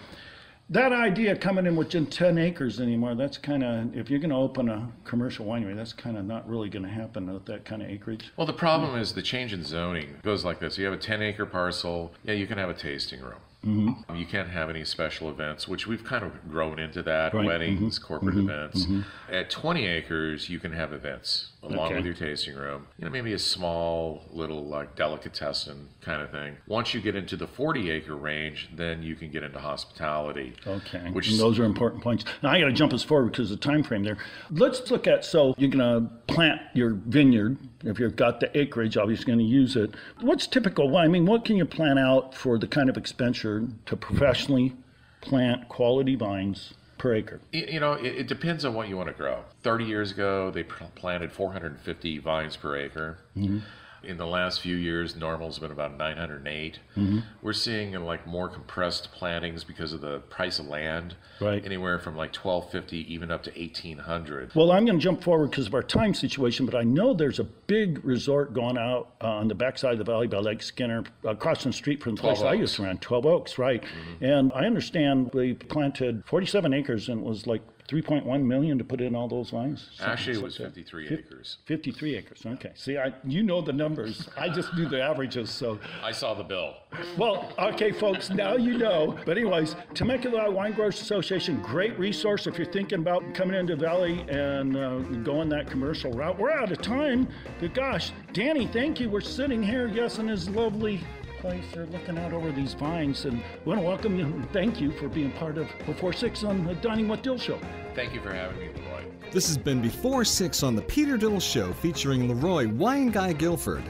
that 0.73 0.93
idea 0.93 1.37
coming 1.37 1.67
in 1.67 1.77
within 1.77 2.07
10 2.07 2.39
acres 2.39 2.81
anymore, 2.81 3.15
that's 3.15 3.37
kind 3.37 3.63
of, 3.63 3.97
if 3.97 4.09
you're 4.09 4.19
going 4.19 4.31
to 4.31 4.37
open 4.37 4.69
a 4.71 4.91
commercial 5.05 5.45
winery, 5.45 5.77
that's 5.77 5.93
kind 5.93 6.17
of 6.17 6.25
not 6.25 6.49
really 6.49 6.71
going 6.71 6.83
to 6.83 6.89
happen 6.89 7.33
with 7.33 7.45
that 7.45 7.65
kind 7.65 7.83
of 7.83 7.91
acreage. 7.91 8.33
Well, 8.37 8.47
the 8.47 8.53
problem 8.55 8.99
is 8.99 9.13
the 9.13 9.23
change 9.23 9.53
in 9.53 9.65
zoning 9.65 10.17
goes 10.23 10.45
like 10.45 10.61
this. 10.61 10.79
You 10.79 10.87
have 10.87 10.95
a 10.95 10.99
10 10.99 11.23
acre 11.23 11.47
parcel, 11.47 12.13
yeah, 12.25 12.33
you 12.33 12.47
can 12.47 12.57
have 12.59 12.71
a 12.71 12.75
tasting 12.75 13.21
room. 13.21 13.41
Mhm. 13.65 14.19
You 14.19 14.27
can't 14.27 14.49
have 14.49 14.69
any 14.71 14.85
special 14.85 15.31
events, 15.31 15.69
which 15.69 15.87
we've 15.87 16.03
kind 16.03 16.25
of 16.25 16.33
grown 16.51 16.79
into 16.81 17.01
that 17.05 17.33
Right. 17.33 17.47
weddings, 17.47 17.99
Mhm. 17.99 18.03
corporate 18.03 18.35
Mhm. 18.35 18.41
events. 18.51 18.87
Mhm. 18.87 19.05
At 19.31 19.51
20 19.51 19.87
acres, 19.87 20.49
you 20.51 20.59
can 20.59 20.73
have 20.73 20.93
events 20.93 21.53
along 21.63 21.87
Okay. 21.87 21.97
with 21.97 22.05
your 22.05 22.15
tasting 22.15 22.57
room. 22.57 22.87
You 22.99 23.05
know, 23.05 23.11
maybe 23.13 23.33
a 23.33 23.39
small 23.39 24.25
little 24.33 24.65
like 24.67 24.97
delicatessen 24.97 25.89
kind 26.01 26.21
of 26.21 26.31
thing. 26.31 26.57
Once 26.67 26.93
you 26.93 27.01
get 27.01 27.15
into 27.15 27.37
the 27.37 27.47
40 27.47 27.89
acre 27.91 28.17
range, 28.17 28.69
then 28.75 29.03
you 29.05 29.15
can 29.15 29.31
get 29.31 29.45
into 29.45 29.61
hospitality. 29.61 30.55
Okay, 30.67 31.09
Which 31.13 31.31
and 31.31 31.39
those 31.39 31.61
are 31.61 31.65
important 31.65 32.03
points. 32.03 32.25
Now 32.43 32.51
I 32.51 32.59
got 32.59 32.67
to 32.67 32.73
jump 32.73 32.93
us 32.93 33.05
forward 33.05 33.31
because 33.31 33.53
of 33.53 33.61
the 33.61 33.65
time 33.65 33.85
frame 33.85 34.03
there. 34.03 34.19
Let's 34.51 34.91
look 34.91 35.07
at 35.07 35.25
so 35.25 35.55
you're 35.57 35.71
going 35.71 35.79
to 36.05 36.11
plant 36.27 36.61
your 36.75 36.91
vineyard. 37.07 37.59
If 37.85 37.99
you've 37.99 38.17
got 38.17 38.41
the 38.41 38.57
acreage, 38.59 38.97
obviously 38.97 39.27
going 39.27 39.39
to 39.39 39.45
use 39.45 39.77
it. 39.77 39.95
What's 40.21 40.47
typical? 40.47 40.97
I 40.97 41.09
mean, 41.09 41.27
what 41.27 41.45
can 41.45 41.57
you 41.57 41.65
plan 41.65 41.99
out 41.99 42.35
for 42.35 42.59
the 42.59 42.67
kind 42.67 42.89
of 42.89 42.97
expenditure 42.97 43.67
to 43.87 43.97
professionally 43.97 44.75
plant 45.21 45.69
quality 45.69 46.15
vines 46.15 46.75
per 46.99 47.15
acre? 47.15 47.41
You 47.53 47.81
know, 47.81 47.95
it, 47.95 48.07
it 48.15 48.27
depends 48.29 48.65
on 48.65 48.75
what 48.75 48.89
you 48.89 48.97
want 48.97 49.09
to 49.09 49.15
grow. 49.15 49.45
30 49.63 49.85
years 49.85 50.13
ago, 50.13 50.51
they 50.51 50.63
planted 50.63 51.33
450 51.33 52.19
vines 52.19 52.57
per 52.57 52.77
acre. 52.77 53.19
Mhm. 53.37 53.63
In 54.05 54.17
the 54.17 54.27
last 54.27 54.61
few 54.61 54.75
years, 54.75 55.15
normal's 55.17 55.59
been 55.59 55.71
about 55.71 55.97
908. 55.97 56.81
Mhm. 56.97 57.23
We're 57.41 57.53
seeing 57.53 57.93
like 58.05 58.27
more 58.27 58.49
compressed 58.49 59.13
plantings 59.13 59.63
because 59.65 59.93
of 59.93 60.01
the 60.01 60.19
price 60.29 60.59
of 60.59 60.67
land. 60.67 61.15
Right. 61.41 61.65
Anywhere 61.65 61.99
from 61.99 62.17
like 62.17 62.33
1250 62.35 63.13
even 63.13 63.31
up 63.31 63.43
to 63.45 63.53
1800. 63.57 64.55
Well, 64.55 64.73
I'm 64.73 64.85
going 64.85 64.99
to 64.99 65.03
jump 65.03 65.23
forward 65.23 65.51
because 65.51 65.67
of 65.69 65.75
our 65.75 65.83
time 65.83 66.15
situation, 66.15 66.67
but 66.67 66.75
I 66.75 66.83
know 66.83 67.15
there's 67.15 67.39
a 67.39 67.45
big 67.45 68.05
resort 68.05 68.53
going 68.55 68.77
out 68.77 69.15
uh, 69.23 69.29
on 69.29 69.49
the 69.49 69.55
backside 69.55 69.93
of 69.93 69.99
the 69.99 70.05
valley 70.05 70.27
by 70.27 70.39
Lake 70.39 70.63
Skinner, 70.63 71.05
across 71.25 71.63
the 71.65 71.73
street 71.73 72.03
from 72.03 72.17
the 72.17 72.21
12 72.23 72.39
place 72.39 72.47
I 72.49 72.55
used 72.55 72.75
to 72.77 72.83
run, 72.83 72.99
12 72.99 73.27
Oaks, 73.27 73.59
right? 73.59 73.83
And 74.21 74.53
I 74.55 74.67
understand 74.67 75.31
they 75.33 75.55
planted 75.55 76.25
47 76.27 76.73
acres 76.75 77.09
and 77.09 77.21
it 77.21 77.25
was 77.27 77.47
like 77.47 77.63
3.1 77.93 78.43
million 78.45 78.79
to 78.79 78.85
put 78.85 79.01
in 79.03 79.15
all 79.15 79.29
those 79.29 79.51
vines. 79.51 79.91
Something 79.95 80.13
Actually, 80.13 80.33
it 80.33 80.37
like 80.37 80.45
was 80.45 80.57
that. 80.59 80.65
53 80.65 81.09
Fif- 81.09 81.19
acres. 81.27 81.59
53 81.67 82.17
acres. 82.17 82.43
Okay. 82.47 82.73
See, 82.75 82.97
I 82.97 83.13
you 83.25 83.43
know 83.43 83.61
the 83.61 83.73
numbers. 83.73 84.29
I 84.39 84.49
just 84.49 84.75
do 84.75 84.89
the 84.89 85.03
averages. 85.03 85.51
So, 85.51 85.79
I 86.03 86.11
saw 86.13 86.33
the 86.33 86.43
bill. 86.43 86.75
well, 87.19 87.53
okay, 87.59 87.93
folks, 87.93 88.31
now 88.31 88.57
you 88.57 88.79
know. 88.79 89.19
But 89.27 89.37
anyways, 89.37 89.77
Temecula 89.95 90.51
Wine 90.51 90.73
Growers 90.73 91.01
Association, 91.01 91.61
great 91.61 91.99
resource 91.99 92.47
if 92.47 92.57
you're 92.57 92.67
thinking 92.73 93.01
about 93.01 93.35
coming 93.35 93.59
into 93.59 93.77
Valley 93.77 94.25
and 94.29 94.77
uh, 94.77 94.99
going 95.23 95.49
that 95.51 95.69
commercial 95.71 96.13
route. 96.13 96.39
We're 96.39 96.51
out 96.53 96.73
of 96.73 96.81
time. 96.81 97.29
But 97.61 97.75
gosh, 97.75 98.13
Danny, 98.33 98.67
thank 98.67 99.01
you. 99.01 99.11
We're 99.11 99.21
sitting 99.21 99.63
here, 99.63 99.87
yes, 99.89 100.19
in 100.19 100.27
this 100.29 100.49
lovely 100.49 101.01
place. 101.43 101.65
They're 101.75 101.87
looking 101.87 102.17
out 102.19 102.33
over 102.33 102.53
these 102.53 102.73
vines, 102.73 103.25
and 103.25 103.43
we 103.65 103.71
want 103.71 103.81
to 103.81 103.87
welcome 103.87 104.17
you 104.17 104.25
and 104.27 104.49
thank 104.53 104.81
you 104.81 104.93
for 104.93 105.09
being 105.09 105.33
part 105.33 105.59
of 105.59 105.69
Before 105.85 106.13
Six 106.13 106.45
on 106.45 106.65
the 106.65 106.77
Dining 106.77 107.09
with 107.09 107.21
Dill 107.23 107.37
Show. 107.37 107.59
Thank 107.97 108.15
you 108.15 108.21
for 108.21 108.33
having 108.33 108.59
me, 108.61 108.69
Leroy. 108.77 109.03
This 109.33 109.49
has 109.49 109.59
been 109.59 109.83
Before 109.83 110.25
Six 110.25 110.63
on 110.63 110.77
the 110.77 110.83
Peter 110.83 111.17
Dill 111.17 111.41
Show 111.41 111.73
featuring 111.73 112.29
Leroy 112.29 112.69
Wine 112.69 113.09
Guy 113.09 113.33
Guilford. 113.33 113.83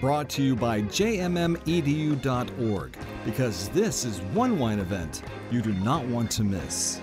Brought 0.00 0.28
to 0.30 0.42
you 0.42 0.54
by 0.54 0.82
jmmedu.org 0.82 1.26
because 3.24 3.68
this 3.70 4.04
is 4.04 4.20
one 4.32 4.56
wine 4.58 4.78
event 4.78 5.22
you 5.50 5.60
do 5.60 5.72
not 5.74 6.06
want 6.06 6.30
to 6.30 6.44
miss. 6.44 7.00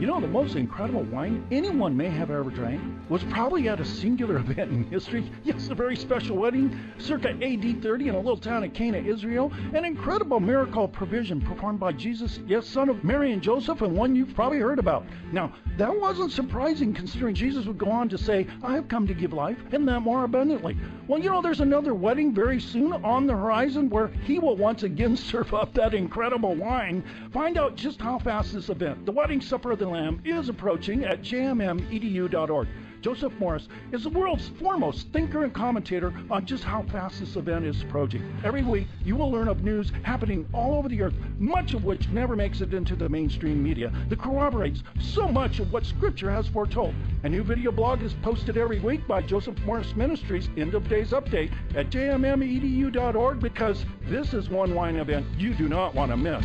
You 0.00 0.06
know, 0.06 0.18
the 0.18 0.28
most 0.28 0.56
incredible 0.56 1.02
wine 1.02 1.46
anyone 1.50 1.94
may 1.94 2.08
have 2.08 2.30
ever 2.30 2.48
drank 2.50 2.80
was 3.10 3.22
probably 3.24 3.68
at 3.68 3.80
a 3.80 3.84
singular 3.84 4.36
event 4.38 4.70
in 4.70 4.84
history. 4.84 5.30
Yes, 5.44 5.68
a 5.68 5.74
very 5.74 5.94
special 5.94 6.38
wedding, 6.38 6.78
circa 6.96 7.30
AD 7.30 7.82
30 7.82 8.08
in 8.08 8.14
a 8.14 8.18
little 8.18 8.38
town 8.38 8.64
of 8.64 8.72
Cana, 8.72 8.96
Israel. 8.96 9.52
An 9.74 9.84
incredible 9.84 10.40
miracle 10.40 10.88
provision 10.88 11.40
performed 11.40 11.80
by 11.80 11.92
Jesus, 11.92 12.40
yes, 12.46 12.66
son 12.66 12.88
of 12.88 13.04
Mary 13.04 13.32
and 13.32 13.42
Joseph, 13.42 13.82
and 13.82 13.94
one 13.94 14.16
you've 14.16 14.34
probably 14.34 14.58
heard 14.58 14.78
about. 14.78 15.04
Now, 15.32 15.52
that 15.76 15.94
wasn't 15.94 16.32
surprising 16.32 16.94
considering 16.94 17.34
Jesus 17.34 17.66
would 17.66 17.78
go 17.78 17.90
on 17.90 18.08
to 18.08 18.16
say, 18.16 18.46
I 18.62 18.74
have 18.74 18.88
come 18.88 19.06
to 19.06 19.14
give 19.14 19.32
life 19.32 19.58
and 19.72 19.86
that 19.88 20.00
more 20.00 20.24
abundantly. 20.24 20.78
Well, 21.08 21.20
you 21.20 21.28
know, 21.28 21.42
there's 21.42 21.60
another 21.60 21.92
wedding 21.92 22.32
very 22.32 22.60
soon 22.60 22.92
on 22.92 23.26
the 23.26 23.34
horizon 23.34 23.90
where 23.90 24.08
he 24.24 24.38
will 24.38 24.56
once 24.56 24.82
again 24.82 25.16
serve 25.30 25.52
up 25.52 25.74
that 25.74 25.92
incredible 25.92 26.54
wine. 26.54 27.04
Find 27.32 27.58
out 27.58 27.69
just 27.76 28.00
how 28.00 28.18
fast 28.18 28.52
this 28.52 28.68
event, 28.68 29.06
the 29.06 29.12
Wedding 29.12 29.40
Supper 29.40 29.72
of 29.72 29.78
the 29.78 29.88
Lamb, 29.88 30.20
is 30.24 30.48
approaching 30.48 31.04
at 31.04 31.22
jmmedu.org. 31.22 32.68
Joseph 33.00 33.32
Morris 33.38 33.66
is 33.92 34.02
the 34.02 34.10
world's 34.10 34.48
foremost 34.60 35.08
thinker 35.12 35.44
and 35.44 35.54
commentator 35.54 36.12
on 36.30 36.44
just 36.44 36.64
how 36.64 36.82
fast 36.82 37.20
this 37.20 37.36
event 37.36 37.64
is 37.64 37.82
approaching. 37.82 38.22
Every 38.44 38.62
week, 38.62 38.88
you 39.02 39.16
will 39.16 39.30
learn 39.30 39.48
of 39.48 39.64
news 39.64 39.90
happening 40.02 40.46
all 40.52 40.74
over 40.74 40.88
the 40.88 41.00
earth, 41.02 41.14
much 41.38 41.72
of 41.72 41.84
which 41.84 42.08
never 42.10 42.36
makes 42.36 42.60
it 42.60 42.74
into 42.74 42.96
the 42.96 43.08
mainstream 43.08 43.62
media, 43.62 43.90
that 44.08 44.18
corroborates 44.18 44.82
so 45.00 45.28
much 45.28 45.60
of 45.60 45.72
what 45.72 45.86
Scripture 45.86 46.30
has 46.30 46.46
foretold. 46.48 46.94
A 47.22 47.28
new 47.28 47.42
video 47.42 47.72
blog 47.72 48.02
is 48.02 48.14
posted 48.22 48.58
every 48.58 48.80
week 48.80 49.06
by 49.08 49.22
Joseph 49.22 49.58
Morris 49.64 49.96
Ministries 49.96 50.50
End 50.56 50.74
of 50.74 50.88
Days 50.88 51.10
Update 51.10 51.52
at 51.74 51.90
jmmedu.org 51.90 53.40
because 53.40 53.84
this 54.02 54.34
is 54.34 54.50
one 54.50 54.74
wine 54.74 54.96
event 54.96 55.26
you 55.38 55.54
do 55.54 55.68
not 55.68 55.94
want 55.94 56.10
to 56.10 56.16
miss. 56.16 56.44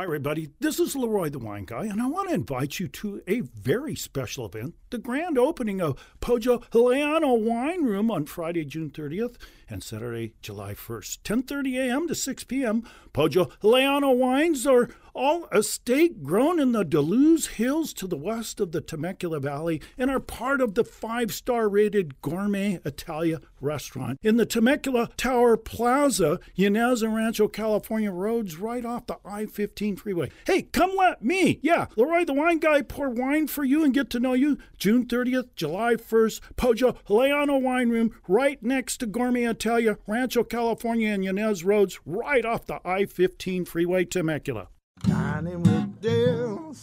Hi, 0.00 0.04
everybody. 0.04 0.48
This 0.60 0.80
is 0.80 0.96
Leroy 0.96 1.28
the 1.28 1.38
Wine 1.38 1.66
Guy, 1.66 1.84
and 1.84 2.00
I 2.00 2.06
want 2.06 2.30
to 2.30 2.34
invite 2.34 2.80
you 2.80 2.88
to 2.88 3.20
a 3.28 3.40
very 3.40 3.94
special 3.94 4.46
event 4.46 4.74
the 4.90 4.98
grand 4.98 5.38
opening 5.38 5.80
of 5.80 5.98
Poggio 6.20 6.62
Leano 6.70 7.38
Wine 7.38 7.84
Room 7.84 8.10
on 8.10 8.26
Friday, 8.26 8.64
June 8.64 8.90
30th 8.90 9.36
and 9.70 9.82
Saturday, 9.82 10.34
July 10.42 10.74
1st, 10.74 11.20
10.30 11.22 11.78
a.m. 11.78 12.08
to 12.08 12.14
6 12.14 12.44
p.m. 12.44 12.82
Pojo 13.12 13.50
Leano 13.62 14.14
Wines 14.14 14.66
are 14.66 14.88
all 15.12 15.46
estate 15.46 16.22
grown 16.22 16.60
in 16.60 16.70
the 16.70 16.84
De 16.84 17.00
Luz 17.00 17.48
Hills 17.48 17.92
to 17.94 18.06
the 18.06 18.16
west 18.16 18.60
of 18.60 18.70
the 18.70 18.80
Temecula 18.80 19.40
Valley 19.40 19.82
and 19.98 20.08
are 20.08 20.20
part 20.20 20.60
of 20.60 20.74
the 20.74 20.84
five 20.84 21.32
star 21.32 21.68
rated 21.68 22.22
Gourmet 22.22 22.78
Italia 22.84 23.40
restaurant 23.60 24.18
in 24.22 24.36
the 24.36 24.46
Temecula 24.46 25.10
Tower 25.16 25.56
Plaza, 25.56 26.38
Ynez 26.56 27.02
and 27.02 27.14
Rancho, 27.14 27.48
California 27.48 28.12
roads 28.12 28.56
right 28.56 28.84
off 28.84 29.06
the 29.06 29.18
I 29.24 29.46
15 29.46 29.96
freeway. 29.96 30.30
Hey, 30.46 30.62
come 30.62 30.92
let 30.96 31.24
me, 31.24 31.58
yeah, 31.60 31.86
Leroy 31.96 32.24
the 32.24 32.32
Wine 32.32 32.58
Guy 32.58 32.82
pour 32.82 33.10
wine 33.10 33.48
for 33.48 33.64
you 33.64 33.82
and 33.84 33.92
get 33.92 34.10
to 34.10 34.20
know 34.20 34.34
you 34.34 34.58
June 34.80 35.04
30th, 35.04 35.54
July 35.54 35.94
1st, 35.94 36.40
Poggio 36.56 36.96
Leano 37.06 37.60
Wine 37.60 37.90
Room 37.90 38.12
right 38.26 38.62
next 38.62 38.96
to 38.96 39.06
Gourmet 39.06 39.44
Italia, 39.44 39.98
Rancho, 40.06 40.42
California, 40.42 41.12
and 41.12 41.22
Ynez 41.22 41.62
roads 41.64 42.00
right 42.06 42.46
off 42.46 42.64
the 42.64 42.80
I 42.82 43.04
15 43.04 43.66
freeway, 43.66 44.06
Temecula. 44.06 44.68
Dining 45.02 45.62
with 45.62 46.00
Dills. 46.00 46.82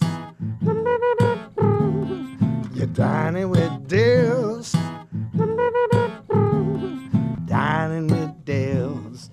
You're 2.76 2.86
dining 2.94 3.50
with 3.50 3.88
Dills. 3.88 4.74
Dining 7.48 8.08
with 8.08 8.46
Dills. 8.46 9.32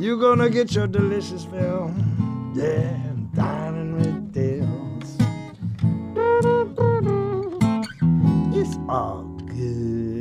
You're 0.00 0.18
gonna 0.18 0.50
get 0.50 0.74
your 0.74 0.88
delicious 0.88 1.44
fill. 1.44 1.94
Yeah, 2.54 2.96
dining 3.34 3.94
with 3.94 4.32
Dills. 4.32 4.78
It's 8.60 8.76
all 8.88 9.22
good. 9.46 10.17